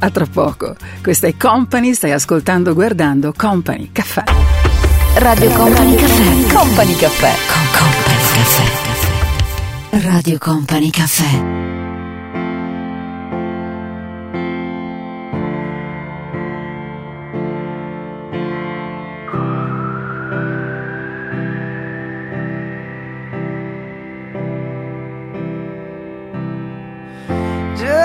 a 0.00 0.10
tra 0.10 0.26
poco. 0.26 0.76
Questa 1.02 1.26
è 1.26 1.36
Company, 1.36 1.94
stai 1.94 2.12
ascoltando, 2.12 2.74
guardando 2.74 3.32
Company 3.34 3.90
Caffè. 3.90 4.22
Radio 5.16 5.50
Company 5.50 5.94
Caffè. 5.94 6.54
Company 6.54 6.96
Caffè. 6.96 7.32
Con 7.46 7.62
Company 7.80 8.18
Caffè. 8.34 10.08
Radio 10.08 10.38
Company 10.38 10.90
Caffè. 10.90 11.83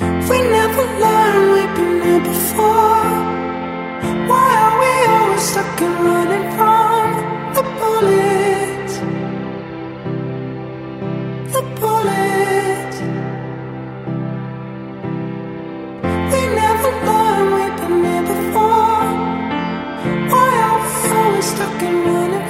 We 0.00 0.38
never 0.40 0.84
learned 1.02 1.52
we've 1.54 1.74
been 1.76 2.02
here 2.02 2.20
before. 2.20 3.04
Why 4.28 4.48
are 4.62 4.74
we 4.80 4.92
always 5.14 5.42
stuck 5.42 5.80
and 5.82 5.96
running 6.04 6.46
from 6.56 7.06
the 7.54 7.62
bullets? 7.78 8.94
The 11.54 11.62
bullets. 11.80 12.98
We 16.32 16.40
never 16.62 16.90
learned 17.08 17.50
we've 17.54 17.76
been 17.80 18.04
here 18.04 18.26
before. 18.34 19.06
Why 20.32 20.50
are 20.66 20.80
we 20.82 20.92
always 21.18 21.44
stuck 21.44 21.82
running 22.04 22.48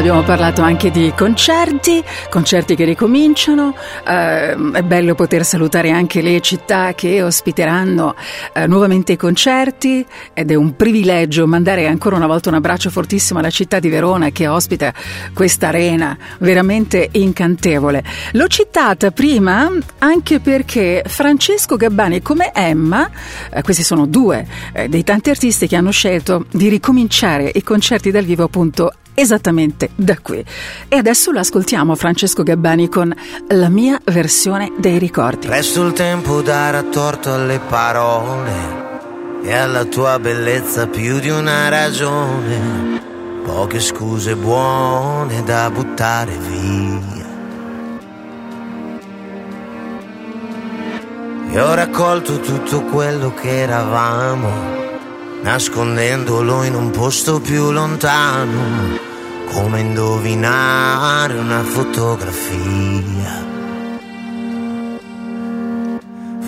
abbiamo 0.00 0.22
parlato 0.22 0.62
anche 0.62 0.90
di 0.90 1.12
concerti, 1.14 2.02
concerti 2.30 2.74
che 2.74 2.86
ricominciano, 2.86 3.76
eh, 4.06 4.52
è 4.72 4.82
bello 4.82 5.14
poter 5.14 5.44
salutare 5.44 5.90
anche 5.90 6.22
le 6.22 6.40
città 6.40 6.94
che 6.94 7.22
ospiteranno 7.22 8.14
eh, 8.54 8.66
nuovamente 8.66 9.12
i 9.12 9.16
concerti 9.18 10.06
ed 10.32 10.50
è 10.50 10.54
un 10.54 10.74
privilegio 10.74 11.46
mandare 11.46 11.86
ancora 11.86 12.16
una 12.16 12.26
volta 12.26 12.48
un 12.48 12.54
abbraccio 12.54 12.88
fortissimo 12.88 13.40
alla 13.40 13.50
città 13.50 13.78
di 13.78 13.90
Verona 13.90 14.30
che 14.30 14.48
ospita 14.48 14.90
questa 15.34 15.68
arena 15.68 16.16
veramente 16.38 17.10
incantevole. 17.12 18.02
L'ho 18.32 18.46
citata 18.46 19.10
prima 19.10 19.70
anche 19.98 20.40
perché 20.40 21.02
Francesco 21.06 21.76
Gabbani 21.76 22.22
come 22.22 22.52
Emma, 22.54 23.10
eh, 23.52 23.60
questi 23.60 23.82
sono 23.82 24.06
due 24.06 24.46
eh, 24.72 24.88
dei 24.88 25.04
tanti 25.04 25.28
artisti 25.28 25.66
che 25.66 25.76
hanno 25.76 25.90
scelto 25.90 26.46
di 26.50 26.70
ricominciare 26.70 27.50
i 27.52 27.62
concerti 27.62 28.10
dal 28.10 28.24
vivo 28.24 28.44
appunto 28.44 28.94
esattamente 29.14 29.90
da 29.94 30.18
qui. 30.20 30.44
E 30.88 30.96
adesso 30.96 31.30
lo 31.30 31.38
ascoltiamo 31.38 31.94
Francesco 31.94 32.42
Gabbani 32.42 32.88
con 32.88 33.14
la 33.48 33.68
mia 33.68 34.00
versione 34.04 34.72
dei 34.78 34.98
ricordi. 34.98 35.46
Presto 35.46 35.86
il 35.86 35.92
tempo 35.92 36.40
darà 36.42 36.82
torto 36.82 37.32
alle 37.32 37.60
parole 37.60 38.88
e 39.42 39.52
alla 39.54 39.84
tua 39.84 40.18
bellezza 40.18 40.86
più 40.86 41.18
di 41.18 41.30
una 41.30 41.68
ragione. 41.68 42.98
Poche 43.44 43.80
scuse 43.80 44.36
buone 44.36 45.42
da 45.44 45.70
buttare 45.70 46.36
via. 46.36 47.28
E 51.52 51.60
ho 51.60 51.74
raccolto 51.74 52.38
tutto 52.38 52.82
quello 52.84 53.34
che 53.34 53.62
eravamo, 53.62 54.89
nascondendolo 55.42 56.62
in 56.64 56.74
un 56.74 56.90
posto 56.90 57.40
più 57.40 57.70
lontano 57.70 59.08
come 59.52 59.80
indovinare 59.80 61.34
una 61.34 61.62
fotografia. 61.62 63.48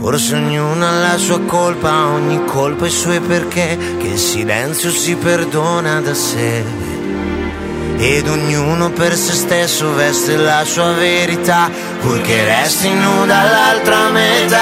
Forse 0.02 0.34
ognuno 0.34 0.86
ha 0.86 0.90
la 0.90 1.16
sua 1.16 1.40
colpa, 1.42 2.06
ogni 2.06 2.44
colpa 2.44 2.86
i 2.86 2.90
suoi 2.90 3.20
perché, 3.20 3.78
che 3.98 4.06
il 4.08 4.18
silenzio 4.18 4.90
si 4.90 5.14
perdona 5.14 6.00
da 6.00 6.12
sé. 6.12 6.64
Ed 7.98 8.26
ognuno 8.26 8.90
per 8.90 9.14
se 9.16 9.32
stesso 9.32 9.94
veste 9.94 10.36
la 10.36 10.64
sua 10.64 10.92
verità, 10.92 11.70
purché 12.00 12.44
resti 12.44 12.92
nuda 12.92 13.44
l'altra 13.44 14.08
metà. 14.08 14.58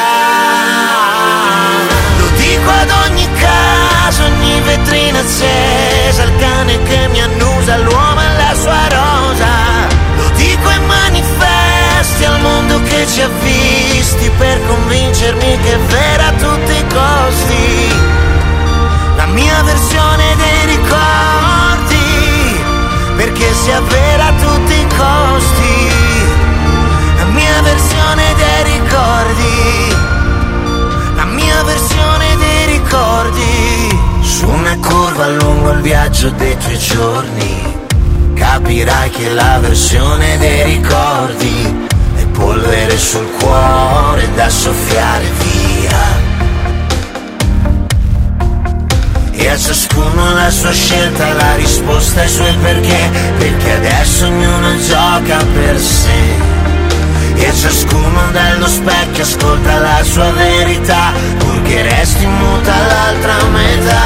Lo 2.19 2.27
dico 2.37 2.71
ad 2.71 2.91
ogni 3.07 3.29
caso, 3.39 3.90
ogni 4.19 4.61
vetrina 4.63 5.21
accesa, 5.21 6.25
il 6.25 6.37
cane 6.39 6.83
che 6.83 7.09
mi 7.09 7.21
annusa, 7.21 7.77
l'uomo 7.79 8.21
e 8.21 8.37
la 8.37 8.55
sua 8.55 8.89
rosa. 8.89 9.49
Lo 10.17 10.29
dico 10.35 10.69
ai 10.69 10.81
manifesti, 10.81 12.25
al 12.25 12.41
mondo 12.41 12.83
che 12.83 13.07
ci 13.07 13.23
ha 13.23 13.29
visti, 13.41 14.31
per 14.39 14.61
convincermi 14.67 15.59
che 15.63 15.73
è 15.75 15.79
vera 15.79 16.27
a 16.27 16.33
tutti 16.33 16.73
i 16.73 16.85
costi. 16.89 17.95
La 19.17 19.27
mia 19.27 19.63
versione 19.63 20.37
dei 20.37 20.77
ricordi, 20.77 22.61
perché 23.17 23.53
sia 23.55 23.81
vera 23.81 24.27
a 24.27 24.33
tutti 24.33 24.73
i 24.73 24.87
costi. 24.97 25.93
La 27.17 27.25
mia 27.27 27.63
versione 27.63 28.35
dei 28.35 28.63
ricordi, 28.73 29.95
la 31.15 31.25
mia 31.27 31.63
versione 31.63 32.37
dei 32.37 32.67
ricordi. 32.67 34.00
Su 34.31 34.49
una 34.49 34.77
curva 34.79 35.27
lungo 35.27 35.73
il 35.73 35.81
viaggio 35.81 36.31
dei 36.31 36.57
tuoi 36.57 36.79
giorni, 36.79 37.77
capirai 38.35 39.11
che 39.11 39.29
la 39.31 39.59
versione 39.59 40.39
dei 40.39 40.63
ricordi 40.63 41.89
è 42.15 42.25
polvere 42.27 42.97
sul 42.97 43.29
cuore 43.41 44.33
da 44.35 44.49
soffiare 44.49 45.25
via. 45.43 46.29
E 49.33 49.49
a 49.49 49.59
ciascuno 49.59 50.33
la 50.33 50.51
sua 50.51 50.73
scelta, 50.73 51.33
la 51.33 51.57
risposta 51.57 52.21
ai 52.21 52.29
suoi 52.29 52.55
perché, 52.63 53.11
perché 53.37 53.73
adesso 53.73 54.27
ognuno 54.27 54.79
gioca 54.79 55.45
per 55.53 55.79
sé. 55.79 56.60
E 57.43 57.55
ciascuno 57.55 58.31
dallo 58.33 58.67
specchio 58.69 59.25
ascolta 59.25 59.79
la 59.79 60.03
sua 60.05 60.31
verità, 60.31 61.13
purché 61.39 61.83
resti 61.83 62.27
muta 62.27 62.73
l'altra 62.87 63.43
metà. 63.49 64.03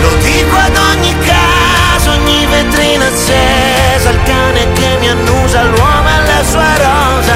Lo 0.00 0.14
dico 0.22 0.56
ad 0.56 0.76
ogni 0.76 1.14
caso, 1.20 2.10
ogni 2.12 2.46
vetrina 2.46 3.06
accesa, 3.06 4.10
il 4.10 4.22
cane 4.24 4.72
che 4.72 4.96
mi 4.98 5.08
annusa, 5.08 5.62
l'uomo 5.64 6.08
e 6.08 6.26
la 6.26 6.44
sua 6.44 6.76
rosa. 6.76 7.35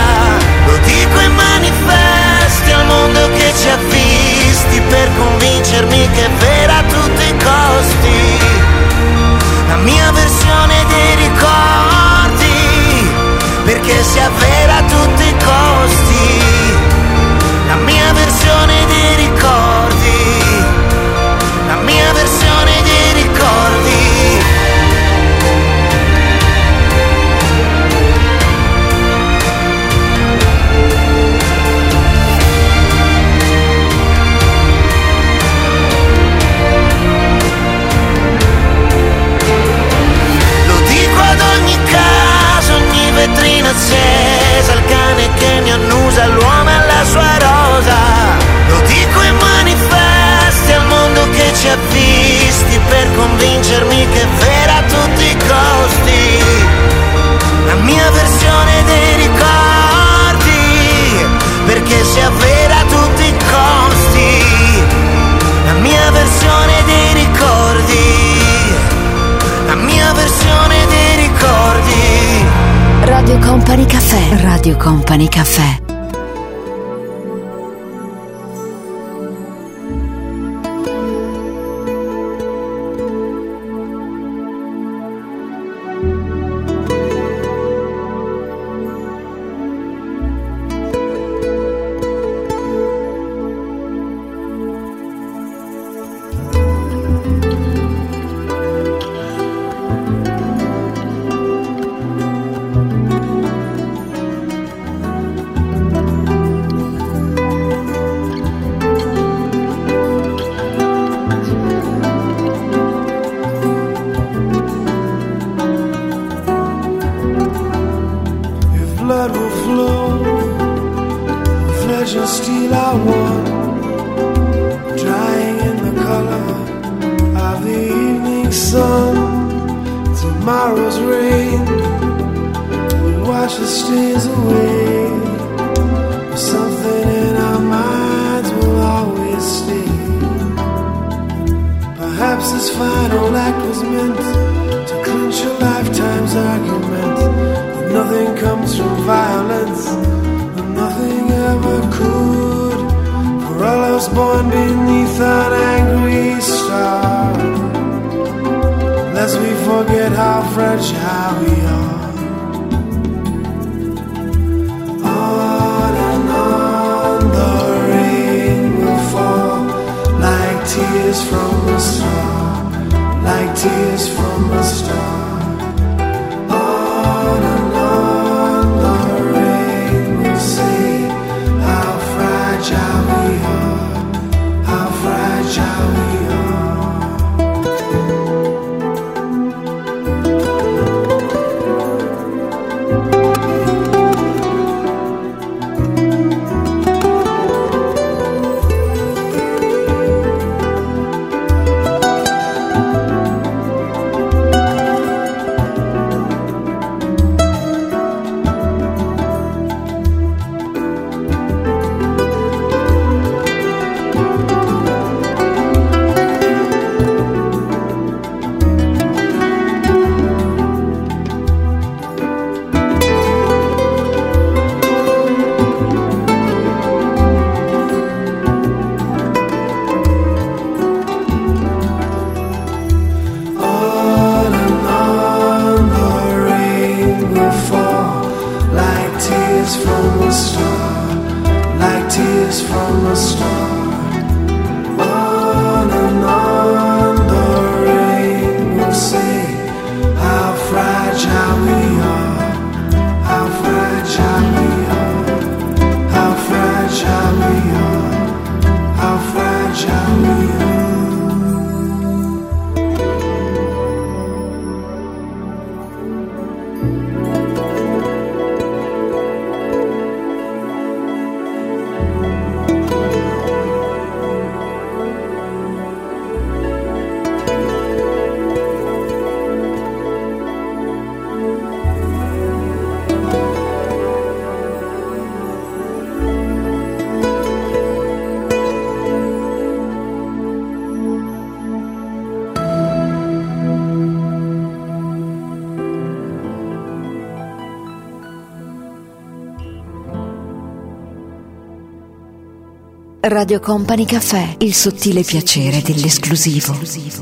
Radio 303.30 303.60
Company 303.60 304.06
Caffè, 304.06 304.56
il 304.58 304.74
sottile 304.74 305.22
piacere 305.22 305.82
dell'esclusivo. 305.82 306.76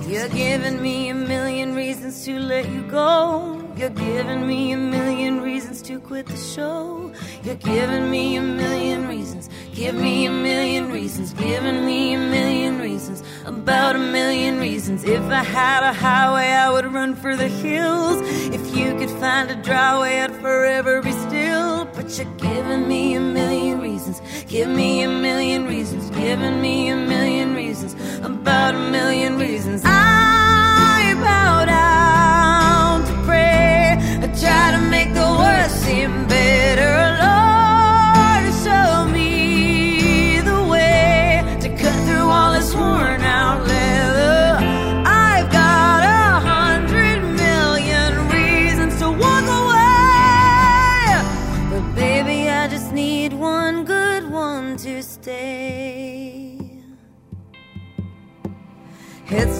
You're 0.06 0.30
giving 0.30 0.80
me 0.80 1.10
a 1.10 1.14
million 1.14 1.74
reasons 1.74 2.24
to 2.24 2.32
let 2.38 2.64
you 2.66 2.82
go. 2.86 3.60
You're 3.76 3.92
giving 3.92 4.46
me 4.46 4.72
a 4.72 4.78
million 4.78 5.42
reasons 5.42 5.82
to 5.82 6.00
quit 6.00 6.26
the 6.26 6.36
show. 6.36 7.12
You're 7.42 7.58
giving 7.58 8.08
me 8.08 8.38
a 8.38 8.42
million 8.42 9.06
reasons. 9.06 9.50
Give 9.74 9.94
me 9.94 10.26
a 10.26 10.30
million 10.30 10.90
reasons. 10.90 11.34
Giving 11.34 11.84
me 11.84 12.14
a 12.14 12.18
million 12.18 12.80
reasons. 12.80 13.22
About 13.44 13.94
a 13.94 13.98
million 13.98 14.58
reasons. 14.58 15.04
If 15.04 15.22
I 15.30 15.44
had 15.44 15.82
a 15.82 15.92
highway, 15.92 16.50
I 16.52 16.70
would 16.70 16.86
run 16.86 17.14
for 17.14 17.36
the 17.36 17.48
hills. 17.48 18.20
If 18.50 18.74
you 18.74 18.96
could 18.96 19.10
find 19.20 19.50
a 19.50 19.56
dry 19.62 20.00
way, 20.00 20.22
I'd 20.22 20.34
forever 20.40 21.02
be 21.02 21.12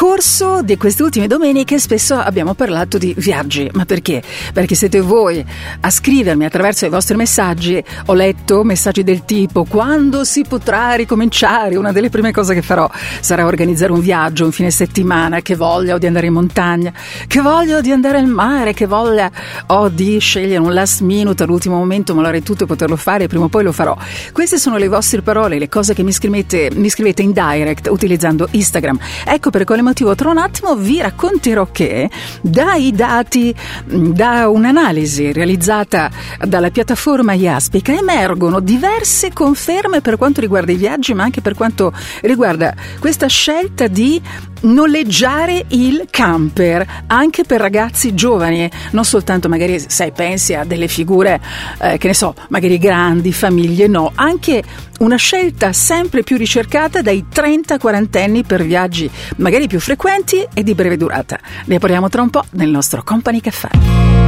corso 0.00 0.62
di 0.62 0.78
queste 0.78 1.02
ultime 1.02 1.26
domeniche 1.26 1.78
spesso 1.78 2.14
abbiamo 2.14 2.54
parlato 2.54 2.96
di 2.96 3.14
viaggi, 3.18 3.68
ma 3.74 3.84
perché? 3.84 4.22
Perché 4.50 4.74
siete 4.74 4.98
voi 5.02 5.44
a 5.78 5.90
scrivermi 5.90 6.46
attraverso 6.46 6.86
i 6.86 6.88
vostri 6.88 7.16
messaggi, 7.16 7.84
ho 8.06 8.14
letto 8.14 8.64
messaggi 8.64 9.04
del 9.04 9.26
tipo 9.26 9.64
quando 9.64 10.24
si 10.24 10.42
potrà 10.48 10.94
ricominciare, 10.94 11.76
una 11.76 11.92
delle 11.92 12.08
prime 12.08 12.32
cose 12.32 12.54
che 12.54 12.62
farò 12.62 12.90
sarà 13.20 13.44
organizzare 13.44 13.92
un 13.92 14.00
viaggio, 14.00 14.46
un 14.46 14.52
fine 14.52 14.70
settimana, 14.70 15.42
che 15.42 15.54
voglia 15.54 15.96
ho 15.96 15.98
di 15.98 16.06
andare 16.06 16.28
in 16.28 16.32
montagna, 16.32 16.94
che 17.26 17.42
voglia 17.42 17.76
ho 17.76 17.80
di 17.82 17.92
andare 17.92 18.16
al 18.16 18.26
mare, 18.26 18.72
che 18.72 18.86
voglia 18.86 19.30
ho 19.66 19.90
di 19.90 20.18
scegliere 20.18 20.62
un 20.62 20.72
last 20.72 21.02
minute 21.02 21.42
all'ultimo 21.42 21.76
momento, 21.76 22.14
mollare 22.14 22.40
tutto 22.40 22.64
e 22.64 22.66
poterlo 22.66 22.96
fare, 22.96 23.26
prima 23.26 23.44
o 23.44 23.48
poi 23.48 23.64
lo 23.64 23.72
farò. 23.72 23.94
Queste 24.32 24.56
sono 24.56 24.78
le 24.78 24.88
vostre 24.88 25.20
parole, 25.20 25.58
le 25.58 25.68
cose 25.68 25.92
che 25.92 26.02
mi 26.02 26.12
scrivete, 26.12 26.70
mi 26.72 26.88
scrivete 26.88 27.20
in 27.20 27.32
direct 27.32 27.86
utilizzando 27.88 28.48
Instagram. 28.50 28.98
Ecco 29.26 29.50
per 29.50 29.64
quale 29.64 29.82
motivo 29.82 29.88
tra 29.92 30.30
un 30.30 30.38
attimo 30.38 30.76
vi 30.76 31.00
racconterò 31.00 31.68
che 31.70 32.08
dai 32.40 32.92
dati, 32.92 33.54
da 33.84 34.48
un'analisi 34.48 35.32
realizzata 35.32 36.10
dalla 36.44 36.70
piattaforma 36.70 37.32
Iaspica 37.34 37.92
emergono 37.92 38.60
diverse 38.60 39.32
conferme 39.32 40.00
per 40.00 40.16
quanto 40.16 40.40
riguarda 40.40 40.72
i 40.72 40.76
viaggi 40.76 41.14
ma 41.14 41.24
anche 41.24 41.40
per 41.40 41.54
quanto 41.54 41.92
riguarda 42.22 42.74
questa 42.98 43.26
scelta 43.26 43.86
di 43.86 44.20
noleggiare 44.62 45.64
il 45.68 46.06
camper 46.10 47.04
anche 47.06 47.44
per 47.44 47.60
ragazzi 47.60 48.14
giovani, 48.14 48.70
non 48.92 49.04
soltanto 49.04 49.48
magari 49.48 49.78
sai 49.78 50.12
pensi 50.12 50.54
a 50.54 50.64
delle 50.64 50.88
figure 50.88 51.40
eh, 51.80 51.98
che 51.98 52.06
ne 52.06 52.14
so, 52.14 52.34
magari 52.48 52.78
grandi, 52.78 53.32
famiglie, 53.32 53.86
no, 53.86 54.12
anche 54.14 54.62
una 55.00 55.16
scelta 55.16 55.72
sempre 55.72 56.22
più 56.22 56.36
ricercata 56.36 57.00
dai 57.00 57.24
30-40 57.32 58.22
anni 58.22 58.44
per 58.44 58.64
viaggi 58.64 59.10
magari 59.36 59.66
più 59.66 59.80
frequenti 59.80 60.46
e 60.52 60.62
di 60.62 60.74
breve 60.74 60.96
durata. 60.96 61.38
Ne 61.66 61.78
parliamo 61.78 62.08
tra 62.08 62.22
un 62.22 62.30
po' 62.30 62.44
nel 62.50 62.68
nostro 62.68 63.02
Company 63.02 63.40
Caffè. 63.40 63.68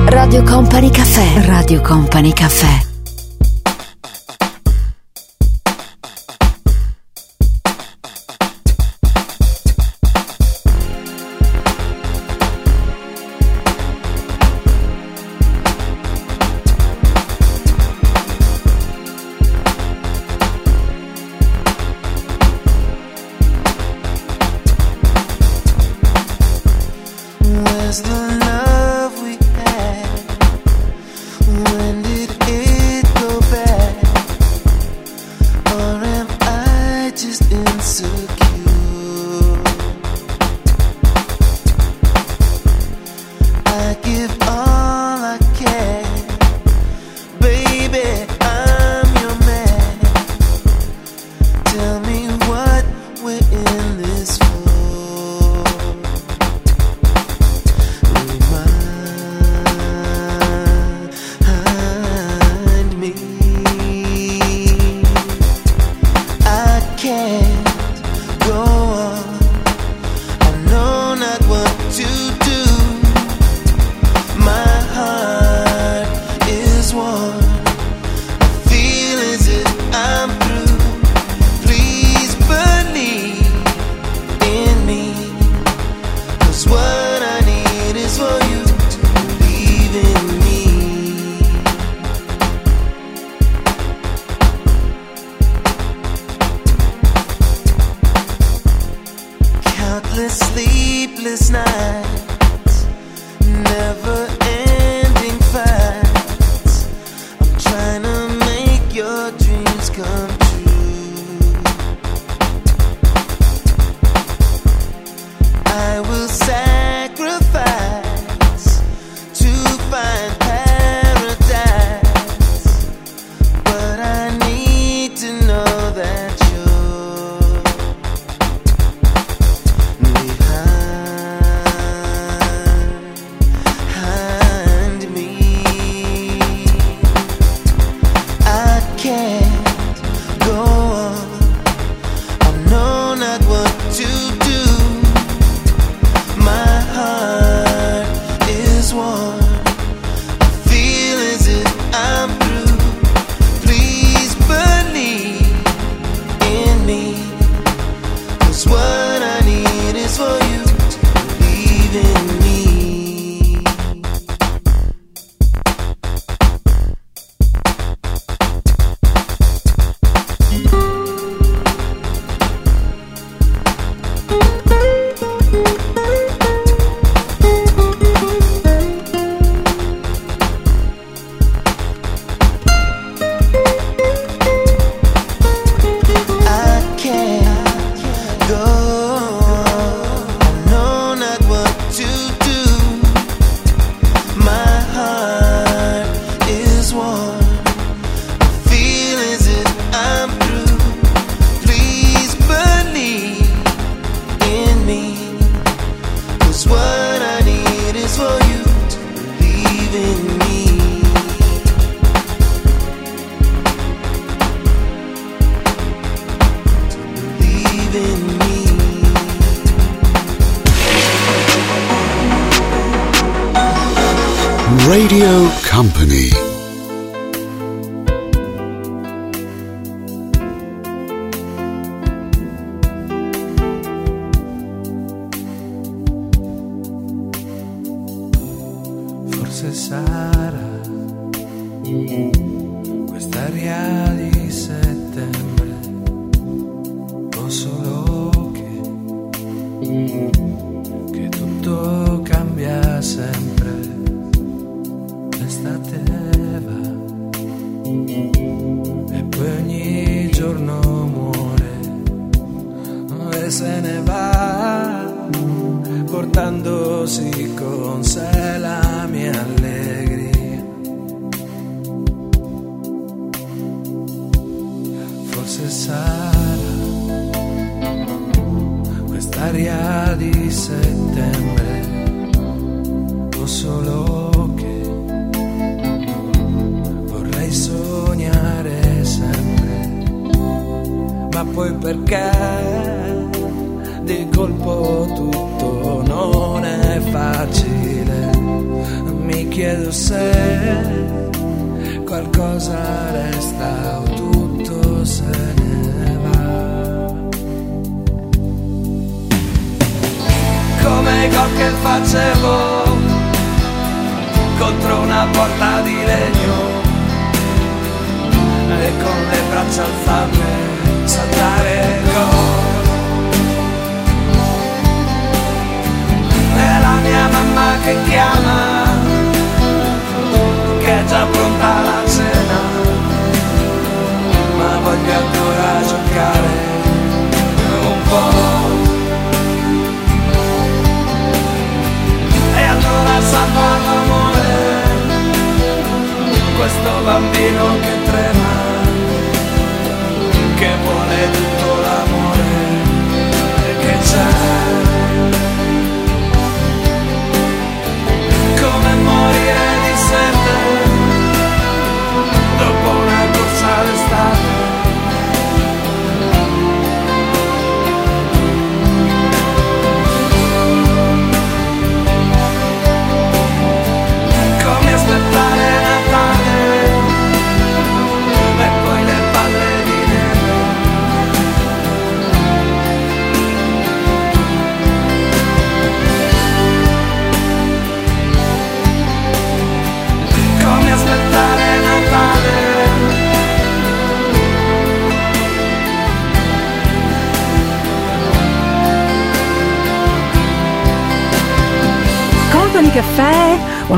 Radio 0.06 0.42
Company 0.42 0.90
Caffè. 0.90 1.46
Radio 1.46 1.80
Company 1.80 2.32
Caffè. 2.32 2.91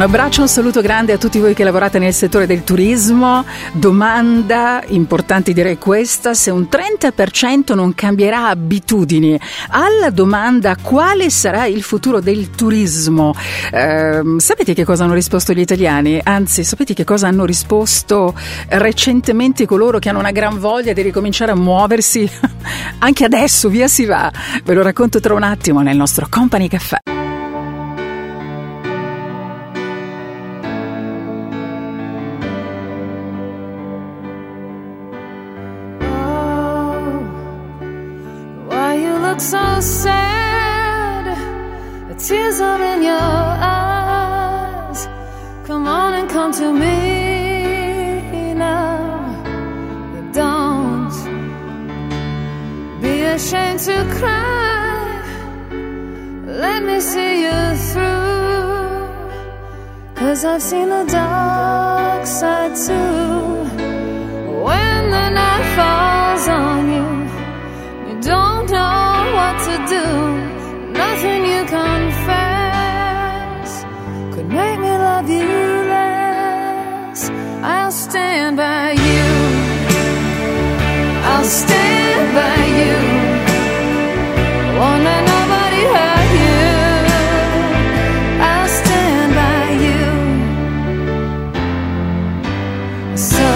Abbraccio, 0.04 0.42
un 0.42 0.48
saluto 0.48 0.82
grande 0.82 1.12
a 1.12 1.18
tutti 1.18 1.38
voi 1.38 1.54
che 1.54 1.64
lavorate 1.64 1.98
nel 1.98 2.12
settore 2.12 2.46
del 2.46 2.62
turismo. 2.62 3.44
Domanda 3.72 4.82
importante 4.88 5.54
direi 5.54 5.78
questa, 5.78 6.34
se 6.34 6.50
un 6.50 6.68
30% 6.70 7.74
non 7.74 7.94
cambierà 7.94 8.48
abitudini. 8.48 9.40
Alla 9.68 10.10
domanda 10.10 10.76
quale 10.80 11.30
sarà 11.30 11.64
il 11.64 11.82
futuro 11.82 12.20
del 12.20 12.50
turismo, 12.50 13.34
ehm, 13.72 14.38
sapete 14.38 14.74
che 14.74 14.84
cosa 14.84 15.04
hanno 15.04 15.14
risposto 15.14 15.54
gli 15.54 15.60
italiani? 15.60 16.20
Anzi, 16.22 16.64
sapete 16.64 16.92
che 16.92 17.04
cosa 17.04 17.28
hanno 17.28 17.46
risposto 17.46 18.34
recentemente 18.68 19.64
coloro 19.64 19.98
che 19.98 20.10
hanno 20.10 20.18
una 20.18 20.32
gran 20.32 20.58
voglia 20.58 20.92
di 20.92 21.00
ricominciare 21.00 21.52
a 21.52 21.56
muoversi? 21.56 22.30
Anche 22.98 23.24
adesso, 23.24 23.70
via 23.70 23.88
si 23.88 24.04
va. 24.04 24.30
Ve 24.64 24.74
lo 24.74 24.82
racconto 24.82 25.18
tra 25.18 25.32
un 25.32 25.44
attimo 25.44 25.80
nel 25.80 25.96
nostro 25.96 26.26
Company 26.28 26.68
Caffè. 26.68 27.13
So 39.74 39.80
sad? 39.80 41.26
The 42.08 42.14
tears 42.14 42.60
are 42.60 42.82
in 42.92 43.02
your 43.02 43.30
eyes. 43.78 45.08
Come 45.66 45.86
on 45.88 46.14
and 46.14 46.28
come 46.30 46.52
to 46.52 46.72
me 46.72 48.54
now. 48.54 49.42
Don't 50.32 51.14
be 53.02 53.22
ashamed 53.22 53.80
to 53.80 53.96
cry. 54.18 55.22
Let 56.46 56.82
me 56.84 57.00
see 57.00 57.42
you 57.46 57.76
through. 57.90 59.08
Cause 60.14 60.44
I've 60.44 60.62
seen 60.62 60.88
the 60.88 61.04
dark 61.04 62.26
side 62.26 62.76
too. 62.86 63.64
When 64.66 65.00
the 65.16 65.28
night 65.40 65.66
falls 65.76 66.48
on 66.48 66.92
you. 66.92 67.03
You 67.03 67.03
by 78.56 78.92
you. 78.92 79.24
I'll 81.30 81.44
stand 81.44 82.34
by 82.34 82.60
you. 82.80 82.96
Won't 84.78 85.02
let 85.08 85.22
nobody 85.34 85.82
hurt 85.94 86.30
you. 86.44 86.62
I'll 88.50 88.70
stand 88.80 89.30
by 89.42 89.64
you. 89.84 90.02
So, 93.16 93.48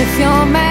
if 0.00 0.10
you're 0.18 0.46
mad. 0.46 0.69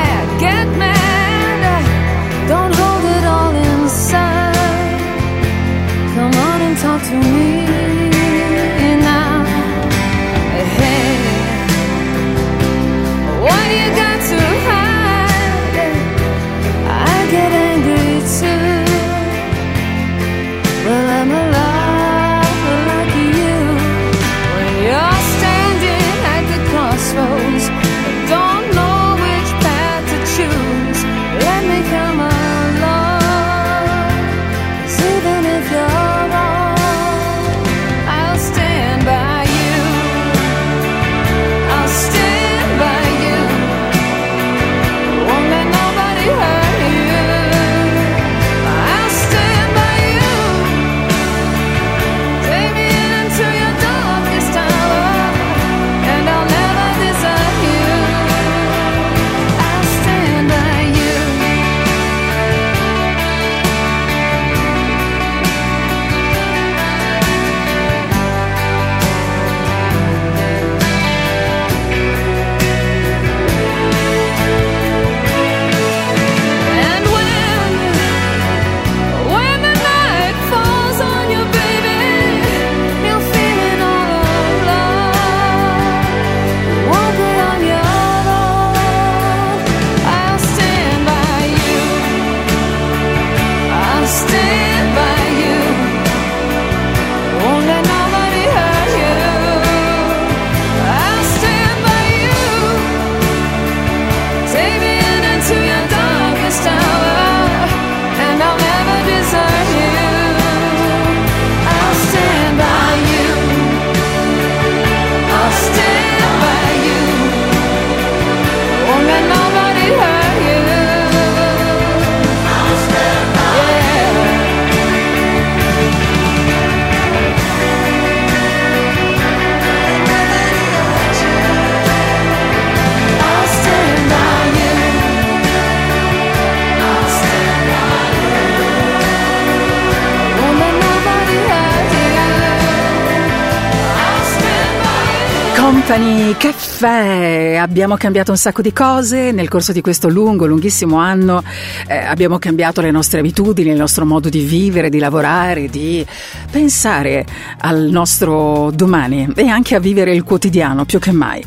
Caffè. 146.37 147.57
Abbiamo 147.59 147.95
cambiato 147.95 148.31
un 148.31 148.37
sacco 148.37 148.61
di 148.61 148.73
cose 148.73 149.31
nel 149.31 149.47
corso 149.47 149.71
di 149.71 149.81
questo 149.81 150.09
lungo, 150.09 150.45
lunghissimo 150.45 150.97
anno. 150.97 151.43
Eh, 151.87 151.97
abbiamo 151.97 152.39
cambiato 152.39 152.81
le 152.81 152.91
nostre 152.91 153.19
abitudini, 153.19 153.69
il 153.69 153.77
nostro 153.77 154.05
modo 154.05 154.29
di 154.29 154.41
vivere, 154.41 154.89
di 154.89 154.99
lavorare, 154.99 155.67
di 155.67 156.05
pensare 156.51 157.25
al 157.59 157.89
nostro 157.89 158.71
domani 158.73 159.31
e 159.35 159.47
anche 159.47 159.75
a 159.75 159.79
vivere 159.79 160.13
il 160.13 160.23
quotidiano 160.23 160.85
più 160.85 160.99
che 160.99 161.11
mai. 161.11 161.43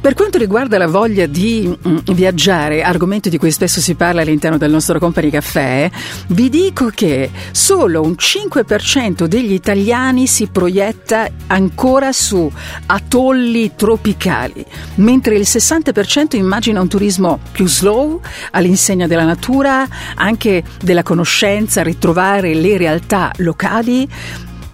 Per 0.00 0.14
quanto 0.14 0.38
riguarda 0.38 0.78
la 0.78 0.86
voglia 0.86 1.26
di 1.26 1.68
mm, 1.86 1.98
viaggiare, 2.14 2.80
argomento 2.80 3.28
di 3.28 3.36
cui 3.36 3.50
spesso 3.50 3.82
si 3.82 3.96
parla 3.96 4.22
all'interno 4.22 4.56
del 4.56 4.70
nostro 4.70 4.98
Company 4.98 5.28
Caffè, 5.28 5.90
vi 6.28 6.48
dico 6.48 6.86
che 6.86 7.30
solo 7.50 8.00
un 8.00 8.14
5% 8.16 9.24
degli 9.24 9.52
italiani 9.52 10.26
si 10.26 10.46
proietta 10.46 11.28
ancora 11.48 12.12
su 12.12 12.50
atolli 12.86 13.72
tropicali, 13.76 14.64
mentre 14.96 15.36
il 15.36 15.42
60% 15.46 16.34
immagina 16.34 16.80
un 16.80 16.88
turismo 16.88 17.38
più 17.52 17.68
slow, 17.68 18.22
all'insegna 18.52 19.06
della 19.06 19.24
natura, 19.24 19.86
anche 20.14 20.64
della 20.82 21.02
conoscenza, 21.02 21.82
ritrovare 21.82 22.54
le 22.54 22.78
realtà 22.78 23.32
locali, 23.36 24.08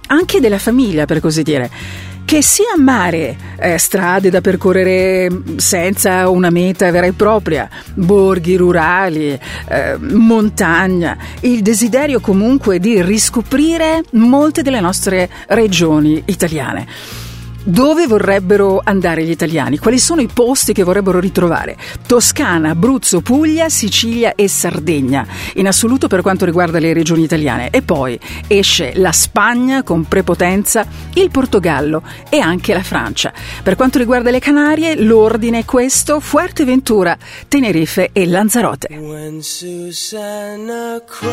anche 0.06 0.38
della 0.38 0.60
famiglia, 0.60 1.04
per 1.04 1.18
così 1.18 1.42
dire 1.42 1.70
che 2.26 2.42
sia 2.42 2.74
mare, 2.76 3.36
eh, 3.56 3.78
strade 3.78 4.30
da 4.30 4.40
percorrere 4.40 5.28
senza 5.56 6.28
una 6.28 6.50
meta 6.50 6.90
vera 6.90 7.06
e 7.06 7.12
propria, 7.12 7.70
borghi 7.94 8.56
rurali, 8.56 9.38
eh, 9.68 9.96
montagna, 9.96 11.16
il 11.42 11.62
desiderio 11.62 12.18
comunque 12.18 12.80
di 12.80 13.00
riscoprire 13.00 14.02
molte 14.14 14.62
delle 14.62 14.80
nostre 14.80 15.30
regioni 15.46 16.20
italiane. 16.26 17.25
Dove 17.68 18.06
vorrebbero 18.06 18.80
andare 18.84 19.24
gli 19.24 19.30
italiani? 19.30 19.78
Quali 19.78 19.98
sono 19.98 20.20
i 20.20 20.28
posti 20.32 20.72
che 20.72 20.84
vorrebbero 20.84 21.18
ritrovare? 21.18 21.76
Toscana, 22.06 22.70
Abruzzo, 22.70 23.22
Puglia, 23.22 23.68
Sicilia 23.68 24.36
e 24.36 24.46
Sardegna, 24.46 25.26
in 25.54 25.66
assoluto 25.66 26.06
per 26.06 26.22
quanto 26.22 26.44
riguarda 26.44 26.78
le 26.78 26.92
regioni 26.92 27.24
italiane. 27.24 27.70
E 27.70 27.82
poi 27.82 28.16
esce 28.46 28.92
la 28.94 29.10
Spagna 29.10 29.82
con 29.82 30.04
prepotenza, 30.04 30.86
il 31.14 31.28
Portogallo 31.32 32.04
e 32.28 32.38
anche 32.38 32.72
la 32.72 32.84
Francia. 32.84 33.32
Per 33.64 33.74
quanto 33.74 33.98
riguarda 33.98 34.30
le 34.30 34.38
Canarie, 34.38 35.02
l'ordine 35.02 35.58
è 35.58 35.64
questo: 35.64 36.20
Fuerteventura, 36.20 37.18
Tenerife 37.48 38.10
e 38.12 38.26
Lanzarote. 38.26 38.96
When 38.96 39.42
Susanna 39.42 41.02
cries, 41.04 41.24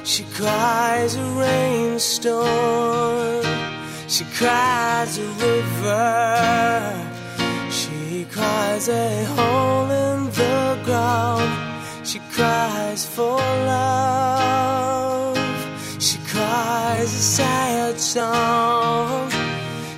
she 0.00 0.24
cries 0.32 1.14
a 1.14 1.20
rainstorm. 1.36 3.51
She 4.12 4.24
cries 4.24 5.16
a 5.16 5.26
river. 5.40 6.94
She 7.70 8.26
cries 8.30 8.90
a 8.90 9.24
hole 9.24 9.90
in 9.90 10.26
the 10.26 10.78
ground. 10.84 11.50
She 12.06 12.18
cries 12.30 13.06
for 13.06 13.38
love. 13.72 15.38
She 15.98 16.18
cries 16.28 17.10
a 17.14 17.22
sad 17.38 17.98
song. 17.98 19.30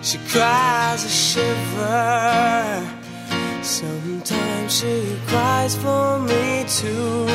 She 0.01 0.19
cries 0.28 1.05
a 1.05 1.09
shiver. 1.09 2.86
Sometimes 3.62 4.78
she 4.78 5.19
cries 5.27 5.74
for 5.74 6.20
me 6.20 6.65
too. 6.69 7.27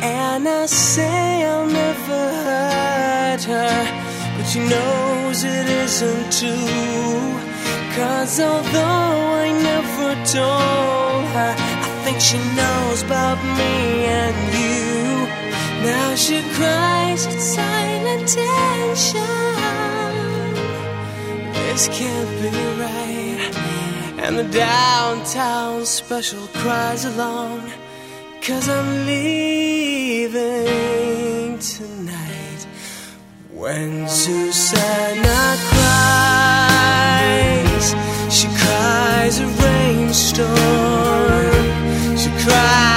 And 0.00 0.48
I 0.48 0.64
say 0.64 1.44
I'll 1.44 1.66
never 1.66 2.32
hurt 2.46 3.42
her. 3.42 3.99
She 4.50 4.58
knows 4.58 5.44
it 5.44 5.68
isn't 5.68 6.32
true. 6.32 7.38
Cause 7.94 8.40
although 8.40 9.34
I 9.46 9.52
never 9.52 10.14
told 10.26 11.24
her, 11.36 11.54
I 11.56 11.88
think 12.02 12.18
she 12.20 12.38
knows 12.58 13.02
about 13.04 13.38
me 13.58 14.06
and 14.22 14.36
you. 14.58 15.28
Now 15.86 16.16
she 16.16 16.42
cries 16.56 17.26
in 17.26 17.38
silent 17.38 18.26
tension. 18.26 19.22
This 21.52 21.86
can't 21.96 22.32
be 22.42 22.50
right. 22.82 23.54
And 24.18 24.36
the 24.36 24.48
downtown 24.50 25.86
special 25.86 26.48
cries 26.54 27.04
along. 27.04 27.70
Cause 28.42 28.68
I'm 28.68 29.06
leaving 29.06 30.40
tonight. 31.60 32.39
When 33.60 34.08
Susanna 34.08 35.56
cries, 35.68 37.06
she 38.34 38.48
cries 38.48 39.38
a 39.38 39.46
rainstorm. 39.46 40.56
She 42.16 42.30
cries 42.42 42.89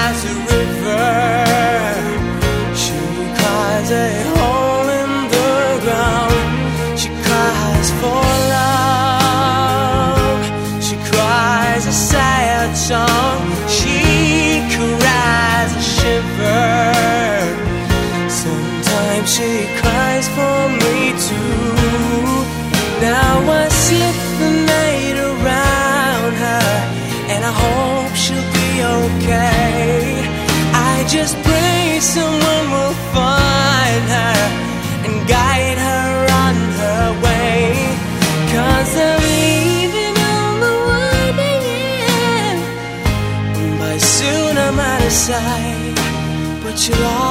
someone 32.03 32.65
will 32.75 32.97
find 33.15 34.03
her 34.17 34.39
and 35.05 35.15
guide 35.25 35.77
her 35.77 36.11
on 36.43 36.55
her 36.81 37.05
way. 37.23 37.73
Cause 38.51 38.91
I'm 39.07 39.21
leaving 39.39 40.17
on 40.35 40.53
the 40.65 40.75
winding 40.89 41.63
end. 42.43 42.59
By 43.80 43.97
soon 43.97 44.57
I'm 44.57 44.77
out 44.77 45.01
of 45.01 45.13
sight, 45.13 45.95
but 46.63 46.75
you'll 46.85 47.22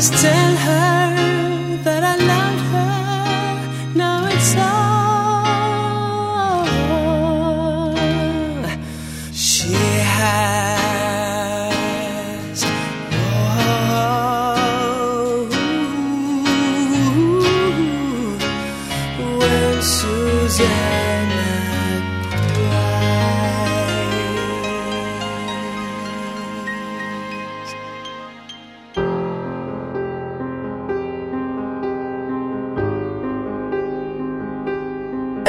Just 0.00 0.14
tell 0.14 0.56
her 0.56 0.99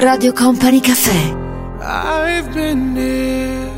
Radio 0.01 0.33
Company 0.33 0.79
Caffè. 0.79 1.37
I've 1.79 2.51
been 2.55 2.95
here 2.95 3.69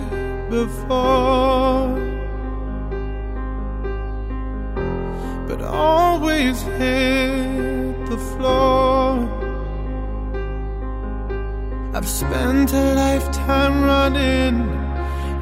before, 0.50 2.00
but 5.46 5.62
always 5.62 6.62
hit 6.80 8.06
the 8.10 8.18
floor. 8.18 9.28
I've 11.94 12.08
spent 12.08 12.72
a 12.72 12.96
lifetime 12.96 13.84
running, 13.84 14.66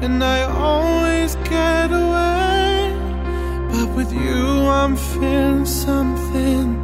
and 0.02 0.24
I 0.24 0.42
always 0.42 1.36
get 1.48 1.92
away. 1.92 2.92
But 3.70 3.88
with 3.94 4.12
you, 4.12 4.66
I'm 4.66 4.96
feeling 4.96 5.64
something 5.64 6.81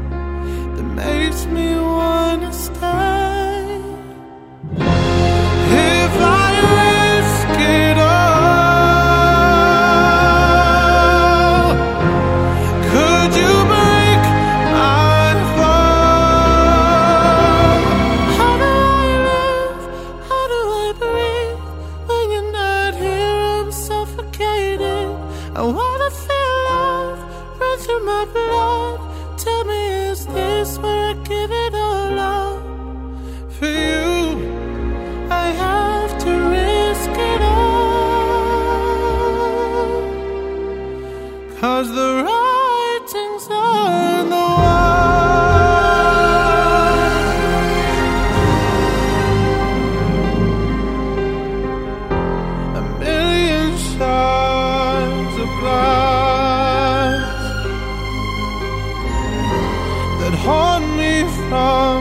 from 61.49 61.99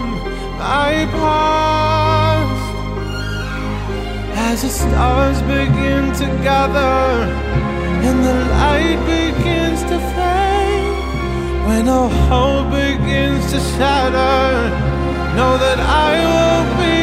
my 0.57 1.07
past. 1.17 2.67
As 4.49 4.61
the 4.61 4.69
stars 4.69 5.41
begin 5.41 6.11
to 6.21 6.25
gather 6.43 6.97
and 8.07 8.17
the 8.23 8.37
light 8.55 8.99
begins 9.15 9.81
to 9.91 9.97
fade 10.15 10.97
when 11.67 11.87
all 11.87 12.09
hope 12.29 12.71
begins 12.71 13.43
to 13.51 13.59
shatter 13.59 14.97
know 15.37 15.57
that 15.57 15.79
I 15.79 16.11
won't 16.33 16.71
be 16.81 16.97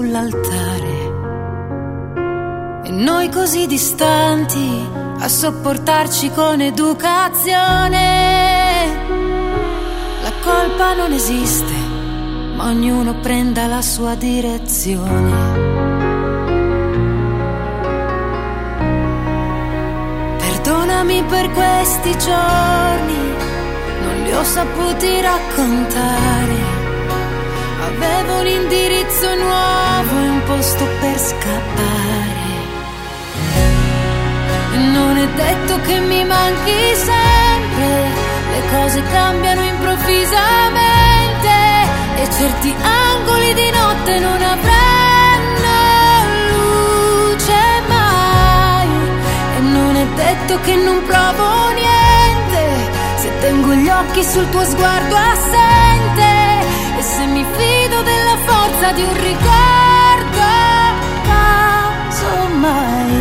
sull'altare. 0.00 1.08
E 2.84 2.90
noi 2.90 3.28
così 3.28 3.66
distanti 3.66 4.88
a 5.18 5.28
sopportarci 5.28 6.30
con 6.30 6.62
educazione. 6.62 7.98
La 10.22 10.32
colpa 10.42 10.94
non 10.94 11.12
esiste, 11.12 11.74
ma 12.56 12.68
ognuno 12.68 13.20
prenda 13.20 13.66
la 13.66 13.82
sua 13.82 14.14
direzione. 14.14 15.68
Perdonami 20.38 21.22
per 21.24 21.50
questi 21.50 22.16
giorni, 22.16 23.18
non 24.02 24.22
li 24.24 24.32
ho 24.32 24.44
saputi 24.44 25.20
raccontare. 25.20 26.78
Avevo 27.82 28.38
un 28.40 28.46
indirizzo 29.20 29.34
nuovo 29.36 30.16
un 30.16 30.42
posto 30.44 30.86
per 31.00 31.18
scappare. 31.18 32.48
Non 34.92 35.16
è 35.16 35.28
detto 35.28 35.80
che 35.82 36.00
mi 36.00 36.24
manchi 36.24 36.94
sempre, 36.94 38.08
le 38.52 38.62
cose 38.70 39.02
cambiano 39.12 39.62
improvvisamente 39.62 41.48
e 42.16 42.30
certi 42.30 42.74
angoli 42.82 43.54
di 43.54 43.70
notte 43.70 44.18
non 44.18 44.42
avranno 44.42 45.68
luce 46.50 47.82
mai. 47.88 48.88
E 49.56 49.60
non 49.60 49.96
è 49.96 50.06
detto 50.06 50.60
che 50.60 50.74
non 50.76 51.02
provo 51.04 51.68
niente 51.74 52.98
se 53.16 53.28
te 53.28 53.38
tengo 53.40 53.74
gli 53.74 53.88
occhi 53.88 54.24
sul 54.24 54.48
tuo 54.48 54.64
sguardo 54.64 55.16
assente 55.16 55.89
e 55.89 55.89
forza 58.80 58.92
di 58.92 59.02
un 59.02 59.12
ricordo, 59.20 60.40
casomai. 62.08 63.18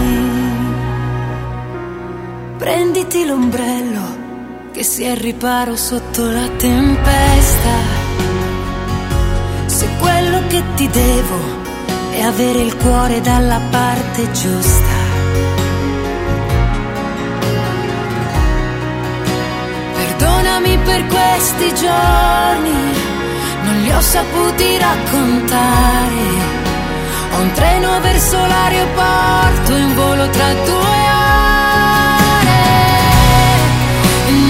Prenditi 2.57 3.26
l'ombrello 3.26 4.18
che 4.72 4.84
si 4.84 5.03
è 5.03 5.15
riparo 5.15 5.76
sotto 5.76 6.31
la 6.31 6.48
tempesta. 6.56 7.98
Se 9.65 9.88
quello 9.99 10.48
che 10.48 10.64
ti 10.76 10.88
devo 10.88 11.38
è 12.11 12.22
avere 12.22 12.60
il 12.60 12.77
cuore 12.77 13.19
dalla 13.19 13.60
parte 13.69 14.31
giusta. 14.31 14.98
Perdonami 19.94 20.77
per 20.86 21.06
questi 21.06 21.73
giorni, 21.76 23.18
non 23.69 23.81
li 23.83 23.91
ho 23.91 24.01
saputi 24.01 24.77
raccontare. 24.79 26.21
Ho 27.31 27.39
un 27.41 27.51
treno 27.51 27.99
verso 28.01 28.37
l'aeroporto 28.51 29.75
in 29.75 29.93
volo 29.93 30.27
tra 30.29 30.53
due 30.69 30.99
ore. 32.41 32.61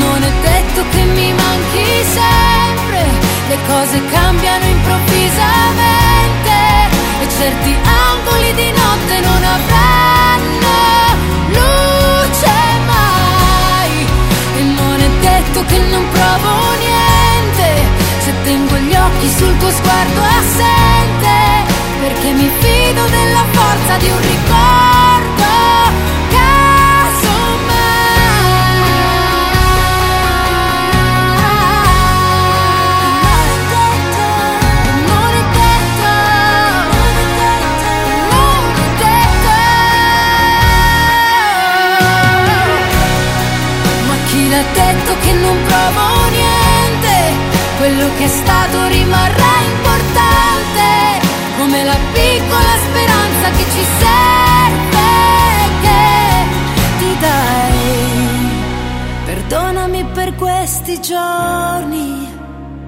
Non 0.04 0.24
è 0.24 0.32
detto 0.50 0.80
che 0.92 1.02
mi 1.04 1.34
manchi 1.34 1.88
sempre, 2.20 3.04
le 3.50 3.58
cose 3.68 4.06
cambiano 4.06 4.66
improvvisamente 4.66 6.56
e 7.22 7.30
certi 7.38 7.76
angoli 8.08 8.54
di 8.54 8.72
notte 8.72 9.20
non 9.28 9.44
avranno 9.56 10.78
luce 11.58 12.56
mai. 12.94 13.94
Non 14.80 14.98
è 15.08 15.10
detto 15.28 15.66
che 15.66 15.78
non 15.78 16.08
provo 16.10 16.52
niente, 16.80 17.09
se 18.30 18.42
tengo 18.44 18.76
gli 18.78 18.96
occhi 18.96 19.28
sul 19.28 19.58
tuo 19.58 19.72
sguardo 19.72 20.22
assente, 20.22 21.74
perché 22.00 22.32
mi 22.32 22.50
fido 22.60 23.06
della 23.06 23.46
forza 23.52 23.98
di 23.98 24.10
un 24.10 24.22
ricordo. 24.22 24.68
Detto 44.74 45.16
che 45.22 45.34
non 45.34 45.58
provo? 45.64 46.19
Quello 47.80 48.10
che 48.18 48.26
è 48.26 48.28
stato 48.28 48.88
rimarrà 48.88 49.54
importante, 49.72 51.26
come 51.58 51.84
la 51.86 51.96
piccola 52.12 52.76
speranza 52.84 53.50
che 53.52 53.64
ci 53.72 53.86
serve, 54.00 55.08
che 55.80 55.98
ti 57.00 57.18
dai. 57.20 58.52
Perdonami 59.24 60.04
per 60.14 60.36
questi 60.36 61.00
giorni, 61.00 62.28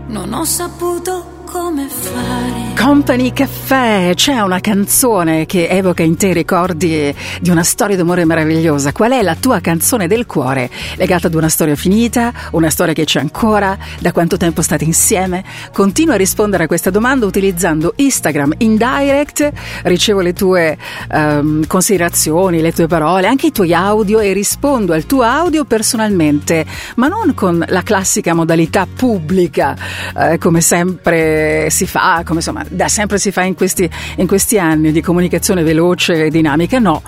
non 0.08 0.34
ho 0.34 0.44
saputo 0.44 1.41
come 1.72 1.88
fare. 1.88 2.62
Company 2.76 3.32
Caffè, 3.32 4.14
c'è 4.16 4.40
una 4.40 4.60
canzone 4.60 5.46
che 5.46 5.68
evoca 5.68 6.02
in 6.02 6.18
te 6.18 6.30
i 6.30 6.34
ricordi 6.34 7.14
di 7.40 7.50
una 7.50 7.64
storia 7.64 7.96
d'amore 7.96 8.26
meravigliosa. 8.26 8.92
Qual 8.92 9.12
è 9.12 9.22
la 9.22 9.36
tua 9.36 9.60
canzone 9.60 10.08
del 10.08 10.26
cuore? 10.26 10.70
Legata 10.96 11.28
ad 11.28 11.36
una 11.36 11.48
storia 11.48 11.76
finita, 11.76 12.34
una 12.52 12.72
storia 12.72 12.94
che 12.94 13.06
c'è 13.06 13.20
ancora? 13.20 13.78
Da 14.00 14.12
quanto 14.12 14.36
tempo 14.36 14.64
state 14.64 14.84
insieme? 14.84 15.44
Continua 15.72 16.16
a 16.16 16.18
rispondere 16.18 16.64
a 16.64 16.68
questa 16.68 16.90
domanda 16.90 17.28
utilizzando 17.28 17.94
Instagram 17.98 18.56
in 18.58 18.78
direct. 18.78 19.52
Ricevo 19.84 20.22
le 20.22 20.34
tue 20.34 20.76
ehm, 21.12 21.68
considerazioni, 21.68 22.62
le 22.62 22.74
tue 22.74 22.88
parole, 22.88 23.28
anche 23.28 23.48
i 23.48 23.52
tuoi 23.52 23.76
audio 23.76 24.20
e 24.20 24.34
rispondo 24.34 24.94
al 24.94 25.06
tuo 25.06 25.22
audio 25.22 25.66
personalmente, 25.66 26.66
ma 26.96 27.08
non 27.08 27.36
con 27.36 27.64
la 27.68 27.84
classica 27.84 28.34
modalità 28.34 28.88
pubblica, 28.92 29.78
eh, 30.18 30.40
come 30.40 30.62
sempre 30.62 31.61
si 31.70 31.86
fa, 31.86 32.24
come 32.26 32.40
insomma 32.40 32.66
da 32.70 32.88
sempre 32.88 33.20
si 33.20 33.32
fa 33.32 33.44
in 33.44 33.56
questi, 33.56 33.90
in 34.18 34.28
questi 34.28 34.58
anni 34.60 34.92
di 34.92 35.02
comunicazione 35.02 35.64
veloce 35.64 36.26
e 36.26 36.30
dinamica, 36.30 36.80
no. 36.80 37.02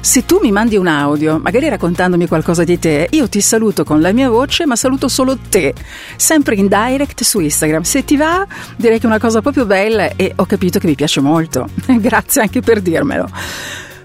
Se 0.00 0.24
tu 0.24 0.38
mi 0.40 0.52
mandi 0.52 0.76
un 0.76 0.86
audio, 0.86 1.40
magari 1.42 1.68
raccontandomi 1.68 2.28
qualcosa 2.28 2.62
di 2.62 2.78
te, 2.78 3.08
io 3.10 3.28
ti 3.28 3.40
saluto 3.40 3.82
con 3.82 4.00
la 4.00 4.12
mia 4.12 4.28
voce, 4.28 4.64
ma 4.64 4.76
saluto 4.76 5.08
solo 5.08 5.36
te, 5.48 5.74
sempre 6.16 6.54
in 6.54 6.68
direct 6.68 7.22
su 7.24 7.40
Instagram. 7.40 7.82
Se 7.82 8.04
ti 8.04 8.16
va, 8.16 8.46
direi 8.76 8.98
che 8.98 9.04
è 9.04 9.08
una 9.08 9.18
cosa 9.18 9.40
proprio 9.40 9.66
bella 9.66 10.10
e 10.14 10.32
ho 10.36 10.46
capito 10.46 10.78
che 10.78 10.86
mi 10.86 10.94
piace 10.94 11.20
molto. 11.20 11.68
Grazie 11.86 12.42
anche 12.42 12.60
per 12.60 12.80
dirmelo. 12.80 13.28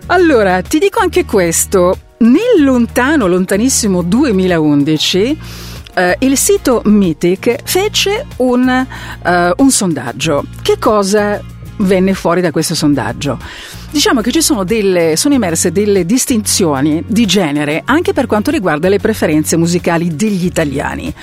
Allora, 0.07 0.61
ti 0.61 0.79
dico 0.79 0.99
anche 0.99 1.23
questo. 1.23 1.97
Nel 2.17 2.63
lontano, 2.63 3.27
lontanissimo 3.27 4.01
2011, 4.01 5.37
eh, 5.93 6.15
il 6.19 6.37
sito 6.37 6.81
Mythic 6.85 7.63
fece 7.63 8.25
un, 8.37 8.67
eh, 8.69 9.53
un 9.55 9.71
sondaggio. 9.71 10.45
Che 10.61 10.77
cosa 10.77 11.41
venne 11.77 12.13
fuori 12.13 12.41
da 12.41 12.51
questo 12.51 12.75
sondaggio? 12.75 13.37
Diciamo 13.91 14.21
che 14.21 14.31
ci 14.31 14.41
sono, 14.41 14.63
delle, 14.63 15.15
sono 15.17 15.33
emerse 15.33 15.71
delle 15.71 16.05
distinzioni 16.05 17.03
di 17.05 17.25
genere 17.25 17.81
anche 17.83 18.13
per 18.13 18.25
quanto 18.25 18.51
riguarda 18.51 18.87
le 18.87 18.99
preferenze 18.99 19.57
musicali 19.57 20.15
degli 20.15 20.45
italiani. 20.45 21.13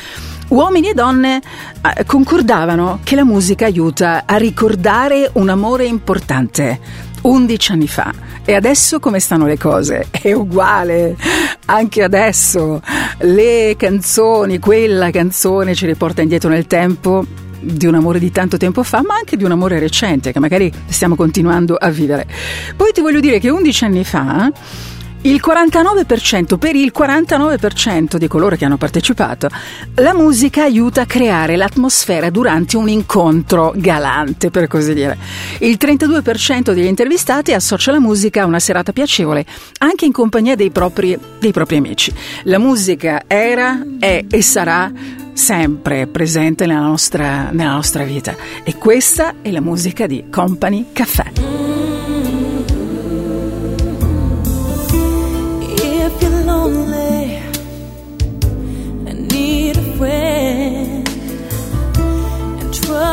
Uomini 0.49 0.89
e 0.89 0.95
donne 0.95 1.41
eh, 1.41 2.05
concordavano 2.05 3.01
che 3.05 3.15
la 3.15 3.25
musica 3.25 3.67
aiuta 3.67 4.23
a 4.25 4.37
ricordare 4.37 5.31
un 5.35 5.49
amore 5.51 5.85
importante. 5.85 7.08
11 7.23 7.73
anni 7.73 7.89
fa. 7.89 8.13
E 8.45 8.55
adesso 8.55 8.99
come 9.01 9.21
stanno 9.21 9.47
le 9.47 9.59
cose? 9.59 10.07
È 10.11 10.33
uguale. 10.33 11.17
Anche 11.67 12.03
adesso 12.03 12.81
le 13.19 13.75
canzoni, 13.77 14.59
quella 14.59 15.11
canzone 15.11 15.75
ci 15.75 15.87
riporta 15.87 16.23
indietro 16.23 16.49
nel 16.49 16.67
tempo 16.67 17.25
di 17.61 17.87
un 17.87 17.95
amore 17.95 18.19
di 18.19 18.31
tanto 18.31 18.57
tempo 18.57 18.83
fa, 18.83 19.03
ma 19.03 19.15
anche 19.15 19.37
di 19.37 19.45
un 19.45 19.51
amore 19.51 19.79
recente 19.79 20.33
che 20.33 20.39
magari 20.39 20.73
stiamo 20.87 21.17
continuando 21.17 21.75
a 21.75 21.91
vivere. 21.91 22.27
Poi 22.77 22.93
ti 22.93 23.01
voglio 23.01 23.21
dire 23.21 23.39
che 23.39 23.51
11 23.51 23.85
anni 23.85 24.05
fa 24.05 24.51
il 25.23 25.41
49%, 25.45 26.59
per 26.59 26.77
il 26.77 26.93
49% 26.97 28.17
di 28.17 28.29
coloro 28.29 28.57
che 28.57 28.65
hanno 28.65 28.77
partecipato, 28.77 29.49
la 29.95 30.15
musica 30.15 30.63
aiuta 30.63 31.03
a 31.03 31.07
creare 31.07 31.57
l'atmosfera 31.57 32.31
durante 32.31 32.77
un 32.77 32.89
incontro 32.89 33.73
galante, 33.77 34.51
per 34.51 34.69
così 34.69 34.95
dire. 34.95 35.19
Il 35.59 35.77
32% 35.81 36.73
degli 36.73 36.87
intervistati 36.87 37.53
associa 37.53 37.91
la 37.91 38.01
musica 38.01 38.43
a 38.43 38.47
una 38.47 38.61
serata 38.61 38.93
piacevole, 38.93 39.45
anche 39.79 40.05
in 40.05 40.13
compagnia 40.13 40.55
dei 40.55 40.71
propri, 40.71 41.19
dei 41.39 41.53
propri 41.53 41.77
amici. 41.77 42.15
La 42.45 42.59
musica 42.59 43.25
era, 43.27 43.83
è 43.99 44.25
e 44.31 44.43
sarà 44.43 44.91
sempre 45.33 46.07
presente 46.07 46.67
nella 46.67 46.81
nostra, 46.81 47.51
nella 47.51 47.73
nostra 47.73 48.05
vita. 48.05 48.35
E 48.65 48.77
questa 48.77 49.35
è 49.43 49.51
la 49.51 49.61
musica 49.61 50.07
di 50.07 50.27
Company 50.31 50.87
Caffè. 50.93 51.98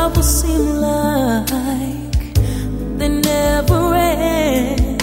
And 0.06 0.14
trouble 0.14 0.22
seem 0.22 0.80
like 0.80 2.34
they 2.98 3.08
never 3.08 3.94
end, 3.94 5.00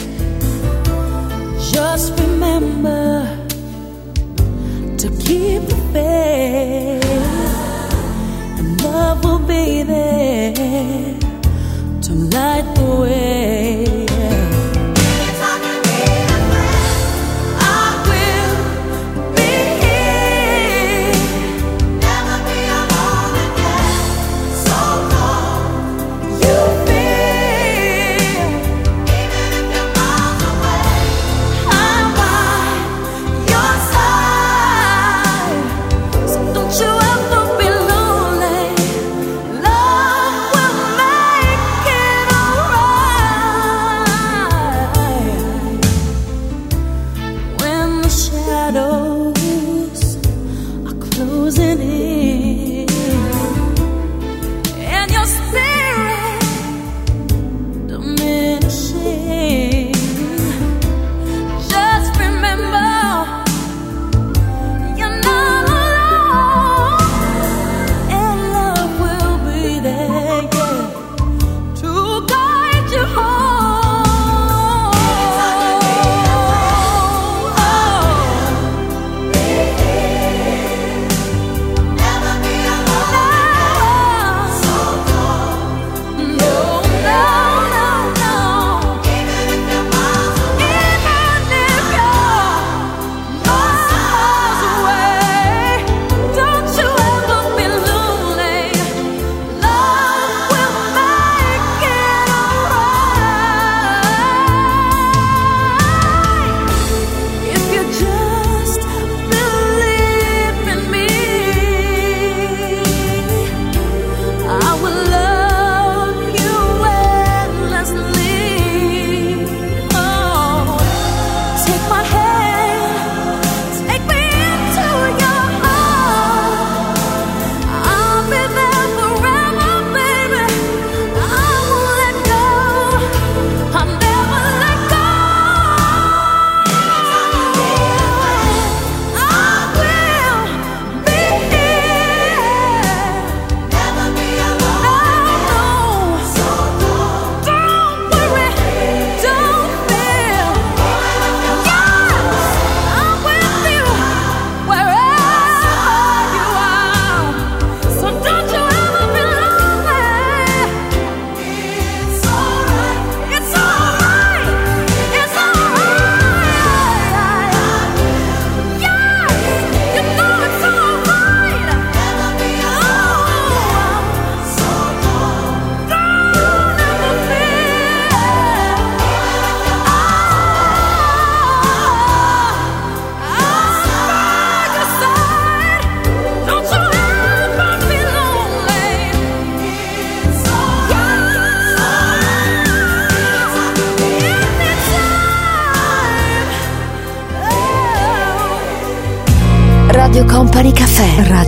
just 1.74 2.18
remember 2.20 3.26
to 4.98 5.10
keep 5.20 5.62
the 5.64 5.76
faith, 5.92 7.04
and 8.60 8.82
love 8.84 9.24
will 9.26 9.40
be 9.40 9.84
there 9.84 11.20
to 12.02 12.14
light 12.14 12.76
the 12.76 12.96
way. 13.02 13.63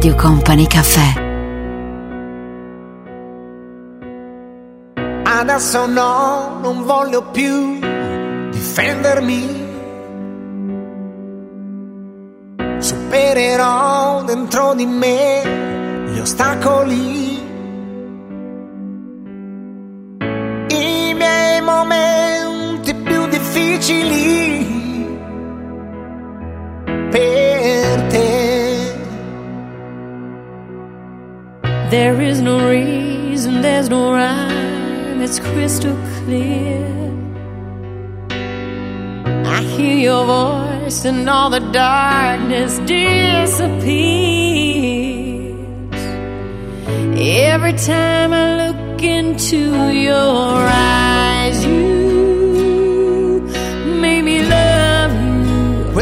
Radio 0.06 0.22
Company 0.22 0.68
Caffè. 0.68 1.24
Adesso 5.24 5.88
no, 5.88 6.60
non 6.62 6.84
voglio 6.84 7.24
più 7.32 7.80
difendermi. 8.52 9.64
Supererò 12.78 14.22
dentro 14.26 14.76
di 14.76 14.86
me 14.86 16.04
gli 16.12 16.20
ostacoli. 16.20 17.44
I 20.68 21.14
miei 21.16 21.62
momenti 21.62 22.15
There 31.98 32.20
is 32.22 32.42
no 32.42 32.56
reason, 32.70 33.62
there's 33.62 33.88
no 33.88 34.12
rhyme, 34.12 35.22
it's 35.22 35.40
crystal 35.40 35.98
clear. 36.18 36.84
I 39.58 39.62
hear 39.62 39.98
your 40.10 40.26
voice 40.26 41.06
and 41.06 41.30
all 41.30 41.50
the 41.50 41.62
darkness 41.72 42.80
disappears. 42.80 43.56
Every 47.54 47.76
time 47.92 48.34
I 48.34 48.46
look 48.64 49.02
into 49.02 49.62
your 50.08 50.68
eyes, 50.68 51.66
you 51.66 53.40
make 54.02 54.26
me 54.26 54.42
love 54.42 55.14
you. 55.14 55.96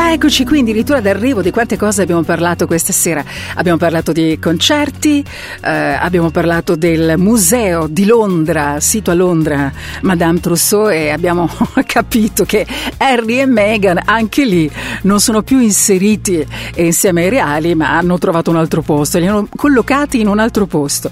Caffè, 0.00 0.12
eccoci 0.12 0.44
qui 0.46 0.60
addirittura 0.60 1.00
d'arrivo 1.00 1.42
di 1.42 1.50
quante 1.50 1.76
cose 1.76 2.00
abbiamo 2.00 2.22
parlato 2.22 2.66
questa 2.66 2.92
sera. 2.92 3.22
Abbiamo 3.54 3.76
parlato 3.76 4.12
di 4.12 4.38
concerti, 4.40 5.22
eh, 5.62 5.70
abbiamo 5.70 6.30
parlato 6.30 6.74
del 6.74 7.14
museo 7.18 7.86
di 7.86 8.06
Londra, 8.06 8.80
sito 8.80 9.10
a 9.10 9.14
Londra, 9.14 9.70
Madame 10.02 10.40
Trousseau 10.40 10.88
e 10.88 11.10
abbiamo 11.10 11.48
capito 11.84 12.44
che 12.44 12.66
Harry 12.96 13.40
e 13.40 13.46
Meghan 13.46 14.00
anche 14.04 14.44
lì 14.46 14.70
non 15.02 15.20
sono 15.20 15.42
più 15.42 15.60
inseriti 15.60 16.44
insieme 16.76 17.24
ai 17.24 17.28
reali 17.28 17.74
ma 17.74 17.96
hanno 17.96 18.18
trovato 18.18 18.50
un 18.50 18.56
altro 18.56 18.80
posto, 18.80 19.18
li 19.18 19.26
hanno 19.26 19.48
collocati 19.54 20.18
in 20.18 20.28
un 20.28 20.38
altro 20.38 20.66
posto. 20.66 21.10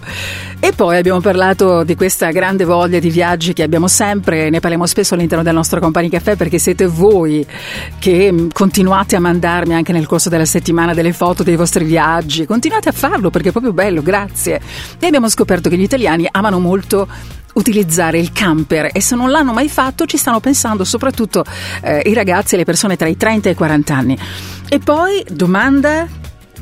E 0.60 0.72
poi 0.72 0.96
abbiamo 0.96 1.20
parlato 1.20 1.84
di 1.84 1.94
questa 1.94 2.30
grande 2.30 2.64
voglia 2.64 2.98
di 2.98 3.10
viaggi 3.10 3.52
che 3.52 3.62
abbiamo 3.62 3.86
sempre, 3.86 4.48
ne 4.50 4.60
parliamo 4.60 4.86
spesso 4.86 5.14
all'interno 5.14 5.44
del 5.44 5.54
nostro 5.54 5.78
Company 5.78 6.08
Caffè 6.08 6.36
perché 6.36 6.58
siete 6.58 6.86
voi 6.86 7.46
che 7.98 8.32
mh, 8.32 8.48
continuate 8.78 9.16
a 9.16 9.20
mandarmi 9.20 9.74
anche 9.74 9.90
nel 9.90 10.06
corso 10.06 10.28
della 10.28 10.44
settimana 10.44 10.94
delle 10.94 11.12
foto 11.12 11.42
dei 11.42 11.56
vostri 11.56 11.84
viaggi, 11.84 12.46
continuate 12.46 12.88
a 12.88 12.92
farlo 12.92 13.28
perché 13.28 13.48
è 13.48 13.50
proprio 13.50 13.72
bello, 13.72 14.02
grazie. 14.02 14.60
E 15.00 15.04
abbiamo 15.04 15.28
scoperto 15.28 15.68
che 15.68 15.76
gli 15.76 15.82
italiani 15.82 16.28
amano 16.30 16.60
molto 16.60 17.08
utilizzare 17.54 18.20
il 18.20 18.30
camper 18.30 18.90
e 18.92 19.00
se 19.00 19.16
non 19.16 19.30
l'hanno 19.30 19.52
mai 19.52 19.68
fatto 19.68 20.06
ci 20.06 20.16
stanno 20.16 20.38
pensando 20.38 20.84
soprattutto 20.84 21.44
eh, 21.82 22.02
i 22.06 22.14
ragazzi 22.14 22.54
e 22.54 22.58
le 22.58 22.64
persone 22.64 22.94
tra 22.94 23.08
i 23.08 23.16
30 23.16 23.48
e 23.48 23.52
i 23.52 23.54
40 23.56 23.96
anni. 23.96 24.18
E 24.68 24.78
poi 24.78 25.24
domanda 25.28 26.06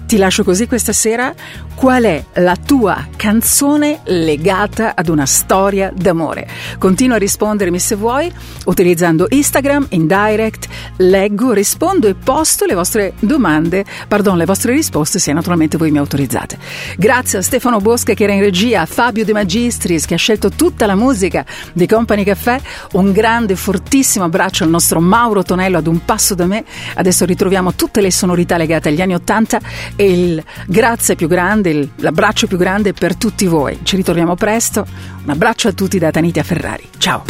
ti 0.07 0.17
lascio 0.17 0.45
così 0.45 0.67
questa 0.67 0.93
sera. 0.93 1.35
Qual 1.75 2.05
è 2.05 2.25
la 2.35 2.57
tua 2.57 3.07
canzone 3.17 4.01
legata 4.05 4.95
ad 4.95 5.09
una 5.09 5.27
storia 5.27 5.93
d'amore? 5.95 6.49
Continua 6.79 7.17
a 7.17 7.19
rispondermi 7.19 7.79
se 7.79 7.97
vuoi 7.97 8.33
utilizzando 8.65 9.27
Instagram 9.29 9.89
in 9.91 10.07
direct. 10.07 10.69
Leggo, 10.97 11.53
rispondo 11.53 12.07
e 12.07 12.15
posto 12.15 12.65
le 12.65 12.75
vostre 12.75 13.13
domande, 13.19 13.85
pardon, 14.09 14.39
le 14.39 14.47
vostre 14.47 14.73
risposte 14.73 15.19
se 15.19 15.33
naturalmente 15.33 15.77
voi 15.77 15.91
mi 15.91 15.99
autorizzate. 15.99 16.57
Grazie 16.97 17.39
a 17.39 17.43
Stefano 17.43 17.81
Bosca 17.81 18.15
che 18.15 18.25
era 18.25 18.33
in 18.33 18.41
regia, 18.41 18.83
a 18.83 18.87
Fabio 18.87 19.25
De 19.25 19.33
Magistris 19.33 20.07
che 20.07 20.15
ha 20.15 20.19
scelto 20.19 20.51
tutta 20.51 20.87
la 20.87 20.95
musica 20.95 21.45
di 21.73 21.87
Company 21.87 22.25
Caffè. 22.25 22.59
Un 22.93 23.13
grande, 23.13 23.55
fortissimo 23.57 24.25
abbraccio 24.25 24.65
al 24.65 24.71
nostro 24.71 25.01
Mauro 25.01 25.43
Tonello 25.43 25.77
ad 25.77 25.87
un 25.87 26.05
passo 26.05 26.35
da 26.35 26.47
me. 26.47 26.65
Adesso 26.95 27.27
ritroviamo 27.27 27.75
tutte 27.75 28.01
le 28.01 28.11
sonorità 28.11 28.57
legate 28.57 28.89
agli 28.89 29.03
anni 29.03 29.15
Ottanta 29.15 29.61
e 29.97 30.11
il 30.13 30.45
grazie 30.67 31.17
più 31.17 31.27
grande, 31.29 31.71
il- 31.71 31.91
l'abbraccio 31.97 32.47
più 32.47 32.57
grande 32.57 32.93
per 32.93 33.17
tutti 33.17 33.47
voi. 33.47 33.81
Ci 33.83 33.97
ritroviamo 33.97 34.35
presto. 34.37 34.87
Un 35.25 35.31
abbraccio 35.31 35.69
a 35.69 35.73
tutti 35.73 35.99
da 35.99 36.11
Tanitia 36.11 36.43
Ferrari. 36.43 36.89
Ciao. 36.99 37.25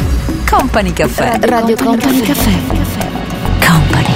Company 0.48 0.92
Caffè. 0.92 1.38
Radio 1.40 1.76
Company 1.76 2.20
Caffè. 2.20 2.52
Company. 3.66 4.14